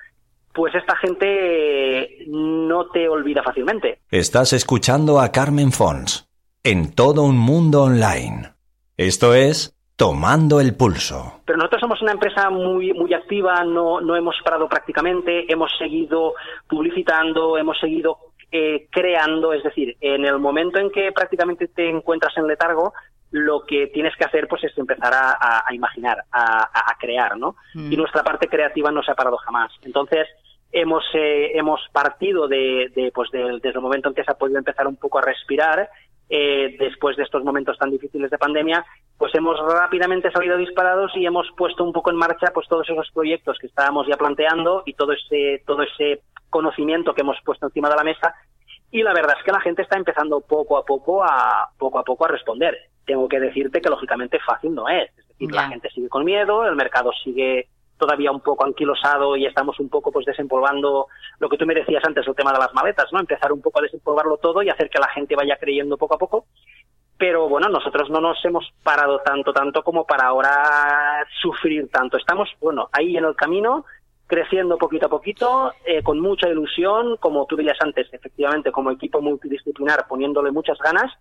pues 0.53 0.73
esta 0.75 0.95
gente 0.97 2.25
no 2.27 2.87
te 2.89 3.07
olvida 3.07 3.43
fácilmente. 3.43 3.99
Estás 4.09 4.53
escuchando 4.53 5.19
a 5.19 5.31
Carmen 5.31 5.71
Fons 5.71 6.29
en 6.63 6.93
todo 6.93 7.23
un 7.23 7.37
mundo 7.37 7.83
online. 7.83 8.53
Esto 8.97 9.33
es 9.33 9.75
Tomando 9.95 10.61
el 10.61 10.75
Pulso. 10.75 11.41
Pero 11.45 11.57
nosotros 11.57 11.81
somos 11.81 12.01
una 12.01 12.13
empresa 12.13 12.49
muy, 12.49 12.93
muy 12.93 13.13
activa, 13.13 13.63
no, 13.65 13.99
no 13.99 14.15
hemos 14.15 14.35
parado 14.43 14.67
prácticamente, 14.69 15.51
hemos 15.51 15.71
seguido 15.77 16.33
publicitando, 16.67 17.57
hemos 17.57 17.77
seguido 17.79 18.17
eh, 18.51 18.87
creando, 18.89 19.53
es 19.53 19.63
decir, 19.63 19.95
en 20.01 20.25
el 20.25 20.39
momento 20.39 20.79
en 20.79 20.89
que 20.89 21.11
prácticamente 21.11 21.67
te 21.67 21.89
encuentras 21.89 22.35
en 22.37 22.47
letargo, 22.47 22.93
lo 23.31 23.63
que 23.65 23.87
tienes 23.87 24.15
que 24.15 24.25
hacer 24.25 24.47
pues 24.47 24.63
es 24.63 24.77
empezar 24.77 25.13
a, 25.13 25.65
imaginar, 25.71 26.23
a, 26.31 26.95
crear, 26.99 27.37
¿no? 27.37 27.55
Mm. 27.73 27.93
Y 27.93 27.97
nuestra 27.97 28.23
parte 28.23 28.47
creativa 28.47 28.91
no 28.91 29.03
se 29.03 29.11
ha 29.11 29.15
parado 29.15 29.37
jamás. 29.37 29.71
Entonces, 29.83 30.27
hemos, 30.71 31.03
eh, 31.13 31.51
hemos 31.53 31.79
partido 31.91 32.47
de, 32.47 32.91
de 32.95 33.11
pues 33.13 33.29
desde 33.31 33.69
el 33.69 33.81
momento 33.81 34.09
en 34.09 34.15
que 34.15 34.23
se 34.23 34.31
ha 34.31 34.37
podido 34.37 34.57
empezar 34.57 34.87
un 34.87 34.95
poco 34.95 35.19
a 35.19 35.21
respirar, 35.21 35.89
eh, 36.31 36.75
después 36.77 37.17
de 37.17 37.23
estos 37.23 37.43
momentos 37.43 37.75
tan 37.79 37.89
difíciles 37.89 38.29
de 38.29 38.37
pandemia, 38.37 38.85
pues 39.17 39.33
hemos 39.33 39.57
rápidamente 39.59 40.29
salido 40.31 40.57
disparados 40.57 41.11
y 41.15 41.25
hemos 41.25 41.47
puesto 41.57 41.83
un 41.83 41.91
poco 41.91 42.11
en 42.11 42.17
marcha 42.17 42.51
pues 42.53 42.67
todos 42.67 42.87
esos 42.87 43.09
proyectos 43.11 43.57
que 43.59 43.65
estábamos 43.65 44.05
ya 44.07 44.15
planteando 44.15 44.83
y 44.85 44.93
todo 44.93 45.13
ese, 45.13 45.63
todo 45.65 45.81
ese 45.81 46.21
conocimiento 46.51 47.15
que 47.15 47.21
hemos 47.21 47.37
puesto 47.43 47.65
encima 47.65 47.89
de 47.89 47.95
la 47.95 48.03
mesa 48.03 48.35
y 48.91 49.01
la 49.01 49.13
verdad 49.13 49.37
es 49.39 49.43
que 49.43 49.51
la 49.51 49.61
gente 49.61 49.81
está 49.81 49.97
empezando 49.97 50.41
poco 50.41 50.77
a 50.77 50.85
poco 50.85 51.23
a 51.23 51.69
poco 51.79 51.97
a 51.97 52.03
poco 52.03 52.25
a 52.25 52.27
responder 52.27 52.77
tengo 53.09 53.27
que 53.27 53.39
decirte 53.39 53.81
que 53.81 53.89
lógicamente 53.89 54.37
fácil 54.45 54.75
no 54.75 54.87
es. 54.87 55.09
Es 55.17 55.27
decir, 55.29 55.51
la 55.51 55.67
gente 55.67 55.89
sigue 55.89 56.09
con 56.09 56.23
miedo, 56.23 56.63
el 56.63 56.75
mercado 56.75 57.11
sigue 57.23 57.67
todavía 57.97 58.31
un 58.31 58.39
poco 58.39 58.65
anquilosado 58.65 59.35
y 59.35 59.47
estamos 59.47 59.79
un 59.79 59.89
poco 59.89 60.11
pues 60.11 60.27
desempolvando 60.27 61.07
lo 61.39 61.49
que 61.49 61.57
tú 61.57 61.65
me 61.65 61.73
decías 61.73 62.03
antes, 62.05 62.27
el 62.27 62.35
tema 62.35 62.53
de 62.53 62.59
las 62.59 62.71
maletas, 62.75 63.11
¿no? 63.11 63.19
Empezar 63.19 63.51
un 63.51 63.61
poco 63.61 63.79
a 63.79 63.81
desempolvarlo 63.81 64.37
todo 64.37 64.61
y 64.61 64.69
hacer 64.69 64.91
que 64.91 64.99
la 64.99 65.09
gente 65.09 65.35
vaya 65.35 65.57
creyendo 65.59 65.97
poco 65.97 66.13
a 66.13 66.17
poco. 66.19 66.45
Pero 67.17 67.49
bueno, 67.49 67.67
nosotros 67.67 68.11
no 68.11 68.21
nos 68.21 68.37
hemos 68.45 68.71
parado 68.83 69.19
tanto, 69.25 69.51
tanto 69.53 69.81
como 69.83 70.05
para 70.05 70.27
ahora 70.27 71.25
sufrir 71.41 71.89
tanto. 71.89 72.15
Estamos, 72.15 72.47
bueno, 72.61 72.89
ahí 72.91 73.17
en 73.17 73.25
el 73.25 73.35
camino, 73.35 73.85
creciendo 74.27 74.77
poquito 74.77 75.07
a 75.07 75.09
poquito, 75.09 75.73
eh, 75.83 76.03
con 76.03 76.19
mucha 76.19 76.47
ilusión, 76.47 77.17
como 77.17 77.47
tú 77.47 77.57
dirías 77.57 77.79
antes, 77.81 78.07
efectivamente, 78.13 78.71
como 78.71 78.91
equipo 78.91 79.19
multidisciplinar, 79.19 80.05
poniéndole 80.07 80.51
muchas 80.51 80.77
ganas 80.77 81.11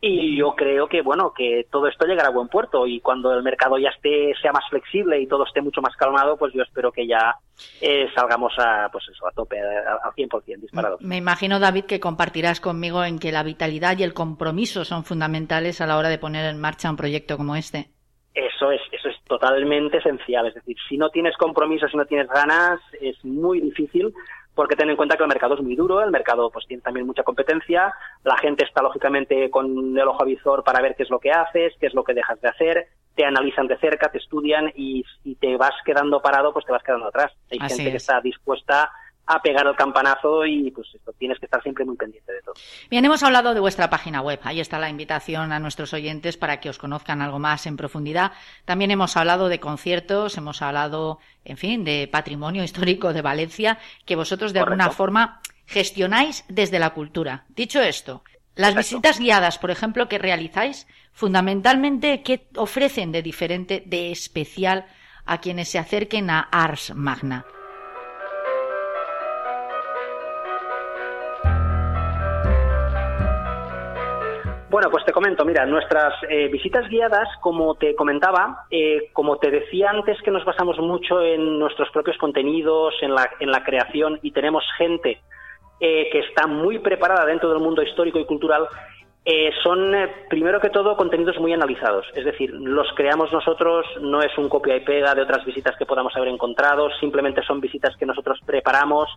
y 0.00 0.36
yo 0.36 0.54
creo 0.54 0.88
que 0.88 1.00
bueno 1.00 1.32
que 1.32 1.66
todo 1.70 1.86
esto 1.86 2.06
llegará 2.06 2.28
a 2.28 2.32
buen 2.32 2.48
puerto. 2.48 2.86
Y 2.86 3.00
cuando 3.00 3.32
el 3.32 3.42
mercado 3.42 3.78
ya 3.78 3.88
esté 3.88 4.34
sea 4.40 4.52
más 4.52 4.64
flexible 4.68 5.20
y 5.20 5.26
todo 5.26 5.44
esté 5.44 5.62
mucho 5.62 5.80
más 5.80 5.96
calmado 5.96 6.36
pues 6.36 6.52
yo 6.52 6.62
espero 6.62 6.92
que 6.92 7.06
ya 7.06 7.36
eh, 7.80 8.08
salgamos 8.14 8.52
a 8.58 8.88
pues 8.92 9.04
eso 9.10 9.26
a 9.26 9.32
tope 9.32 9.58
al 9.58 10.12
100% 10.12 10.60
disparados. 10.60 11.00
Me 11.00 11.16
imagino 11.16 11.58
David 11.58 11.84
que 11.84 12.00
compartirás 12.00 12.60
conmigo 12.60 13.04
en 13.04 13.18
que 13.18 13.32
la 13.32 13.42
vitalidad 13.42 13.98
y 13.98 14.02
el 14.02 14.14
compromiso 14.14 14.84
son 14.84 15.04
fundamentales 15.04 15.80
a 15.80 15.86
la 15.86 15.96
hora 15.96 16.08
de 16.08 16.18
poner 16.18 16.44
en 16.46 16.60
marcha 16.60 16.90
un 16.90 16.96
proyecto 16.96 17.36
como 17.36 17.56
este. 17.56 17.88
Eso 18.34 18.70
es 18.70 18.82
eso 18.92 19.08
es 19.08 19.16
totalmente 19.24 19.96
esencial. 19.96 20.46
Es 20.46 20.54
decir 20.54 20.76
si 20.88 20.98
no 20.98 21.08
tienes 21.08 21.36
compromiso 21.38 21.88
si 21.88 21.96
no 21.96 22.04
tienes 22.04 22.28
ganas 22.28 22.80
es 23.00 23.24
muy 23.24 23.60
difícil 23.60 24.12
porque 24.56 24.74
ten 24.74 24.88
en 24.88 24.96
cuenta 24.96 25.16
que 25.16 25.22
el 25.22 25.28
mercado 25.28 25.54
es 25.54 25.60
muy 25.60 25.76
duro, 25.76 26.02
el 26.02 26.10
mercado 26.10 26.50
pues 26.50 26.66
tiene 26.66 26.82
también 26.82 27.06
mucha 27.06 27.22
competencia, 27.22 27.92
la 28.24 28.38
gente 28.38 28.64
está 28.64 28.82
lógicamente 28.82 29.50
con 29.50 29.96
el 29.96 30.08
ojo 30.08 30.22
avizor 30.22 30.64
para 30.64 30.80
ver 30.80 30.96
qué 30.96 31.02
es 31.02 31.10
lo 31.10 31.20
que 31.20 31.30
haces, 31.30 31.74
qué 31.78 31.86
es 31.86 31.94
lo 31.94 32.02
que 32.02 32.14
dejas 32.14 32.40
de 32.40 32.48
hacer, 32.48 32.88
te 33.14 33.26
analizan 33.26 33.66
de 33.66 33.76
cerca, 33.76 34.10
te 34.10 34.16
estudian 34.16 34.72
y 34.74 35.04
si 35.22 35.34
te 35.34 35.58
vas 35.58 35.74
quedando 35.84 36.22
parado, 36.22 36.54
pues 36.54 36.64
te 36.64 36.72
vas 36.72 36.82
quedando 36.82 37.06
atrás. 37.06 37.32
Hay 37.50 37.58
gente 37.68 37.90
que 37.90 37.96
está 37.98 38.20
dispuesta 38.22 38.90
a 39.26 39.42
pegar 39.42 39.66
el 39.66 39.74
campanazo 39.74 40.46
y 40.46 40.70
pues 40.70 40.88
esto, 40.94 41.12
tienes 41.12 41.38
que 41.38 41.46
estar 41.46 41.62
siempre 41.62 41.84
muy 41.84 41.96
pendiente 41.96 42.32
de 42.32 42.42
todo. 42.42 42.54
Bien, 42.90 43.04
hemos 43.04 43.22
hablado 43.22 43.54
de 43.54 43.60
vuestra 43.60 43.90
página 43.90 44.20
web. 44.20 44.38
Ahí 44.44 44.60
está 44.60 44.78
la 44.78 44.88
invitación 44.88 45.52
a 45.52 45.58
nuestros 45.58 45.92
oyentes 45.92 46.36
para 46.36 46.60
que 46.60 46.70
os 46.70 46.78
conozcan 46.78 47.22
algo 47.22 47.38
más 47.38 47.66
en 47.66 47.76
profundidad. 47.76 48.32
También 48.64 48.90
hemos 48.90 49.16
hablado 49.16 49.48
de 49.48 49.58
conciertos, 49.58 50.36
hemos 50.38 50.62
hablado, 50.62 51.18
en 51.44 51.56
fin, 51.56 51.84
de 51.84 52.08
patrimonio 52.10 52.62
histórico 52.62 53.12
de 53.12 53.22
Valencia, 53.22 53.78
que 54.04 54.16
vosotros 54.16 54.52
de 54.52 54.60
alguna 54.60 54.90
forma 54.90 55.40
gestionáis 55.66 56.44
desde 56.48 56.78
la 56.78 56.90
cultura. 56.90 57.44
Dicho 57.48 57.82
esto, 57.82 58.22
las 58.54 58.74
visitas 58.74 59.18
guiadas, 59.18 59.58
por 59.58 59.70
ejemplo, 59.70 60.08
que 60.08 60.18
realizáis, 60.18 60.86
fundamentalmente, 61.12 62.22
¿qué 62.22 62.46
ofrecen 62.56 63.10
de 63.10 63.22
diferente, 63.22 63.82
de 63.84 64.12
especial 64.12 64.86
a 65.24 65.40
quienes 65.40 65.68
se 65.68 65.78
acerquen 65.78 66.30
a 66.30 66.40
Ars 66.40 66.94
Magna? 66.94 67.44
Bueno, 74.68 74.90
pues 74.90 75.04
te 75.04 75.12
comento, 75.12 75.44
mira, 75.44 75.64
nuestras 75.64 76.14
eh, 76.28 76.48
visitas 76.48 76.88
guiadas, 76.88 77.28
como 77.40 77.76
te 77.76 77.94
comentaba, 77.94 78.64
eh, 78.68 79.10
como 79.12 79.38
te 79.38 79.52
decía 79.52 79.90
antes 79.90 80.20
que 80.22 80.32
nos 80.32 80.44
basamos 80.44 80.76
mucho 80.78 81.22
en 81.22 81.60
nuestros 81.60 81.88
propios 81.90 82.18
contenidos, 82.18 82.94
en 83.00 83.14
la, 83.14 83.30
en 83.38 83.52
la 83.52 83.62
creación 83.62 84.18
y 84.22 84.32
tenemos 84.32 84.64
gente 84.76 85.20
eh, 85.78 86.08
que 86.10 86.18
está 86.18 86.48
muy 86.48 86.80
preparada 86.80 87.24
dentro 87.26 87.48
del 87.50 87.60
mundo 87.60 87.80
histórico 87.82 88.18
y 88.18 88.24
cultural, 88.24 88.66
son, 89.64 89.92
primero 90.30 90.60
que 90.60 90.70
todo, 90.70 90.96
contenidos 90.96 91.36
muy 91.40 91.52
analizados. 91.52 92.06
Es 92.14 92.24
decir, 92.24 92.48
los 92.52 92.86
creamos 92.94 93.32
nosotros, 93.32 93.84
no 94.00 94.20
es 94.20 94.30
un 94.38 94.48
copia 94.48 94.76
y 94.76 94.84
pega 94.84 95.16
de 95.16 95.22
otras 95.22 95.44
visitas 95.44 95.74
que 95.76 95.84
podamos 95.84 96.14
haber 96.16 96.28
encontrado, 96.28 96.88
simplemente 97.00 97.42
son 97.42 97.60
visitas 97.60 97.96
que 97.96 98.06
nosotros 98.06 98.38
preparamos, 98.46 99.08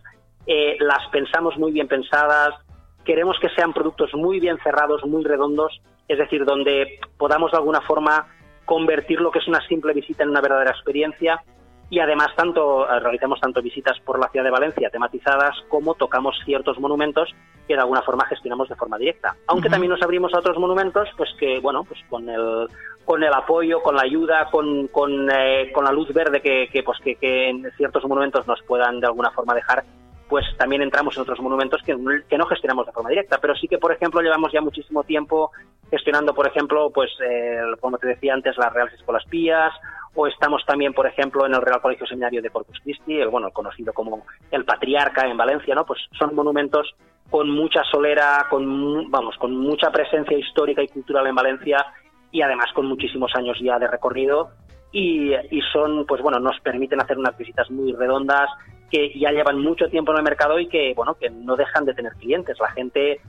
las 0.80 1.06
pensamos 1.12 1.56
muy 1.58 1.70
bien 1.70 1.86
pensadas, 1.86 2.56
queremos 3.04 3.36
que 3.40 3.48
sean 3.50 3.72
productos 3.72 4.10
muy 4.14 4.40
bien 4.40 4.58
cerrados, 4.62 5.04
muy 5.04 5.24
redondos, 5.24 5.80
es 6.08 6.18
decir, 6.18 6.44
donde 6.44 6.98
podamos 7.16 7.52
de 7.52 7.58
alguna 7.58 7.80
forma 7.80 8.26
convertir 8.64 9.20
lo 9.20 9.30
que 9.30 9.40
es 9.40 9.48
una 9.48 9.60
simple 9.66 9.92
visita 9.92 10.22
en 10.22 10.30
una 10.30 10.40
verdadera 10.40 10.70
experiencia 10.70 11.42
y 11.90 11.98
además 11.98 12.28
tanto 12.36 12.88
eh, 12.88 13.00
realizamos 13.00 13.40
tanto 13.40 13.60
visitas 13.60 13.98
por 14.00 14.18
la 14.18 14.28
ciudad 14.28 14.44
de 14.44 14.52
Valencia 14.52 14.90
tematizadas 14.90 15.56
como 15.68 15.94
tocamos 15.94 16.36
ciertos 16.44 16.78
monumentos 16.78 17.28
que 17.66 17.74
de 17.74 17.80
alguna 17.80 18.02
forma 18.02 18.26
gestionamos 18.26 18.68
de 18.68 18.76
forma 18.76 18.96
directa. 18.96 19.36
Aunque 19.48 19.68
también 19.68 19.90
nos 19.90 20.02
abrimos 20.02 20.32
a 20.34 20.38
otros 20.38 20.58
monumentos, 20.58 21.08
pues 21.16 21.30
que 21.38 21.58
bueno, 21.60 21.84
pues 21.84 22.00
con 22.08 22.28
el 22.28 22.68
con 23.04 23.22
el 23.24 23.34
apoyo, 23.34 23.82
con 23.82 23.96
la 23.96 24.02
ayuda, 24.02 24.48
con, 24.52 24.86
con, 24.88 25.28
eh, 25.30 25.72
con 25.72 25.84
la 25.84 25.90
luz 25.90 26.12
verde 26.12 26.40
que, 26.40 26.68
que 26.72 26.84
pues 26.84 26.98
que, 27.02 27.16
que 27.16 27.48
en 27.48 27.68
ciertos 27.76 28.04
monumentos 28.04 28.46
nos 28.46 28.62
puedan 28.62 29.00
de 29.00 29.08
alguna 29.08 29.30
forma 29.32 29.54
dejar, 29.54 29.82
pues 30.30 30.46
también 30.56 30.80
entramos 30.80 31.16
en 31.16 31.22
otros 31.22 31.40
monumentos 31.40 31.82
que, 31.82 31.92
no 31.96 32.46
gestionamos 32.46 32.86
de 32.86 32.92
forma 32.92 33.10
directa, 33.10 33.38
pero 33.38 33.56
sí 33.56 33.66
que, 33.66 33.78
por 33.78 33.92
ejemplo, 33.92 34.22
llevamos 34.22 34.52
ya 34.52 34.60
muchísimo 34.60 35.02
tiempo 35.02 35.50
gestionando, 35.90 36.32
por 36.32 36.46
ejemplo, 36.46 36.90
pues, 36.94 37.10
eh, 37.28 37.60
como 37.80 37.98
te 37.98 38.06
decía 38.06 38.32
antes, 38.32 38.56
las 38.56 38.72
Reales 38.72 38.94
Escuelas 38.94 39.24
Pías 39.28 39.72
o 40.14 40.28
estamos 40.28 40.64
también, 40.64 40.94
por 40.94 41.08
ejemplo, 41.08 41.44
en 41.46 41.54
el 41.54 41.60
Real 41.60 41.80
Colegio 41.80 42.06
Seminario 42.06 42.40
de 42.40 42.50
Corpus 42.50 42.78
Christi, 42.80 43.20
el, 43.20 43.28
bueno, 43.28 43.50
conocido 43.50 43.92
como 43.92 44.24
el 44.52 44.64
Patriarca 44.64 45.26
en 45.26 45.36
Valencia, 45.36 45.74
¿no? 45.74 45.84
Pues 45.84 46.00
son 46.16 46.32
monumentos 46.34 46.94
con 47.28 47.50
mucha 47.50 47.82
solera, 47.90 48.46
con, 48.48 49.10
vamos, 49.10 49.36
con 49.36 49.56
mucha 49.56 49.90
presencia 49.90 50.38
histórica 50.38 50.80
y 50.80 50.88
cultural 50.88 51.26
en 51.26 51.34
Valencia 51.34 51.84
y 52.30 52.40
además 52.42 52.72
con 52.72 52.86
muchísimos 52.86 53.32
años 53.34 53.58
ya 53.60 53.80
de 53.80 53.88
recorrido 53.88 54.50
y, 54.92 55.32
y, 55.34 55.60
son, 55.72 56.04
pues 56.06 56.22
bueno, 56.22 56.38
nos 56.38 56.58
permiten 56.60 57.00
hacer 57.00 57.18
unas 57.18 57.36
visitas 57.36 57.68
muy 57.70 57.92
redondas 57.92 58.48
que 58.90 59.18
ya 59.18 59.30
llevan 59.30 59.60
mucho 59.60 59.88
tiempo 59.88 60.12
en 60.12 60.18
el 60.18 60.24
mercado 60.24 60.58
y 60.58 60.68
que, 60.68 60.92
bueno, 60.94 61.14
que 61.14 61.30
no 61.30 61.56
dejan 61.56 61.84
de 61.84 61.94
tener 61.94 62.12
clientes. 62.14 62.58
La 62.58 62.70
gente 62.72 63.20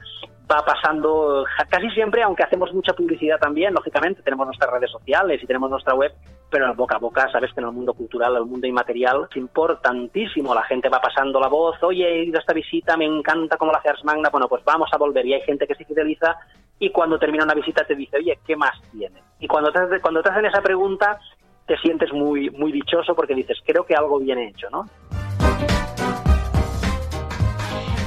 va 0.51 0.65
pasando 0.65 1.45
casi 1.69 1.89
siempre, 1.91 2.23
aunque 2.23 2.43
hacemos 2.43 2.73
mucha 2.73 2.93
publicidad 2.93 3.39
también, 3.39 3.73
lógicamente, 3.73 4.21
tenemos 4.21 4.45
nuestras 4.47 4.71
redes 4.71 4.91
sociales 4.91 5.41
y 5.41 5.47
tenemos 5.47 5.69
nuestra 5.69 5.93
web, 5.93 6.11
pero 6.49 6.65
el 6.65 6.75
boca 6.75 6.97
a 6.97 6.99
boca, 6.99 7.29
sabes 7.31 7.53
que 7.53 7.61
en 7.61 7.67
el 7.67 7.71
mundo 7.71 7.93
cultural, 7.93 8.35
el 8.35 8.45
mundo 8.45 8.67
inmaterial, 8.67 9.27
es 9.29 9.37
importantísimo. 9.37 10.53
La 10.53 10.63
gente 10.63 10.89
va 10.89 10.99
pasando 10.99 11.39
la 11.39 11.47
voz, 11.47 11.81
oye, 11.83 12.05
he 12.05 12.25
ido 12.25 12.37
a 12.37 12.41
esta 12.41 12.53
visita, 12.53 12.97
me 12.97 13.05
encanta 13.05 13.57
cómo 13.57 13.71
la 13.71 13.77
haces 13.77 14.03
Magna, 14.03 14.29
bueno, 14.29 14.47
pues 14.49 14.63
vamos 14.65 14.89
a 14.91 14.97
volver. 14.97 15.25
Y 15.25 15.33
hay 15.33 15.41
gente 15.41 15.65
que 15.65 15.75
se 15.75 15.85
fideliza 15.85 16.35
y 16.79 16.89
cuando 16.89 17.17
termina 17.17 17.43
una 17.45 17.53
visita 17.53 17.85
te 17.85 17.95
dice, 17.95 18.17
oye, 18.17 18.39
¿qué 18.45 18.55
más 18.55 18.73
tiene? 18.91 19.21
Y 19.39 19.47
cuando 19.47 19.71
te, 19.71 20.01
cuando 20.01 20.21
te 20.21 20.29
hacen 20.29 20.45
esa 20.45 20.61
pregunta, 20.61 21.19
te 21.65 21.77
sientes 21.77 22.11
muy, 22.11 22.49
muy 22.49 22.71
dichoso 22.71 23.15
porque 23.15 23.35
dices, 23.35 23.57
creo 23.65 23.85
que 23.85 23.95
algo 23.95 24.19
bien 24.19 24.39
hecho, 24.39 24.69
¿no? 24.69 24.85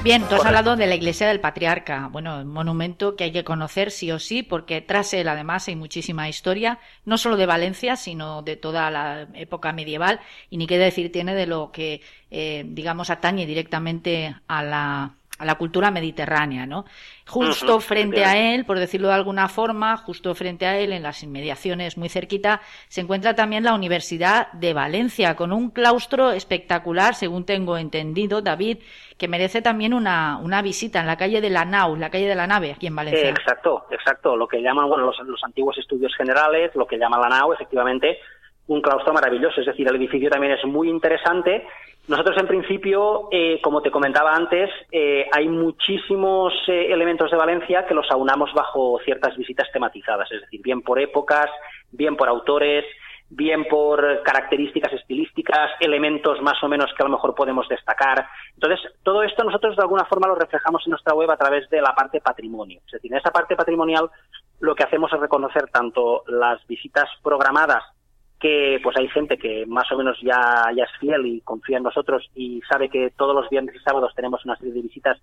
Bien, 0.05 0.23
tú 0.29 0.35
has 0.35 0.45
hablado 0.45 0.77
de 0.77 0.87
la 0.87 0.97
iglesia 0.97 1.29
del 1.29 1.41
patriarca, 1.41 2.11
bueno, 2.13 2.43
un 2.43 2.49
monumento 2.49 3.17
que 3.17 3.25
hay 3.25 3.33
que 3.33 3.43
conocer 3.43 3.91
sí 3.91 4.13
o 4.13 4.19
sí, 4.19 4.43
porque 4.43 4.83
tras 4.83 5.15
él 5.15 5.29
además 5.29 5.67
hay 5.67 5.77
muchísima 5.77 6.29
historia, 6.29 6.79
no 7.07 7.17
solo 7.17 7.39
de 7.39 7.47
Valencia, 7.47 7.97
sino 7.97 8.43
de 8.43 8.57
toda 8.57 8.91
la 8.91 9.27
época 9.33 9.73
medieval, 9.73 10.21
y 10.51 10.59
ni 10.59 10.67
qué 10.67 10.77
decir 10.77 11.11
tiene 11.11 11.35
de 11.35 11.47
lo 11.47 11.73
que, 11.73 12.03
eh, 12.31 12.65
digamos, 12.67 13.09
atañe 13.09 13.47
directamente 13.47 14.37
a 14.47 14.63
la, 14.63 15.15
a 15.39 15.45
la 15.45 15.57
cultura 15.57 15.91
mediterránea, 15.91 16.65
¿no? 16.65 16.85
Justo 17.27 17.81
frente 17.81 18.25
a 18.25 18.55
él, 18.55 18.65
por 18.65 18.79
decirlo 18.79 19.09
de 19.09 19.15
alguna 19.15 19.49
forma, 19.49 19.97
justo 19.97 20.35
frente 20.35 20.67
a 20.67 20.79
él, 20.79 20.93
en 20.93 21.03
las 21.03 21.23
inmediaciones 21.23 21.99
muy 21.99 22.09
cerquita, 22.09 22.61
se 22.87 23.01
encuentra 23.01 23.35
también 23.35 23.65
la 23.65 23.75
Universidad 23.75 24.53
de 24.53 24.73
Valencia, 24.73 25.35
con 25.35 25.53
un 25.53 25.71
claustro 25.71 26.31
espectacular, 26.31 27.15
según 27.15 27.45
tengo 27.45 27.77
entendido, 27.79 28.43
David, 28.43 28.79
que 29.19 29.27
merece 29.27 29.61
también 29.61 29.93
una, 29.93 30.39
una 30.39 30.63
visita 30.63 31.01
en 31.01 31.07
la 31.07 31.17
calle 31.17 31.41
de 31.41 31.51
la 31.51 31.65
Nau, 31.65 31.97
la 31.97 32.11
calle 32.11 32.29
de 32.29 32.35
la 32.37 32.47
Nave, 32.47 32.73
aquí 32.73 32.87
en 32.87 32.97
Valencia. 32.97 33.31
exacto, 33.31 33.87
exacto. 33.91 34.37
Lo 34.37 34.47
que 34.47 34.61
llaman, 34.61 34.89
bueno, 34.89 35.07
los, 35.07 35.19
los 35.27 35.43
antiguos 35.43 35.77
estudios 35.79 36.15
generales, 36.17 36.71
lo 36.75 36.87
que 36.87 36.99
llaman 36.99 37.21
la 37.21 37.29
Nau, 37.29 37.53
efectivamente, 37.53 38.19
un 38.69 38.81
claustro 38.81 39.13
maravilloso. 39.13 39.61
Es 39.61 39.67
decir, 39.67 39.89
el 39.89 39.97
edificio 39.97 40.31
también 40.31 40.53
es 40.53 40.65
muy 40.65 40.89
interesante 40.89 41.67
nosotros, 42.07 42.37
en 42.37 42.47
principio, 42.47 43.29
eh, 43.31 43.61
como 43.63 43.81
te 43.81 43.91
comentaba 43.91 44.35
antes, 44.35 44.69
eh, 44.93 45.27
hay 45.33 45.49
muchísimos 45.49 46.53
eh, 46.69 46.93
elementos 46.93 47.31
de 47.31 47.37
Valencia 47.37 47.87
que 47.87 47.95
los 47.95 48.11
aunamos 48.11 48.53
bajo 48.53 49.01
ciertas 49.07 49.35
visitas 49.39 49.73
tematizadas, 49.73 50.31
es 50.31 50.43
decir, 50.43 50.61
bien 50.63 50.83
por 50.83 51.01
épocas, 51.01 51.49
bien 51.91 52.15
por 52.15 52.29
autores, 52.29 52.85
bien 53.31 53.65
por 53.65 54.23
características 54.23 54.93
estilísticas, 54.93 55.71
elementos 55.81 56.43
más 56.43 56.63
o 56.63 56.69
menos 56.69 56.93
que 56.95 57.03
a 57.03 57.07
lo 57.07 57.13
mejor 57.13 57.35
podemos 57.35 57.67
destacar. 57.69 58.27
Entonces, 58.53 58.81
todo 59.03 59.23
esto 59.23 59.43
nosotros 59.43 59.75
de 59.75 59.83
alguna 59.83 60.05
forma 60.05 60.29
lo 60.29 60.35
reflejamos 60.35 60.83
en 60.87 60.91
nuestra 60.91 61.15
web 61.15 61.31
a 61.31 61.39
través 61.39 61.71
de 61.71 61.81
la 61.81 61.95
parte 61.95 62.21
patrimonio. 62.21 62.83
Es 62.85 62.93
decir, 62.93 63.11
en 63.11 63.19
esa 63.19 63.31
parte 63.31 63.57
patrimonial 63.57 64.11
lo 64.61 64.75
que 64.75 64.85
hacemos 64.85 65.11
es 65.11 65.21
reconocer 65.21 65.71
tanto 65.71 66.23
las 66.27 66.65
visitas 66.67 67.09
programadas 67.23 67.83
que 68.41 68.79
pues 68.83 68.97
hay 68.97 69.09
gente 69.09 69.39
que 69.39 69.65
más 69.67 69.91
o 69.93 69.97
menos 69.97 70.19
ya, 70.23 70.71
ya 70.77 70.85
es 70.85 70.91
fiel 71.01 71.27
y 71.27 71.41
confía 71.41 71.79
en 71.79 71.85
nosotros 71.85 72.29
y 72.35 72.61
sabe 72.69 72.89
que 72.89 73.11
todos 73.17 73.35
los 73.35 73.49
viernes 73.49 73.75
y 73.75 73.79
sábados 73.79 74.13
tenemos 74.15 74.45
una 74.45 74.57
serie 74.57 74.75
de 74.75 74.83
visitas 74.83 75.19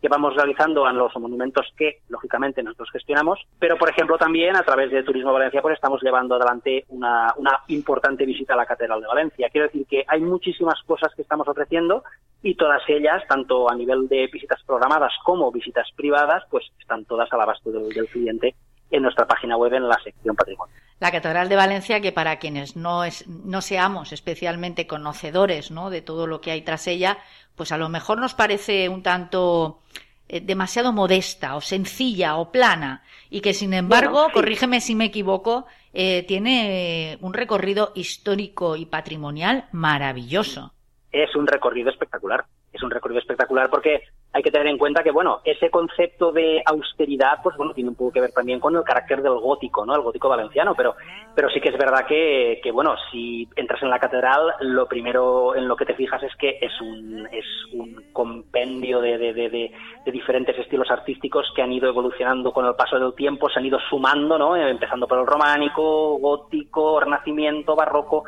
que 0.00 0.08
vamos 0.08 0.34
realizando 0.34 0.86
a 0.86 0.92
los 0.92 1.14
monumentos 1.16 1.66
que, 1.76 2.00
lógicamente, 2.08 2.62
nosotros 2.62 2.90
gestionamos, 2.92 3.40
pero, 3.58 3.78
por 3.78 3.88
ejemplo, 3.88 4.18
también 4.18 4.54
a 4.54 4.62
través 4.62 4.90
de 4.90 5.02
Turismo 5.02 5.32
Valencia, 5.32 5.62
pues 5.62 5.74
estamos 5.74 6.02
llevando 6.02 6.34
adelante 6.34 6.84
una, 6.88 7.32
una 7.36 7.60
importante 7.68 8.26
visita 8.26 8.54
a 8.54 8.58
la 8.58 8.66
Catedral 8.66 9.00
de 9.00 9.06
Valencia. 9.06 9.48
Quiero 9.50 9.68
decir 9.68 9.86
que 9.86 10.04
hay 10.06 10.20
muchísimas 10.20 10.82
cosas 10.84 11.14
que 11.14 11.22
estamos 11.22 11.48
ofreciendo 11.48 12.04
y 12.42 12.54
todas 12.56 12.82
ellas, 12.88 13.22
tanto 13.26 13.70
a 13.70 13.74
nivel 13.74 14.06
de 14.08 14.26
visitas 14.26 14.62
programadas 14.64 15.12
como 15.24 15.50
visitas 15.50 15.88
privadas, 15.96 16.44
pues 16.50 16.66
están 16.78 17.06
todas 17.06 17.32
al 17.32 17.40
abasto 17.40 17.72
del, 17.72 17.88
del 17.88 18.06
cliente 18.08 18.54
en 18.90 19.02
nuestra 19.02 19.26
página 19.26 19.56
web 19.56 19.72
en 19.72 19.88
la 19.88 19.98
sección 20.04 20.36
Patrimonio 20.36 20.74
la 20.98 21.10
Catedral 21.10 21.48
de 21.48 21.56
Valencia, 21.56 22.00
que 22.00 22.12
para 22.12 22.38
quienes 22.38 22.76
no, 22.76 23.04
es, 23.04 23.26
no 23.28 23.60
seamos 23.60 24.12
especialmente 24.12 24.86
conocedores 24.86 25.70
¿no? 25.70 25.90
de 25.90 26.02
todo 26.02 26.26
lo 26.26 26.40
que 26.40 26.50
hay 26.52 26.62
tras 26.62 26.86
ella, 26.86 27.18
pues 27.54 27.72
a 27.72 27.78
lo 27.78 27.88
mejor 27.88 28.18
nos 28.18 28.34
parece 28.34 28.88
un 28.88 29.02
tanto 29.02 29.80
eh, 30.28 30.40
demasiado 30.40 30.92
modesta 30.92 31.54
o 31.56 31.60
sencilla 31.60 32.36
o 32.36 32.50
plana 32.50 33.02
y 33.30 33.42
que 33.42 33.52
sin 33.52 33.74
embargo, 33.74 34.28
corrígeme 34.32 34.80
si 34.80 34.94
me 34.94 35.06
equivoco, 35.06 35.66
eh, 35.92 36.24
tiene 36.26 37.18
un 37.20 37.34
recorrido 37.34 37.92
histórico 37.94 38.76
y 38.76 38.86
patrimonial 38.86 39.66
maravilloso. 39.72 40.72
Es 41.12 41.34
un 41.36 41.46
recorrido 41.46 41.90
espectacular, 41.90 42.44
es 42.72 42.82
un 42.82 42.90
recorrido 42.90 43.20
espectacular 43.20 43.70
porque 43.70 44.02
hay 44.36 44.42
que 44.42 44.50
tener 44.50 44.66
en 44.66 44.76
cuenta 44.76 45.02
que, 45.02 45.10
bueno, 45.10 45.40
ese 45.44 45.70
concepto 45.70 46.30
de 46.30 46.62
austeridad, 46.66 47.38
pues 47.42 47.56
bueno, 47.56 47.72
tiene 47.72 47.88
un 47.88 47.96
poco 47.96 48.12
que 48.12 48.20
ver 48.20 48.32
también 48.32 48.60
con 48.60 48.76
el 48.76 48.84
carácter 48.84 49.22
del 49.22 49.38
gótico, 49.38 49.86
¿no? 49.86 49.94
El 49.94 50.02
gótico 50.02 50.28
valenciano, 50.28 50.74
pero, 50.74 50.94
pero 51.34 51.48
sí 51.48 51.58
que 51.58 51.70
es 51.70 51.78
verdad 51.78 52.04
que, 52.06 52.60
que, 52.62 52.70
bueno, 52.70 52.96
si 53.10 53.48
entras 53.56 53.82
en 53.82 53.88
la 53.88 53.98
catedral, 53.98 54.52
lo 54.60 54.86
primero 54.86 55.56
en 55.56 55.66
lo 55.66 55.74
que 55.74 55.86
te 55.86 55.94
fijas 55.94 56.22
es 56.22 56.36
que 56.36 56.58
es 56.60 56.78
un, 56.82 57.26
es 57.32 57.46
un 57.72 58.12
compendio 58.12 59.00
de, 59.00 59.16
de, 59.16 59.32
de, 59.32 59.48
de 59.48 60.12
diferentes 60.12 60.58
estilos 60.58 60.90
artísticos 60.90 61.50
que 61.56 61.62
han 61.62 61.72
ido 61.72 61.88
evolucionando 61.88 62.52
con 62.52 62.66
el 62.66 62.74
paso 62.74 62.98
del 62.98 63.14
tiempo, 63.14 63.48
se 63.48 63.58
han 63.58 63.64
ido 63.64 63.78
sumando, 63.88 64.36
¿no? 64.36 64.54
Empezando 64.54 65.08
por 65.08 65.18
el 65.18 65.26
románico, 65.26 66.18
gótico, 66.18 67.00
renacimiento, 67.00 67.74
barroco. 67.74 68.24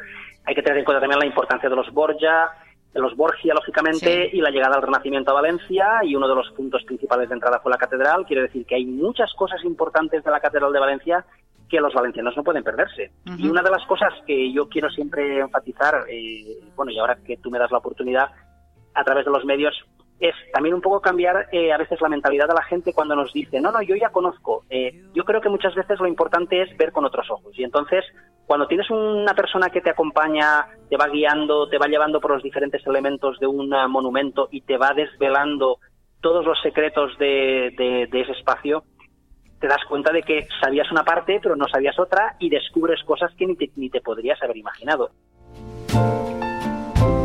Hay 0.46 0.54
que 0.54 0.62
tener 0.62 0.78
en 0.78 0.86
cuenta 0.86 1.02
también 1.02 1.18
la 1.18 1.26
importancia 1.26 1.68
de 1.68 1.76
los 1.76 1.92
Borgia, 1.92 2.48
de 2.93 3.01
los 3.01 3.16
Borgia, 3.16 3.55
lógicamente, 3.55 4.30
y 4.32 4.41
la 4.41 4.51
llegada 4.51 4.76
al 4.76 4.82
Renacimiento 4.82 5.30
a 5.30 5.34
Valencia, 5.34 6.01
y 6.03 6.14
uno 6.14 6.28
de 6.28 6.34
los 6.34 6.51
puntos 6.53 6.82
principales 6.84 7.28
de 7.28 7.34
entrada 7.34 7.61
fue 7.61 7.70
la 7.70 7.78
catedral. 7.78 8.24
Quiere 8.26 8.43
decir 8.43 8.64
que 8.64 8.76
hay 8.76 8.86
muchas 8.86 9.32
cosas 9.34 9.62
importantes 9.64 10.24
de 10.24 10.30
la 10.30 10.41
Catedral 10.41 10.72
de 10.72 10.80
Valencia 10.80 11.24
que 11.68 11.80
los 11.80 11.93
valencianos 11.93 12.34
no 12.34 12.43
pueden 12.43 12.64
perderse. 12.64 13.12
Y 13.36 13.47
una 13.47 13.62
de 13.62 13.70
las 13.70 13.84
cosas 13.86 14.12
que 14.26 14.53
yo 14.53 14.68
quiero 14.68 14.89
siempre 14.89 15.41
enfatizar, 15.41 16.07
eh, 16.09 16.61
bueno, 16.74 16.91
y 16.91 16.99
ahora 16.99 17.16
que 17.16 17.36
tú 17.36 17.51
me 17.51 17.59
das 17.59 17.70
la 17.70 17.78
oportunidad, 17.78 18.30
a 18.95 19.05
través 19.05 19.26
de 19.26 19.30
los 19.30 19.45
medios, 19.45 19.74
es 20.20 20.34
también 20.52 20.74
un 20.74 20.80
poco 20.80 21.00
cambiar 21.00 21.48
eh, 21.52 21.72
a 21.72 21.78
veces 21.78 22.00
la 22.00 22.08
mentalidad 22.08 22.48
de 22.48 22.54
la 22.54 22.62
gente 22.64 22.92
cuando 22.92 23.14
nos 23.14 23.32
dice, 23.32 23.60
no, 23.60 23.70
no, 23.70 23.82
yo 23.82 23.94
ya 23.96 24.10
conozco. 24.10 24.64
Eh, 24.68 25.04
yo 25.14 25.24
creo 25.24 25.40
que 25.40 25.48
muchas 25.48 25.74
veces 25.74 26.00
lo 26.00 26.06
importante 26.06 26.60
es 26.62 26.76
ver 26.76 26.92
con 26.92 27.04
otros 27.04 27.30
ojos. 27.30 27.56
Y 27.58 27.64
entonces, 27.64 28.04
cuando 28.46 28.66
tienes 28.66 28.90
una 28.90 29.34
persona 29.34 29.70
que 29.70 29.80
te 29.80 29.90
acompaña, 29.90 30.66
te 30.88 30.96
va 30.96 31.08
guiando, 31.08 31.68
te 31.68 31.78
va 31.78 31.86
llevando 31.86 32.20
por 32.20 32.32
los 32.32 32.42
diferentes 32.42 32.84
elementos 32.86 33.38
de 33.38 33.46
un 33.46 33.68
monumento 33.88 34.48
y 34.50 34.62
te 34.62 34.76
va 34.76 34.92
desvelando 34.94 35.78
todos 36.20 36.44
los 36.44 36.60
secretos 36.62 37.16
de, 37.18 38.08
de 38.10 38.20
ese 38.20 38.32
espacio, 38.32 38.82
te 39.60 39.66
das 39.66 39.84
cuenta 39.88 40.12
de 40.12 40.22
que 40.22 40.46
sabías 40.60 40.90
una 40.90 41.04
parte, 41.04 41.40
pero 41.42 41.56
no 41.56 41.66
sabías 41.68 41.98
otra 41.98 42.36
y 42.38 42.48
descubres 42.48 43.02
cosas 43.04 43.32
que 43.36 43.46
ni 43.46 43.56
te, 43.56 43.70
ni 43.76 43.90
te 43.90 44.00
podrías 44.00 44.40
haber 44.42 44.56
imaginado. 44.56 45.10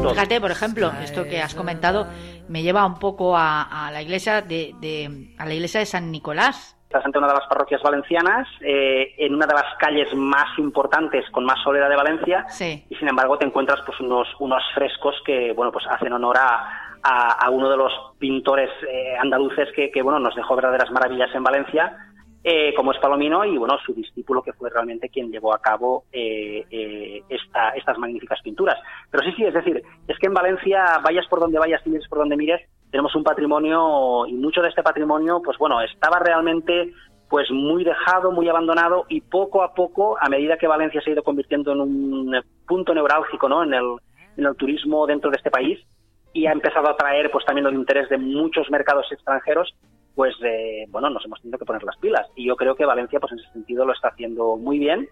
Fíjate, 0.09 0.41
por 0.41 0.51
ejemplo, 0.51 0.91
esto 1.01 1.23
que 1.23 1.41
has 1.41 1.55
comentado 1.55 2.07
me 2.47 2.61
lleva 2.61 2.85
un 2.85 2.99
poco 2.99 3.35
a, 3.37 3.89
la 3.91 4.01
iglesia 4.01 4.41
de, 4.41 5.33
a 5.37 5.45
la 5.45 5.53
iglesia 5.53 5.79
de 5.79 5.85
San 5.85 6.11
Nicolás. 6.11 6.77
Estás 6.83 7.05
ante 7.05 7.17
una 7.17 7.27
de 7.27 7.33
las 7.33 7.47
parroquias 7.47 7.81
valencianas, 7.81 8.47
eh, 8.61 9.15
en 9.17 9.33
una 9.33 9.47
de 9.47 9.53
las 9.53 9.75
calles 9.79 10.13
más 10.15 10.45
importantes 10.59 11.25
con 11.31 11.43
más 11.43 11.57
soledad 11.63 11.89
de 11.89 11.95
Valencia, 11.95 12.45
y 12.61 12.95
sin 12.95 13.07
embargo 13.07 13.37
te 13.37 13.45
encuentras 13.45 13.79
pues 13.83 13.99
unos 13.99 14.27
unos 14.39 14.61
frescos 14.75 15.15
que 15.25 15.53
bueno 15.53 15.71
pues 15.71 15.85
hacen 15.89 16.13
honor 16.13 16.37
a, 16.37 16.93
a, 17.01 17.49
uno 17.49 17.67
de 17.69 17.77
los 17.77 17.91
pintores 18.19 18.69
eh, 18.87 19.15
andaluces 19.19 19.69
que, 19.75 19.89
que 19.89 20.03
bueno 20.03 20.19
nos 20.19 20.35
dejó 20.35 20.55
verdaderas 20.55 20.91
maravillas 20.91 21.33
en 21.33 21.43
Valencia 21.43 21.97
eh, 22.43 22.73
como 22.75 22.91
es 22.91 22.99
Palomino 22.99 23.45
y 23.45 23.57
bueno 23.57 23.77
su 23.85 23.93
discípulo 23.93 24.41
que 24.41 24.53
fue 24.53 24.69
realmente 24.69 25.09
quien 25.09 25.31
llevó 25.31 25.53
a 25.53 25.61
cabo 25.61 26.03
eh, 26.11 26.65
eh, 26.69 27.23
estas 27.29 27.97
magníficas 27.97 28.41
pinturas. 28.41 28.77
Pero 29.09 29.23
sí, 29.23 29.33
sí, 29.37 29.45
es 29.45 29.53
decir, 29.53 29.81
es 30.07 30.19
que 30.19 30.27
en 30.27 30.33
Valencia, 30.33 30.99
vayas 31.03 31.25
por 31.27 31.39
donde 31.39 31.59
vayas, 31.59 31.85
mires 31.87 32.07
por 32.07 32.19
donde 32.19 32.35
mires, 32.35 32.61
tenemos 32.91 33.15
un 33.15 33.23
patrimonio 33.23 34.27
y 34.27 34.33
mucho 34.33 34.61
de 34.61 34.69
este 34.69 34.83
patrimonio, 34.83 35.41
pues 35.43 35.57
bueno, 35.57 35.81
estaba 35.81 36.19
realmente 36.19 36.91
pues 37.29 37.49
muy 37.49 37.83
dejado, 37.83 38.31
muy 38.31 38.47
abandonado 38.47 39.05
y 39.09 39.21
poco 39.21 39.63
a 39.63 39.73
poco, 39.73 40.17
a 40.19 40.29
medida 40.29 40.57
que 40.57 40.67
Valencia 40.67 41.01
se 41.01 41.09
ha 41.09 41.13
ido 41.13 41.23
convirtiendo 41.23 41.71
en 41.71 41.79
un 41.79 42.41
punto 42.67 42.93
neurálgico, 42.93 43.49
¿no? 43.49 43.63
En 43.63 43.73
el, 43.73 43.95
en 44.37 44.45
el 44.45 44.55
turismo 44.55 45.07
dentro 45.07 45.31
de 45.31 45.37
este 45.37 45.49
país 45.49 45.79
y 46.33 46.47
ha 46.47 46.51
empezado 46.51 46.87
a 46.87 46.91
atraer 46.91 47.31
pues 47.31 47.45
también 47.45 47.67
el 47.67 47.75
interés 47.75 48.09
de 48.09 48.17
muchos 48.17 48.69
mercados 48.69 49.05
extranjeros, 49.11 49.73
pues 50.15 50.35
eh, 50.43 50.85
bueno, 50.89 51.09
nos 51.09 51.25
hemos 51.25 51.41
tenido 51.41 51.57
que 51.57 51.65
poner 51.65 51.83
las 51.83 51.97
pilas. 51.97 52.27
Y 52.35 52.45
yo 52.45 52.55
creo 52.55 52.75
que 52.75 52.85
Valencia, 52.85 53.19
pues 53.19 53.33
en 53.33 53.39
ese 53.39 53.51
sentido, 53.51 53.85
lo 53.85 53.93
está 53.93 54.09
haciendo 54.09 54.57
muy 54.57 54.79
bien. 54.79 55.07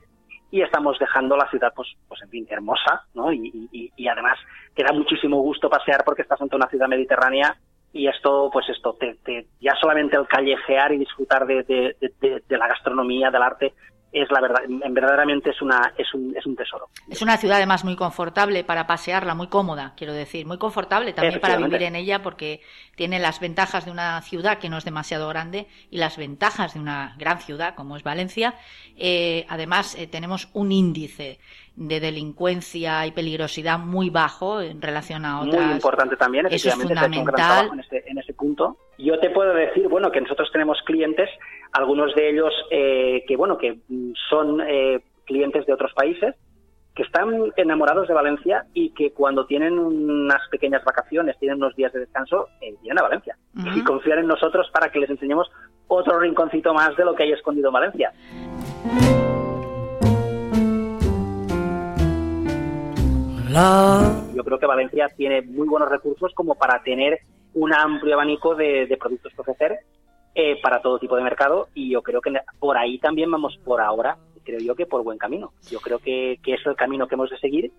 y 0.52 0.62
estamos 0.62 1.00
dejando 1.00 1.38
la 1.38 1.50
ciudad, 1.50 1.72
pues, 1.74 1.88
pues 2.08 2.22
en 2.24 2.30
fin, 2.30 2.48
hermosa, 2.50 3.06
¿no? 3.14 3.32
Y, 3.32 3.70
y, 3.96 4.08
además 4.08 4.38
te 4.76 4.84
da 4.84 4.92
muchísimo 4.92 5.38
gusto 5.42 5.70
pasear 5.70 6.04
porque 6.04 6.24
estás 6.24 6.42
ante 6.42 6.58
una 6.58 6.68
ciudad 6.68 6.90
mediterránea 6.90 7.56
y 7.94 8.08
esto, 8.08 8.50
pues 8.52 8.68
esto, 8.68 8.98
te, 9.00 9.48
ya 9.62 9.74
solamente 9.80 10.18
el 10.18 10.28
callejear 10.28 10.92
y 10.94 10.98
disfrutar 10.98 11.46
de, 11.46 11.64
de 11.64 12.58
la 12.58 12.68
gastronomía, 12.68 13.32
del 13.32 13.42
arte, 13.42 13.74
es 14.12 14.30
la 14.30 14.42
verdad, 14.42 14.62
verdaderamente 14.90 15.52
es 15.52 15.62
una 15.62 15.94
es 15.98 16.14
un, 16.14 16.36
es 16.36 16.46
un 16.46 16.56
tesoro. 16.56 16.90
Es 17.10 17.22
una 17.22 17.38
ciudad 17.38 17.58
además 17.58 17.86
muy 17.86 17.96
confortable 17.96 18.64
para 18.64 18.88
pasearla, 18.88 19.36
muy 19.36 19.48
cómoda, 19.48 19.94
quiero 19.96 20.14
decir, 20.14 20.46
muy 20.46 20.58
confortable 20.58 21.14
también 21.14 21.40
para 21.40 21.58
vivir 21.58 21.84
en 21.84 21.96
ella 21.96 22.22
porque 22.22 22.62
tiene 22.96 23.20
las 23.20 23.40
ventajas 23.40 23.86
de 23.86 23.92
una 23.92 24.22
ciudad 24.22 24.60
que 24.60 24.70
no 24.70 24.78
es 24.78 24.86
demasiado 24.86 25.30
grande 25.30 25.68
y 25.90 25.98
las 25.98 26.18
ventajas 26.18 26.74
de 26.74 26.80
una 26.80 27.16
gran 27.18 27.40
ciudad 27.40 27.76
como 27.76 27.96
es 27.96 28.04
Valencia. 28.04 28.56
Eh, 28.98 29.46
además 29.50 29.96
eh, 29.98 30.08
tenemos 30.08 30.50
un 30.54 30.72
índice 30.72 31.40
de 31.76 32.00
delincuencia 32.00 33.06
y 33.08 33.12
peligrosidad 33.12 33.80
muy 33.80 34.10
bajo 34.10 34.62
en 34.62 34.82
relación 34.82 35.26
a 35.26 35.42
otras. 35.42 35.66
Muy 35.66 35.76
importante 35.76 36.18
también, 36.18 36.46
efectivamente, 36.46 36.94
Eso 36.94 37.06
es 37.06 37.08
fundamental. 37.16 37.70
En, 37.74 37.80
ese, 37.80 38.04
en 38.08 38.18
ese 38.18 38.34
punto. 38.34 38.78
Yo 38.98 39.18
te 39.20 39.30
puedo 39.30 39.54
decir, 39.54 39.88
bueno, 39.88 40.12
que 40.12 40.22
nosotros 40.22 40.50
tenemos 40.52 40.80
clientes 40.86 41.30
algunos 41.74 42.14
de 42.16 42.30
ellos 42.30 42.54
eh, 42.70 43.24
que 43.28 43.36
bueno 43.36 43.58
que 43.58 43.80
son 44.30 44.62
eh, 44.62 45.02
clientes 45.26 45.66
de 45.66 45.74
otros 45.74 45.94
países 45.94 46.36
que 46.96 47.04
están 47.04 47.30
enamorados 47.56 48.08
de 48.08 48.14
Valencia 48.14 48.66
y 48.74 48.90
que 48.90 49.14
cuando 49.14 49.46
tienen 49.46 49.80
unas 49.80 50.42
pequeñas 50.50 50.84
vacaciones, 50.84 51.40
tienen 51.40 51.58
unos 51.58 51.74
días 51.76 51.94
de 51.94 52.02
descanso, 52.02 52.50
eh, 52.60 52.76
vienen 52.82 53.00
a 53.00 53.04
Valencia 53.04 53.38
y 53.74 53.82
confían 53.84 54.20
en 54.20 54.28
nosotros 54.28 54.70
para 54.74 54.92
que 54.92 55.00
les 55.00 55.10
enseñemos 55.10 55.50
otro 55.88 56.20
rinconcito 56.20 56.74
más 56.74 56.96
de 56.98 57.06
lo 57.06 57.16
que 57.16 57.24
hay 57.24 57.32
escondido 57.32 57.70
en 57.70 57.74
Valencia. 57.74 58.12
Yo 64.34 64.44
creo 64.44 64.60
que 64.60 64.66
Valencia 64.66 65.08
tiene 65.16 65.42
muy 65.42 65.68
buenos 65.68 65.90
recursos 65.90 66.34
como 66.34 66.56
para 66.56 66.82
tener 66.84 67.20
un 67.54 67.74
amplio 67.74 68.16
abanico 68.16 68.56
de, 68.56 68.86
de 68.88 68.98
productos 68.98 69.34
que 69.34 69.42
ofrecer 69.42 69.80
eh, 70.36 70.60
para 70.62 70.82
todo 70.82 71.00
tipo 71.00 71.16
de 71.16 71.24
mercado 71.24 71.68
y 71.74 71.92
yo 71.92 72.02
creo 72.02 72.22
que 72.22 72.32
por 72.60 72.78
ahí 72.78 73.00
también 73.00 73.30
vamos 73.30 73.58
por 73.64 73.82
ahora, 73.82 74.18
creo 74.44 74.60
yo 74.60 74.76
que 74.76 74.86
por 74.86 75.04
buen 75.04 75.18
camino. 75.18 75.52
Yo 75.70 75.80
creo 75.80 76.00
que, 76.00 76.40
que 76.44 76.54
es 76.54 76.66
el 76.66 76.76
camino 76.76 77.08
que 77.08 77.16
hemos 77.16 77.30
de 77.30 77.38
seguir 77.40 77.72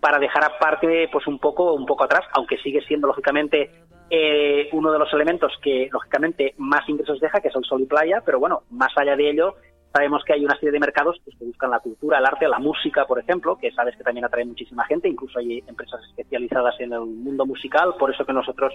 para 0.00 0.18
dejar 0.18 0.44
aparte 0.44 1.08
pues 1.12 1.26
un 1.26 1.38
poco 1.38 1.74
un 1.74 1.86
poco 1.86 2.04
atrás, 2.04 2.22
aunque 2.32 2.56
sigue 2.58 2.80
siendo 2.82 3.06
lógicamente 3.06 3.70
eh, 4.08 4.68
uno 4.72 4.90
de 4.90 4.98
los 4.98 5.12
elementos 5.12 5.52
que 5.62 5.88
lógicamente 5.92 6.54
más 6.58 6.88
ingresos 6.88 7.20
deja, 7.20 7.40
que 7.40 7.48
el 7.48 7.64
sol 7.64 7.82
y 7.82 7.86
playa, 7.86 8.22
pero 8.24 8.40
bueno, 8.40 8.62
más 8.70 8.90
allá 8.96 9.14
de 9.14 9.30
ello, 9.30 9.54
sabemos 9.92 10.24
que 10.24 10.32
hay 10.32 10.44
una 10.44 10.54
serie 10.54 10.72
de 10.72 10.80
mercados 10.80 11.20
pues, 11.24 11.36
que 11.38 11.44
buscan 11.44 11.70
la 11.70 11.80
cultura, 11.80 12.18
el 12.18 12.26
arte, 12.26 12.48
la 12.48 12.58
música, 12.58 13.04
por 13.04 13.18
ejemplo, 13.18 13.56
que 13.56 13.70
sabes 13.72 13.96
que 13.96 14.02
también 14.02 14.24
atrae 14.24 14.44
muchísima 14.44 14.84
gente, 14.86 15.08
incluso 15.08 15.38
hay 15.38 15.62
empresas 15.66 16.00
especializadas 16.08 16.74
en 16.80 16.92
el 16.92 17.00
mundo 17.00 17.46
musical, 17.46 17.94
por 17.98 18.12
eso 18.12 18.24
que 18.24 18.32
nosotros 18.32 18.74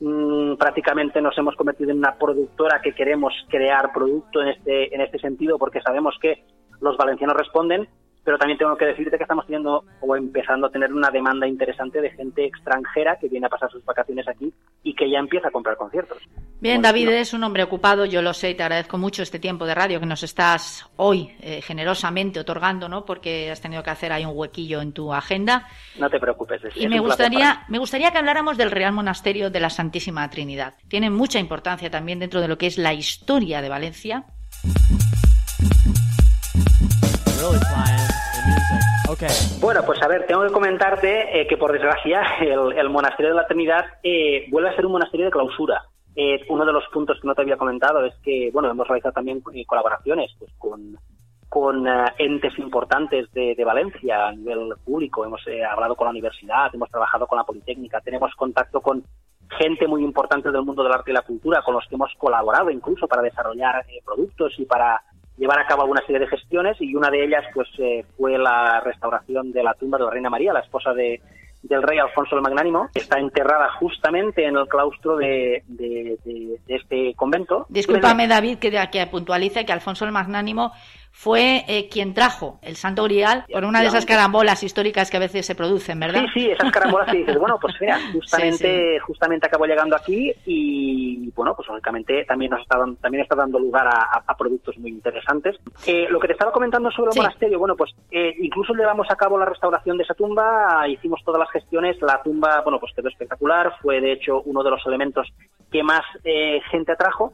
Mm, 0.00 0.54
prácticamente 0.54 1.20
nos 1.20 1.36
hemos 1.38 1.56
convertido 1.56 1.90
en 1.90 1.98
una 1.98 2.16
productora 2.16 2.80
que 2.80 2.94
queremos 2.94 3.34
crear 3.48 3.92
producto 3.92 4.40
en 4.40 4.48
este, 4.48 4.94
en 4.94 5.00
este 5.00 5.18
sentido 5.18 5.58
porque 5.58 5.80
sabemos 5.80 6.16
que 6.20 6.44
los 6.80 6.96
valencianos 6.96 7.36
responden, 7.36 7.88
pero 8.28 8.36
también 8.36 8.58
tengo 8.58 8.76
que 8.76 8.84
decirte 8.84 9.16
que 9.16 9.22
estamos 9.22 9.46
teniendo 9.46 9.84
o 10.02 10.14
empezando 10.14 10.66
a 10.66 10.70
tener 10.70 10.92
una 10.92 11.08
demanda 11.08 11.46
interesante 11.46 11.98
de 12.02 12.10
gente 12.10 12.44
extranjera 12.44 13.16
que 13.18 13.26
viene 13.26 13.46
a 13.46 13.48
pasar 13.48 13.70
sus 13.70 13.82
vacaciones 13.86 14.28
aquí 14.28 14.52
y 14.82 14.94
que 14.94 15.10
ya 15.10 15.18
empieza 15.18 15.48
a 15.48 15.50
comprar 15.50 15.78
conciertos. 15.78 16.18
Bien, 16.60 16.82
David, 16.82 17.08
es 17.08 17.32
un 17.32 17.42
hombre 17.42 17.62
ocupado, 17.62 18.04
yo 18.04 18.20
lo 18.20 18.34
sé, 18.34 18.50
y 18.50 18.54
te 18.54 18.64
agradezco 18.64 18.98
mucho 18.98 19.22
este 19.22 19.38
tiempo 19.38 19.64
de 19.64 19.74
radio 19.74 19.98
que 19.98 20.04
nos 20.04 20.22
estás 20.22 20.90
hoy 20.96 21.34
eh, 21.40 21.62
generosamente 21.62 22.38
otorgando, 22.38 22.86
¿no? 22.86 23.06
Porque 23.06 23.50
has 23.50 23.62
tenido 23.62 23.82
que 23.82 23.88
hacer 23.88 24.12
ahí 24.12 24.26
un 24.26 24.32
huequillo 24.34 24.82
en 24.82 24.92
tu 24.92 25.14
agenda. 25.14 25.66
No 25.98 26.10
te 26.10 26.20
preocupes. 26.20 26.60
y 26.76 26.86
me 26.86 27.00
gustaría, 27.00 27.62
me 27.68 27.78
gustaría 27.78 28.10
que 28.10 28.18
habláramos 28.18 28.58
del 28.58 28.70
Real 28.70 28.92
Monasterio 28.92 29.48
de 29.48 29.60
la 29.60 29.70
Santísima 29.70 30.28
Trinidad. 30.28 30.74
Tiene 30.88 31.08
mucha 31.08 31.38
importancia 31.38 31.88
también 31.90 32.18
dentro 32.18 32.42
de 32.42 32.48
lo 32.48 32.58
que 32.58 32.66
es 32.66 32.76
la 32.76 32.92
historia 32.92 33.62
de 33.62 33.70
Valencia. 33.70 34.26
Bueno, 39.60 39.82
pues 39.86 40.02
a 40.02 40.08
ver, 40.08 40.26
tengo 40.26 40.42
que 40.42 40.52
comentarte 40.52 41.40
eh, 41.40 41.46
que 41.46 41.56
por 41.56 41.72
desgracia 41.72 42.22
el, 42.40 42.90
Monasterio 42.90 43.30
de 43.30 43.36
la 43.36 43.46
Trinidad 43.46 43.84
eh, 44.02 44.46
vuelve 44.50 44.70
a 44.70 44.76
ser 44.76 44.84
un 44.84 44.92
monasterio 44.92 45.26
de 45.26 45.32
clausura. 45.32 45.82
Eh, 46.20 46.44
uno 46.48 46.66
de 46.66 46.72
los 46.72 46.82
puntos 46.92 47.16
que 47.20 47.28
no 47.28 47.34
te 47.34 47.42
había 47.42 47.56
comentado 47.56 48.04
es 48.04 48.12
que, 48.24 48.50
bueno, 48.52 48.68
hemos 48.68 48.88
realizado 48.88 49.12
también 49.12 49.40
eh, 49.54 49.64
colaboraciones 49.64 50.34
pues, 50.36 50.50
con, 50.58 50.98
con 51.48 51.86
eh, 51.86 52.12
entes 52.18 52.58
importantes 52.58 53.30
de, 53.32 53.64
Valencia 53.64 54.26
a 54.26 54.32
nivel 54.32 54.74
público. 54.84 55.24
Hemos 55.24 55.40
hablado 55.70 55.94
con 55.94 56.06
la 56.06 56.10
universidad, 56.10 56.74
hemos 56.74 56.90
trabajado 56.90 57.26
con 57.28 57.38
la 57.38 57.44
Politécnica, 57.44 58.00
tenemos 58.00 58.34
contacto 58.34 58.80
con 58.80 59.04
gente 59.58 59.86
muy 59.86 60.02
importante 60.02 60.50
del 60.50 60.64
mundo 60.64 60.82
del 60.82 60.92
arte 60.92 61.12
y 61.12 61.14
la 61.14 61.22
cultura, 61.22 61.62
con 61.62 61.74
los 61.74 61.86
que 61.86 61.94
hemos 61.94 62.12
colaborado 62.18 62.68
incluso 62.68 63.06
para 63.06 63.22
desarrollar 63.22 63.86
productos 64.04 64.52
y 64.58 64.64
para 64.64 65.00
llevar 65.38 65.60
a 65.60 65.66
cabo 65.66 65.82
alguna 65.82 66.02
serie 66.04 66.20
de 66.20 66.26
gestiones 66.26 66.76
y 66.80 66.94
una 66.94 67.10
de 67.10 67.24
ellas 67.24 67.44
pues 67.54 67.68
fue 68.16 68.36
la 68.38 68.80
restauración 68.80 69.52
de 69.52 69.62
la 69.62 69.74
tumba 69.74 69.98
de 69.98 70.04
la 70.04 70.10
Reina 70.10 70.30
María, 70.30 70.52
la 70.52 70.60
esposa 70.60 70.92
de, 70.92 71.20
del 71.62 71.82
rey 71.82 71.98
Alfonso 71.98 72.36
el 72.36 72.42
Magnánimo, 72.42 72.88
está 72.94 73.18
enterrada 73.18 73.70
justamente 73.78 74.44
en 74.44 74.56
el 74.56 74.66
claustro 74.68 75.16
de, 75.16 75.62
este 76.66 77.14
convento. 77.14 77.66
Discúlpame, 77.68 78.26
David, 78.26 78.58
que, 78.58 78.70
que 78.90 79.06
puntualice 79.06 79.64
que 79.64 79.72
Alfonso 79.72 80.04
el 80.04 80.12
Magnánimo 80.12 80.72
fue 81.10 81.64
eh, 81.66 81.88
quien 81.90 82.14
trajo 82.14 82.60
el 82.62 82.76
Santo 82.76 83.02
Grial 83.04 83.44
por 83.52 83.64
una 83.64 83.80
de 83.80 83.88
esas 83.88 84.06
carambolas 84.06 84.62
históricas 84.62 85.10
que 85.10 85.16
a 85.16 85.20
veces 85.20 85.44
se 85.46 85.54
producen, 85.54 85.98
¿verdad? 85.98 86.26
Sí, 86.32 86.40
sí, 86.40 86.50
esas 86.50 86.70
carambolas 86.70 87.10
que 87.10 87.18
dices, 87.18 87.36
bueno, 87.38 87.58
pues 87.60 87.74
mira, 87.80 87.98
justamente, 88.12 89.00
justamente 89.00 89.46
acabó 89.46 89.66
llegando 89.66 89.96
aquí 89.96 90.32
y, 90.46 91.30
bueno, 91.34 91.54
pues 91.56 91.66
lógicamente 91.68 92.24
también 92.24 92.52
nos 92.52 92.60
está, 92.60 92.78
también 93.00 93.22
está 93.22 93.34
dando 93.34 93.58
lugar 93.58 93.88
a, 93.88 94.36
productos 94.38 94.78
muy 94.78 94.90
interesantes. 94.90 95.56
Eh, 95.84 96.06
lo 96.08 96.20
que 96.20 96.28
te 96.28 96.34
estaba 96.34 96.52
comentando 96.52 96.92
sobre 96.92 97.10
el 97.10 97.16
monasterio, 97.16 97.58
bueno, 97.58 97.74
pues 97.74 97.90
eh, 98.12 98.34
incluso 98.40 98.72
llevamos 98.72 99.10
a 99.10 99.16
cabo 99.16 99.36
la 99.36 99.46
restauración 99.46 99.96
de 99.96 100.04
esa 100.04 100.14
tumba, 100.14 100.86
hicimos 100.88 101.20
todas 101.24 101.40
las 101.40 101.50
gestiones, 101.50 102.00
la 102.00 102.22
tumba, 102.22 102.60
bueno, 102.60 102.78
pues 102.78 102.92
quedó 102.94 103.08
espectacular, 103.08 103.74
fue 103.82 104.00
de 104.00 104.12
hecho 104.12 104.42
uno 104.42 104.62
de 104.62 104.70
los 104.70 104.86
elementos 104.86 105.26
que 105.72 105.82
más 105.82 106.02
gente 106.70 106.92
atrajo 106.92 107.32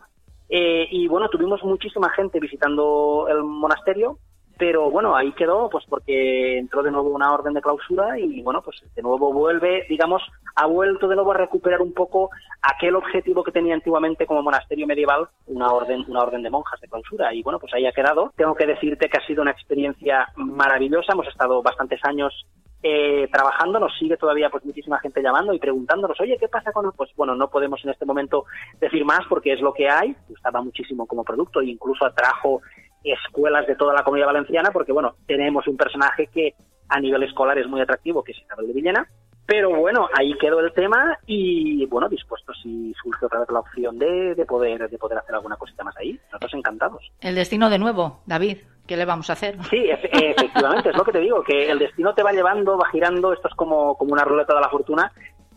eh, 0.48 0.86
y 0.90 1.08
bueno, 1.08 1.28
tuvimos 1.28 1.62
muchísima 1.64 2.10
gente 2.10 2.40
visitando 2.40 3.26
el 3.28 3.42
monasterio, 3.42 4.18
pero 4.56 4.90
bueno, 4.90 5.16
ahí 5.16 5.32
quedó, 5.32 5.68
pues 5.68 5.84
porque 5.88 6.58
entró 6.58 6.82
de 6.82 6.90
nuevo 6.90 7.10
una 7.10 7.32
orden 7.32 7.54
de 7.54 7.60
clausura 7.60 8.18
y 8.18 8.40
bueno, 8.42 8.62
pues 8.62 8.82
de 8.94 9.02
nuevo 9.02 9.32
vuelve, 9.32 9.84
digamos, 9.88 10.22
ha 10.54 10.66
vuelto 10.66 11.08
de 11.08 11.16
nuevo 11.16 11.32
a 11.32 11.38
recuperar 11.38 11.82
un 11.82 11.92
poco 11.92 12.30
aquel 12.62 12.94
objetivo 12.94 13.42
que 13.42 13.50
tenía 13.50 13.74
antiguamente 13.74 14.26
como 14.26 14.42
monasterio 14.42 14.86
medieval, 14.86 15.28
una 15.46 15.72
orden, 15.72 16.04
una 16.06 16.22
orden 16.22 16.42
de 16.42 16.50
monjas 16.50 16.80
de 16.80 16.88
clausura. 16.88 17.34
Y 17.34 17.42
bueno, 17.42 17.58
pues 17.58 17.74
ahí 17.74 17.86
ha 17.86 17.92
quedado. 17.92 18.32
Tengo 18.36 18.54
que 18.54 18.66
decirte 18.66 19.08
que 19.08 19.18
ha 19.18 19.26
sido 19.26 19.42
una 19.42 19.50
experiencia 19.50 20.28
maravillosa. 20.36 21.12
Hemos 21.12 21.26
estado 21.26 21.60
bastantes 21.62 22.00
años 22.04 22.46
eh, 22.86 23.28
trabajando, 23.32 23.80
nos 23.80 23.96
sigue 23.98 24.18
todavía 24.18 24.50
pues 24.50 24.62
muchísima 24.62 25.00
gente 25.00 25.22
llamando 25.22 25.54
y 25.54 25.58
preguntándonos, 25.58 26.20
oye, 26.20 26.36
¿qué 26.38 26.48
pasa 26.48 26.70
con...? 26.70 26.92
Pues 26.92 27.10
bueno, 27.16 27.34
no 27.34 27.48
podemos 27.48 27.82
en 27.82 27.90
este 27.90 28.04
momento 28.04 28.44
decir 28.78 29.06
más 29.06 29.20
porque 29.26 29.54
es 29.54 29.62
lo 29.62 29.72
que 29.72 29.88
hay, 29.88 30.14
gustaba 30.28 30.60
muchísimo 30.60 31.06
como 31.06 31.24
producto 31.24 31.62
e 31.62 31.66
incluso 31.66 32.04
atrajo 32.04 32.60
escuelas 33.02 33.66
de 33.66 33.74
toda 33.76 33.94
la 33.94 34.04
comunidad 34.04 34.26
valenciana 34.26 34.70
porque 34.70 34.92
bueno, 34.92 35.14
tenemos 35.26 35.66
un 35.66 35.78
personaje 35.78 36.26
que 36.26 36.54
a 36.90 37.00
nivel 37.00 37.22
escolar 37.22 37.56
es 37.56 37.66
muy 37.66 37.80
atractivo, 37.80 38.22
que 38.22 38.32
es 38.32 38.38
Isabel 38.38 38.66
de 38.66 38.72
Villena, 38.74 39.08
pero 39.46 39.70
bueno, 39.70 40.08
ahí 40.18 40.32
quedó 40.38 40.60
el 40.60 40.72
tema 40.72 41.18
y 41.26 41.84
bueno, 41.86 42.08
dispuesto 42.08 42.52
si 42.54 42.94
surge 43.02 43.26
otra 43.26 43.40
vez 43.40 43.50
la 43.50 43.60
opción 43.60 43.98
de, 43.98 44.34
de, 44.34 44.46
poder, 44.46 44.88
de 44.88 44.98
poder 44.98 45.18
hacer 45.18 45.34
alguna 45.34 45.56
cosita 45.56 45.84
más 45.84 45.96
ahí. 45.96 46.18
Nosotros 46.32 46.54
encantados. 46.54 47.12
El 47.20 47.34
destino 47.34 47.68
de 47.68 47.78
nuevo, 47.78 48.20
David. 48.26 48.58
¿Qué 48.86 48.98
le 48.98 49.06
vamos 49.06 49.30
a 49.30 49.32
hacer? 49.32 49.56
Sí, 49.70 49.88
efectivamente, 49.88 50.90
es 50.90 50.96
lo 50.96 51.04
que 51.04 51.12
te 51.12 51.20
digo, 51.20 51.42
que 51.42 51.70
el 51.70 51.78
destino 51.78 52.12
te 52.12 52.22
va 52.22 52.32
llevando, 52.32 52.76
va 52.76 52.86
girando, 52.90 53.32
esto 53.32 53.48
es 53.48 53.54
como, 53.54 53.96
como 53.96 54.12
una 54.12 54.24
ruleta 54.24 54.54
de 54.54 54.60
la 54.60 54.68
fortuna 54.68 55.10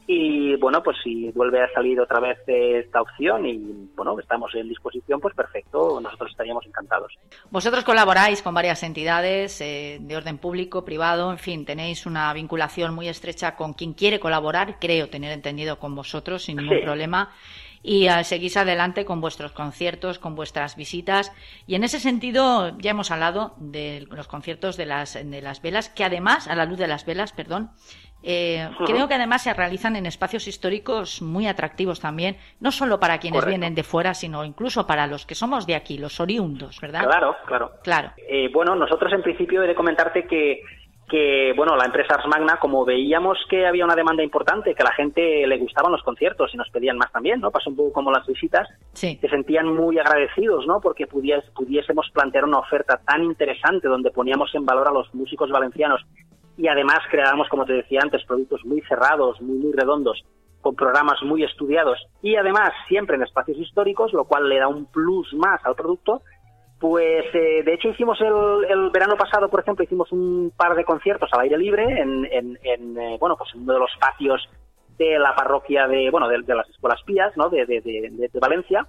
y 0.09 0.55
bueno, 0.55 0.81
pues 0.81 0.95
si 1.03 1.29
vuelve 1.31 1.61
a 1.61 1.71
salir 1.73 1.99
otra 1.99 2.21
vez 2.21 2.37
esta 2.47 3.01
opción 3.01 3.45
y 3.45 3.89
bueno, 3.93 4.17
estamos 4.17 4.55
en 4.55 4.69
disposición, 4.69 5.19
pues 5.19 5.35
perfecto, 5.35 5.99
nosotros 5.99 6.31
estaríamos 6.31 6.65
encantados. 6.65 7.13
Vosotros 7.51 7.83
colaboráis 7.83 8.41
con 8.41 8.53
varias 8.53 8.83
entidades 8.83 9.59
eh, 9.59 9.97
de 9.99 10.15
orden 10.15 10.37
público, 10.37 10.85
privado, 10.85 11.29
en 11.29 11.37
fin, 11.37 11.65
tenéis 11.65 12.05
una 12.05 12.31
vinculación 12.31 12.95
muy 12.95 13.09
estrecha 13.09 13.57
con 13.57 13.73
quien 13.73 13.93
quiere 13.93 14.21
colaborar, 14.21 14.79
creo 14.79 15.09
tener 15.09 15.33
entendido 15.33 15.77
con 15.77 15.93
vosotros 15.93 16.43
sin 16.43 16.55
ningún 16.55 16.81
problema 16.81 17.31
y 17.83 18.09
uh, 18.09 18.23
seguís 18.23 18.57
adelante 18.57 19.05
con 19.05 19.21
vuestros 19.21 19.51
conciertos, 19.51 20.19
con 20.19 20.35
vuestras 20.35 20.75
visitas. 20.75 21.31
Y 21.67 21.75
en 21.75 21.83
ese 21.83 21.99
sentido, 21.99 22.77
ya 22.79 22.91
hemos 22.91 23.11
hablado 23.11 23.55
de 23.57 24.05
los 24.09 24.27
conciertos 24.27 24.77
de 24.77 24.85
las, 24.85 25.13
de 25.13 25.41
las 25.41 25.61
velas, 25.61 25.89
que 25.89 26.03
además, 26.03 26.47
a 26.47 26.55
la 26.55 26.65
luz 26.65 26.77
de 26.77 26.87
las 26.87 27.05
velas, 27.05 27.31
perdón, 27.31 27.71
Eh, 28.23 28.69
creo 28.85 29.07
que 29.07 29.13
además 29.13 29.43
se 29.43 29.53
realizan 29.53 29.95
en 29.95 30.05
espacios 30.05 30.47
históricos 30.47 31.21
muy 31.21 31.47
atractivos 31.47 31.99
también, 31.99 32.37
no 32.59 32.71
solo 32.71 32.99
para 32.99 33.19
quienes 33.19 33.45
vienen 33.45 33.75
de 33.75 33.83
fuera, 33.83 34.13
sino 34.13 34.43
incluso 34.43 34.85
para 34.87 35.07
los 35.07 35.25
que 35.25 35.35
somos 35.35 35.65
de 35.65 35.75
aquí, 35.75 35.97
los 35.97 36.19
oriundos, 36.19 36.79
¿verdad? 36.81 37.05
Claro, 37.05 37.35
claro. 37.45 37.71
Claro. 37.83 38.11
Eh, 38.27 38.49
bueno, 38.51 38.75
nosotros 38.75 39.13
en 39.13 39.21
principio 39.21 39.63
he 39.63 39.67
de 39.67 39.75
comentarte 39.75 40.25
que 40.25 40.61
que, 41.07 41.53
bueno, 41.55 41.75
la 41.77 41.85
empresa 41.85 42.15
Ars 42.15 42.27
Magna, 42.27 42.57
como 42.59 42.83
veíamos 42.83 43.37
que 43.49 43.65
había 43.65 43.85
una 43.85 43.95
demanda 43.95 44.23
importante, 44.23 44.75
que 44.75 44.83
a 44.83 44.87
la 44.87 44.93
gente 44.93 45.47
le 45.47 45.57
gustaban 45.57 45.91
los 45.91 46.03
conciertos 46.03 46.53
y 46.53 46.57
nos 46.57 46.69
pedían 46.69 46.97
más 46.97 47.11
también, 47.11 47.39
¿no? 47.39 47.49
Pasó 47.49 47.69
un 47.69 47.77
poco 47.77 47.93
como 47.93 48.11
las 48.11 48.27
visitas, 48.27 48.67
se 48.91 49.17
sentían 49.17 49.73
muy 49.73 49.97
agradecidos, 49.99 50.67
¿no? 50.67 50.81
Porque 50.81 51.07
pudiésemos 51.07 52.09
plantear 52.11 52.43
una 52.43 52.59
oferta 52.59 52.99
tan 53.05 53.23
interesante 53.23 53.87
donde 53.87 54.11
poníamos 54.11 54.53
en 54.53 54.65
valor 54.65 54.89
a 54.89 54.91
los 54.91 55.13
músicos 55.13 55.49
valencianos 55.49 56.05
y 56.57 56.67
además 56.67 56.99
creábamos, 57.09 57.47
como 57.49 57.65
te 57.65 57.73
decía 57.73 57.99
antes, 58.01 58.25
productos 58.25 58.65
muy 58.65 58.81
cerrados, 58.81 59.39
muy, 59.41 59.57
muy 59.57 59.73
redondos, 59.73 60.23
con 60.61 60.75
programas 60.75 61.21
muy 61.23 61.43
estudiados 61.43 61.99
y 62.21 62.35
además 62.35 62.71
siempre 62.87 63.15
en 63.15 63.23
espacios 63.23 63.57
históricos, 63.57 64.11
lo 64.13 64.25
cual 64.25 64.49
le 64.49 64.59
da 64.59 64.67
un 64.67 64.85
plus 64.87 65.33
más 65.33 65.63
al 65.63 65.75
producto 65.75 66.21
pues 66.79 67.25
eh, 67.33 67.63
de 67.63 67.73
hecho 67.73 67.89
hicimos 67.89 68.19
el, 68.21 68.69
el, 68.69 68.89
verano 68.91 69.15
pasado, 69.17 69.49
por 69.49 69.61
ejemplo, 69.61 69.83
hicimos 69.83 70.11
un 70.11 70.51
par 70.55 70.75
de 70.75 70.85
conciertos 70.85 71.29
al 71.33 71.41
aire 71.41 71.57
libre 71.57 71.83
en, 71.83 72.25
en, 72.25 72.59
en 72.61 72.97
eh, 72.99 73.17
bueno, 73.19 73.35
pues 73.35 73.49
en 73.55 73.61
uno 73.61 73.73
de 73.73 73.79
los 73.79 73.89
patios 73.99 74.47
de 74.97 75.17
la 75.17 75.35
parroquia 75.35 75.87
de, 75.87 76.09
bueno, 76.11 76.27
de, 76.27 76.39
las 76.39 76.69
escuelas 76.69 77.01
pías, 77.03 77.35
¿no? 77.35 77.49
De, 77.49 77.65
de, 77.65 77.81
de 77.81 78.39
Valencia, 78.39 78.87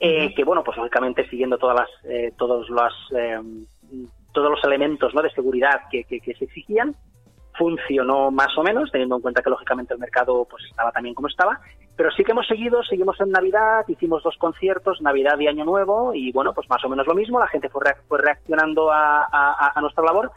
eh, 0.00 0.34
que 0.34 0.44
bueno, 0.44 0.62
pues 0.64 0.76
lógicamente 0.76 1.28
siguiendo 1.28 1.56
todas 1.56 1.76
las, 1.76 1.88
eh, 2.04 2.32
todos 2.36 2.68
los, 2.68 2.92
eh, 3.16 3.40
todos 4.34 4.50
los 4.50 4.62
elementos, 4.64 5.14
¿no? 5.14 5.22
De 5.22 5.30
seguridad 5.30 5.82
que, 5.90 6.04
se 6.08 6.44
exigían 6.44 6.94
funcionó 7.56 8.32
más 8.32 8.48
o 8.58 8.64
menos, 8.64 8.90
teniendo 8.90 9.14
en 9.14 9.22
cuenta 9.22 9.40
que 9.40 9.48
lógicamente 9.48 9.94
el 9.94 10.00
mercado 10.00 10.44
pues 10.50 10.64
estaba 10.64 10.90
también 10.90 11.14
como 11.14 11.28
estaba, 11.28 11.60
pero 11.96 12.10
sí 12.10 12.24
que 12.24 12.32
hemos 12.32 12.48
seguido, 12.48 12.82
seguimos 12.82 13.20
en 13.20 13.30
Navidad, 13.30 13.84
hicimos 13.86 14.24
dos 14.24 14.36
conciertos, 14.38 15.00
Navidad 15.00 15.38
y 15.38 15.46
Año 15.46 15.64
Nuevo, 15.64 16.12
y 16.12 16.32
bueno, 16.32 16.52
pues 16.52 16.68
más 16.68 16.84
o 16.84 16.88
menos 16.88 17.06
lo 17.06 17.14
mismo, 17.14 17.38
la 17.38 17.46
gente 17.46 17.68
fue, 17.68 17.82
reaccionando 18.18 18.90
a, 18.92 19.72
nuestra 19.80 20.02
labor, 20.02 20.32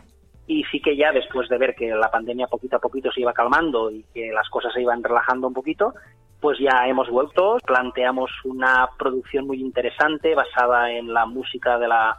y 0.46 0.64
sí 0.66 0.80
que 0.80 0.96
ya 0.96 1.12
después 1.12 1.50
de 1.50 1.58
ver 1.58 1.74
que 1.74 1.88
la 1.88 2.12
pandemia 2.12 2.46
poquito 2.46 2.78
a 2.78 2.80
poquito 2.80 3.12
se 3.12 3.22
iba 3.22 3.34
calmando 3.34 3.90
y 3.90 4.04
que 4.14 4.32
las 4.32 4.48
cosas 4.50 4.72
se 4.74 4.82
iban 4.82 5.04
relajando 5.04 5.48
un 5.48 5.56
poquito, 5.56 5.96
pues 6.40 6.60
ya 6.60 6.88
hemos 6.88 7.10
vuelto, 7.10 7.58
planteamos 7.66 8.30
una 8.44 8.90
producción 8.98 9.48
muy 9.48 9.60
interesante 9.60 10.36
basada 10.36 10.92
en 10.92 11.12
la 11.12 11.26
música 11.26 11.80
de 11.80 11.88
la 11.88 12.16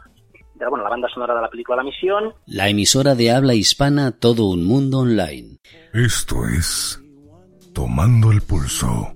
bueno, 0.67 0.83
la 0.83 0.89
banda 0.89 1.07
sonora 1.07 1.35
de 1.35 1.41
la 1.41 1.49
película 1.49 1.77
La 1.77 1.83
Misión. 1.83 2.33
La 2.45 2.67
emisora 2.67 3.15
de 3.15 3.31
habla 3.31 3.53
hispana 3.53 4.11
Todo 4.11 4.49
un 4.49 4.65
Mundo 4.65 4.99
Online. 4.99 5.57
Esto 5.93 6.45
es 6.45 7.01
Tomando 7.73 8.31
el 8.31 8.41
Pulso 8.41 9.13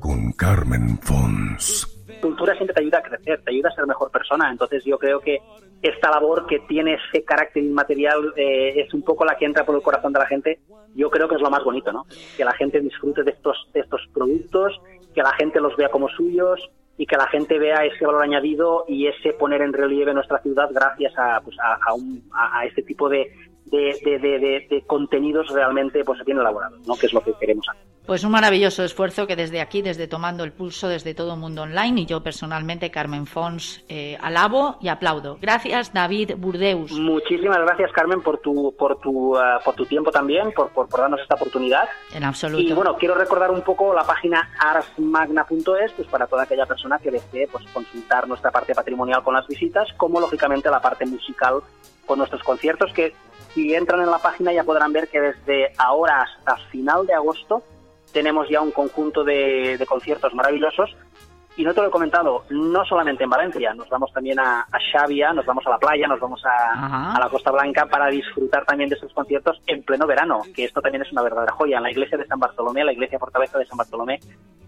con 0.00 0.32
Carmen 0.32 0.98
Fons. 0.98 1.90
Cultura 2.20 2.54
siempre 2.54 2.74
te 2.74 2.82
ayuda 2.82 2.98
a 2.98 3.02
crecer, 3.02 3.42
te 3.42 3.50
ayuda 3.50 3.68
a 3.68 3.74
ser 3.74 3.86
mejor 3.86 4.10
persona. 4.10 4.50
Entonces 4.50 4.82
yo 4.84 4.98
creo 4.98 5.20
que 5.20 5.38
esta 5.82 6.10
labor 6.10 6.46
que 6.46 6.60
tiene 6.60 6.94
ese 6.94 7.24
carácter 7.24 7.62
inmaterial 7.62 8.32
eh, 8.36 8.80
es 8.80 8.92
un 8.94 9.02
poco 9.02 9.24
la 9.24 9.36
que 9.36 9.44
entra 9.44 9.64
por 9.64 9.76
el 9.76 9.82
corazón 9.82 10.12
de 10.12 10.18
la 10.18 10.26
gente. 10.26 10.60
Yo 10.94 11.10
creo 11.10 11.28
que 11.28 11.36
es 11.36 11.40
lo 11.40 11.50
más 11.50 11.62
bonito, 11.62 11.92
¿no? 11.92 12.06
Que 12.36 12.44
la 12.44 12.52
gente 12.52 12.80
disfrute 12.80 13.22
de 13.22 13.32
estos, 13.32 13.68
de 13.72 13.80
estos 13.80 14.00
productos, 14.12 14.80
que 15.14 15.22
la 15.22 15.34
gente 15.34 15.60
los 15.60 15.76
vea 15.76 15.90
como 15.90 16.08
suyos, 16.08 16.60
y 16.96 17.06
que 17.06 17.16
la 17.16 17.26
gente 17.26 17.58
vea 17.58 17.84
ese 17.84 18.04
valor 18.04 18.22
añadido 18.22 18.84
y 18.86 19.06
ese 19.06 19.32
poner 19.32 19.62
en 19.62 19.72
relieve 19.72 20.14
nuestra 20.14 20.40
ciudad 20.40 20.68
gracias 20.72 21.12
a, 21.16 21.40
pues 21.40 21.56
a, 21.60 21.92
un, 21.94 22.22
a, 22.32 22.64
este 22.66 22.82
tipo 22.82 23.08
de, 23.08 23.32
de, 23.66 23.98
de, 24.04 24.66
de, 24.68 24.84
contenidos 24.86 25.48
realmente 25.48 26.04
pues 26.04 26.24
bien 26.24 26.38
elaborados, 26.38 26.86
¿no? 26.86 26.94
que 26.96 27.06
es 27.06 27.12
lo 27.12 27.20
que 27.20 27.32
queremos 27.40 27.68
hacer. 27.68 27.93
Pues 28.06 28.22
un 28.22 28.32
maravilloso 28.32 28.84
esfuerzo 28.84 29.26
que 29.26 29.34
desde 29.34 29.62
aquí, 29.62 29.80
desde 29.80 30.06
Tomando 30.06 30.44
el 30.44 30.52
Pulso, 30.52 30.88
desde 30.88 31.14
todo 31.14 31.38
mundo 31.38 31.62
online 31.62 32.02
y 32.02 32.06
yo 32.06 32.22
personalmente, 32.22 32.90
Carmen 32.90 33.26
Fons, 33.26 33.82
eh, 33.88 34.18
alabo 34.20 34.76
y 34.82 34.88
aplaudo. 34.88 35.38
Gracias, 35.40 35.94
David 35.94 36.32
Burdeus. 36.36 36.92
Muchísimas 36.92 37.60
gracias, 37.60 37.90
Carmen, 37.92 38.20
por 38.20 38.36
tu, 38.38 38.74
por 38.76 38.98
tu, 39.00 39.38
uh, 39.38 39.58
por 39.64 39.74
tu 39.74 39.86
tiempo 39.86 40.10
también, 40.10 40.52
por, 40.52 40.68
por, 40.68 40.86
darnos 40.90 41.18
esta 41.22 41.36
oportunidad. 41.36 41.88
En 42.12 42.24
absoluto. 42.24 42.62
Y 42.62 42.74
bueno, 42.74 42.94
quiero 42.96 43.14
recordar 43.14 43.50
un 43.50 43.62
poco 43.62 43.94
la 43.94 44.04
página 44.04 44.50
arsmagna.es, 44.58 45.92
pues 45.92 46.06
para 46.08 46.26
toda 46.26 46.42
aquella 46.42 46.66
persona 46.66 46.98
que 46.98 47.10
desee 47.10 47.48
pues, 47.50 47.64
consultar 47.72 48.28
nuestra 48.28 48.50
parte 48.50 48.74
patrimonial 48.74 49.22
con 49.22 49.32
las 49.32 49.46
visitas, 49.46 49.88
como 49.96 50.20
lógicamente 50.20 50.68
la 50.68 50.82
parte 50.82 51.06
musical 51.06 51.62
con 52.04 52.18
nuestros 52.18 52.42
conciertos, 52.42 52.92
que 52.92 53.14
si 53.54 53.72
entran 53.72 54.02
en 54.02 54.10
la 54.10 54.18
página 54.18 54.52
ya 54.52 54.62
podrán 54.62 54.92
ver 54.92 55.08
que 55.08 55.22
desde 55.22 55.72
ahora 55.78 56.20
hasta 56.20 56.56
final 56.68 57.06
de 57.06 57.14
agosto 57.14 57.62
tenemos 58.14 58.48
ya 58.48 58.62
un 58.62 58.70
conjunto 58.70 59.24
de, 59.24 59.78
conciertos 59.86 60.32
maravillosos 60.34 60.96
y 61.56 61.62
no 61.62 61.74
te 61.74 61.82
lo 61.82 61.88
he 61.88 61.90
comentado, 61.90 62.44
no 62.50 62.84
solamente 62.84 63.24
en 63.24 63.30
Valencia, 63.30 63.74
nos 63.74 63.88
vamos 63.88 64.12
también 64.12 64.40
a, 64.40 64.62
a 64.62 64.78
Xavia, 64.92 65.32
nos 65.32 65.46
vamos 65.46 65.64
a 65.66 65.70
la 65.70 65.78
playa, 65.78 66.08
nos 66.08 66.18
vamos 66.18 66.42
a, 66.44 67.16
la 67.18 67.28
Costa 67.28 67.52
Blanca 67.52 67.86
para 67.86 68.08
disfrutar 68.08 68.64
también 68.64 68.88
de 68.88 68.96
esos 68.96 69.12
conciertos 69.12 69.60
en 69.66 69.84
pleno 69.84 70.06
verano, 70.06 70.40
que 70.54 70.64
esto 70.64 70.80
también 70.80 71.02
es 71.02 71.12
una 71.12 71.22
verdadera 71.22 71.52
joya, 71.52 71.76
en 71.76 71.84
la 71.84 71.90
iglesia 71.92 72.18
de 72.18 72.26
San 72.26 72.40
Bartolomé, 72.40 72.84
la 72.84 72.92
iglesia 72.92 73.20
fortaleza 73.20 73.58
de 73.58 73.66
San 73.66 73.76
Bartolomé 73.76 74.18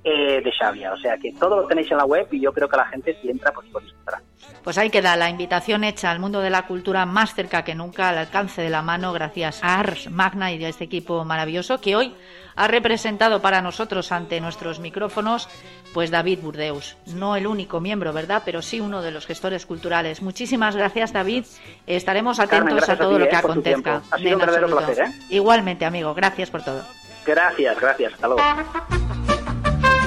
eh, 0.04 0.40
de 0.40 0.52
Xavia. 0.52 0.92
O 0.92 0.96
sea 0.96 1.18
que 1.18 1.32
todo 1.32 1.56
lo 1.56 1.66
tenéis 1.66 1.90
en 1.90 1.96
la 1.96 2.04
web 2.04 2.28
y 2.30 2.40
yo 2.40 2.52
creo 2.52 2.68
que 2.68 2.76
la 2.76 2.86
gente 2.86 3.16
si 3.20 3.28
entra 3.28 3.50
pues, 3.50 3.66
pues 3.72 3.84
disfrutará. 3.84 4.22
Pues 4.62 4.78
ahí 4.78 4.88
queda 4.88 5.16
la 5.16 5.28
invitación 5.28 5.82
hecha 5.82 6.12
al 6.12 6.20
mundo 6.20 6.40
de 6.40 6.50
la 6.50 6.66
cultura 6.66 7.06
más 7.06 7.34
cerca 7.34 7.64
que 7.64 7.74
nunca, 7.74 8.10
al 8.10 8.18
alcance 8.18 8.62
de 8.62 8.70
la 8.70 8.82
mano, 8.82 9.12
gracias 9.12 9.64
a 9.64 9.80
Ars 9.80 10.08
Magna 10.08 10.52
y 10.52 10.64
a 10.64 10.68
este 10.68 10.84
equipo 10.84 11.24
maravilloso 11.24 11.80
que 11.80 11.96
hoy 11.96 12.14
ha 12.56 12.66
representado 12.68 13.40
para 13.40 13.60
nosotros 13.60 14.10
ante 14.12 14.40
nuestros 14.40 14.80
micrófonos, 14.80 15.48
pues 15.92 16.10
David 16.10 16.40
Burdeus. 16.42 16.96
No 17.06 17.36
el 17.36 17.46
único 17.46 17.80
miembro, 17.80 18.12
¿verdad? 18.12 18.42
Pero 18.44 18.62
sí 18.62 18.80
uno 18.80 19.02
de 19.02 19.10
los 19.10 19.26
gestores 19.26 19.66
culturales. 19.66 20.22
Muchísimas 20.22 20.74
gracias, 20.74 21.12
David. 21.12 21.44
Estaremos 21.86 22.40
atentos 22.40 22.88
a 22.88 22.96
todo 22.96 23.18
lo 23.18 23.28
que 23.28 23.34
¿eh? 23.34 23.38
acontezca. 23.38 24.02
Ha 24.10 24.18
sido 24.18 24.34
un 24.34 24.40
verdadero 24.40 24.68
placer, 24.68 25.06
¿eh? 25.06 25.12
Igualmente, 25.28 25.84
amigo. 25.84 26.14
Gracias 26.14 26.50
por 26.50 26.62
todo. 26.62 26.82
Gracias, 27.26 27.80
gracias. 27.80 28.14
Hasta 28.14 28.28
luego. 28.28 28.42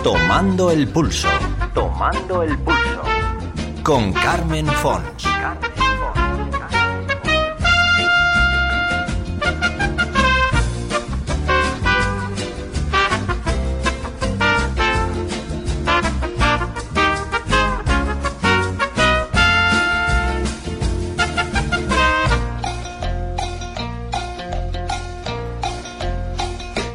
Tomando 0.04 0.72
el 0.72 0.88
pulso. 0.88 1.30
Tomando 1.74 2.43
el 2.43 2.58
pulso. 2.60 3.04
Con 3.84 4.14
Carmen 4.14 4.68
Fons. 4.68 5.28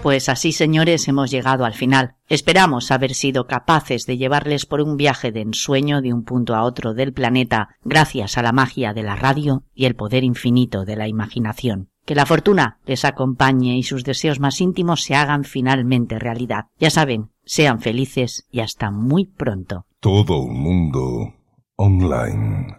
Pues 0.04 0.28
así, 0.28 0.52
señores, 0.52 1.08
hemos 1.08 1.30
llegado 1.30 1.64
al 1.64 1.72
final. 1.72 2.16
Esperamos 2.28 2.90
haber 2.90 3.14
sido 3.14 3.46
capaces 3.46 4.04
de 4.04 4.18
llevarles 4.18 4.66
por 4.66 4.82
un 4.82 4.98
viaje 4.98 5.32
de 5.32 5.40
ensueño 5.40 6.02
de 6.02 6.12
un 6.12 6.24
punto 6.24 6.54
a 6.54 6.62
otro 6.62 6.92
del 6.92 7.14
planeta, 7.14 7.70
gracias 7.84 8.36
a 8.36 8.42
la 8.42 8.52
magia 8.52 8.92
de 8.92 9.02
la 9.02 9.16
radio 9.16 9.62
y 9.74 9.86
el 9.86 9.96
poder 9.96 10.22
infinito 10.22 10.84
de 10.84 10.96
la 10.96 11.08
imaginación. 11.08 11.88
Que 12.04 12.14
la 12.14 12.26
fortuna 12.26 12.80
les 12.84 13.06
acompañe 13.06 13.78
y 13.78 13.82
sus 13.82 14.04
deseos 14.04 14.40
más 14.40 14.60
íntimos 14.60 15.02
se 15.04 15.14
hagan 15.14 15.42
finalmente 15.42 16.18
realidad. 16.18 16.66
Ya 16.78 16.90
saben, 16.90 17.30
sean 17.46 17.80
felices 17.80 18.46
y 18.50 18.60
hasta 18.60 18.90
muy 18.90 19.24
pronto. 19.24 19.86
Todo 20.00 20.36
un 20.36 20.60
mundo 20.60 21.32
online. 21.76 22.76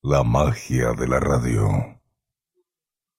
La 0.00 0.24
magia 0.24 0.94
de 0.98 1.08
la 1.08 1.20
radio. 1.20 1.97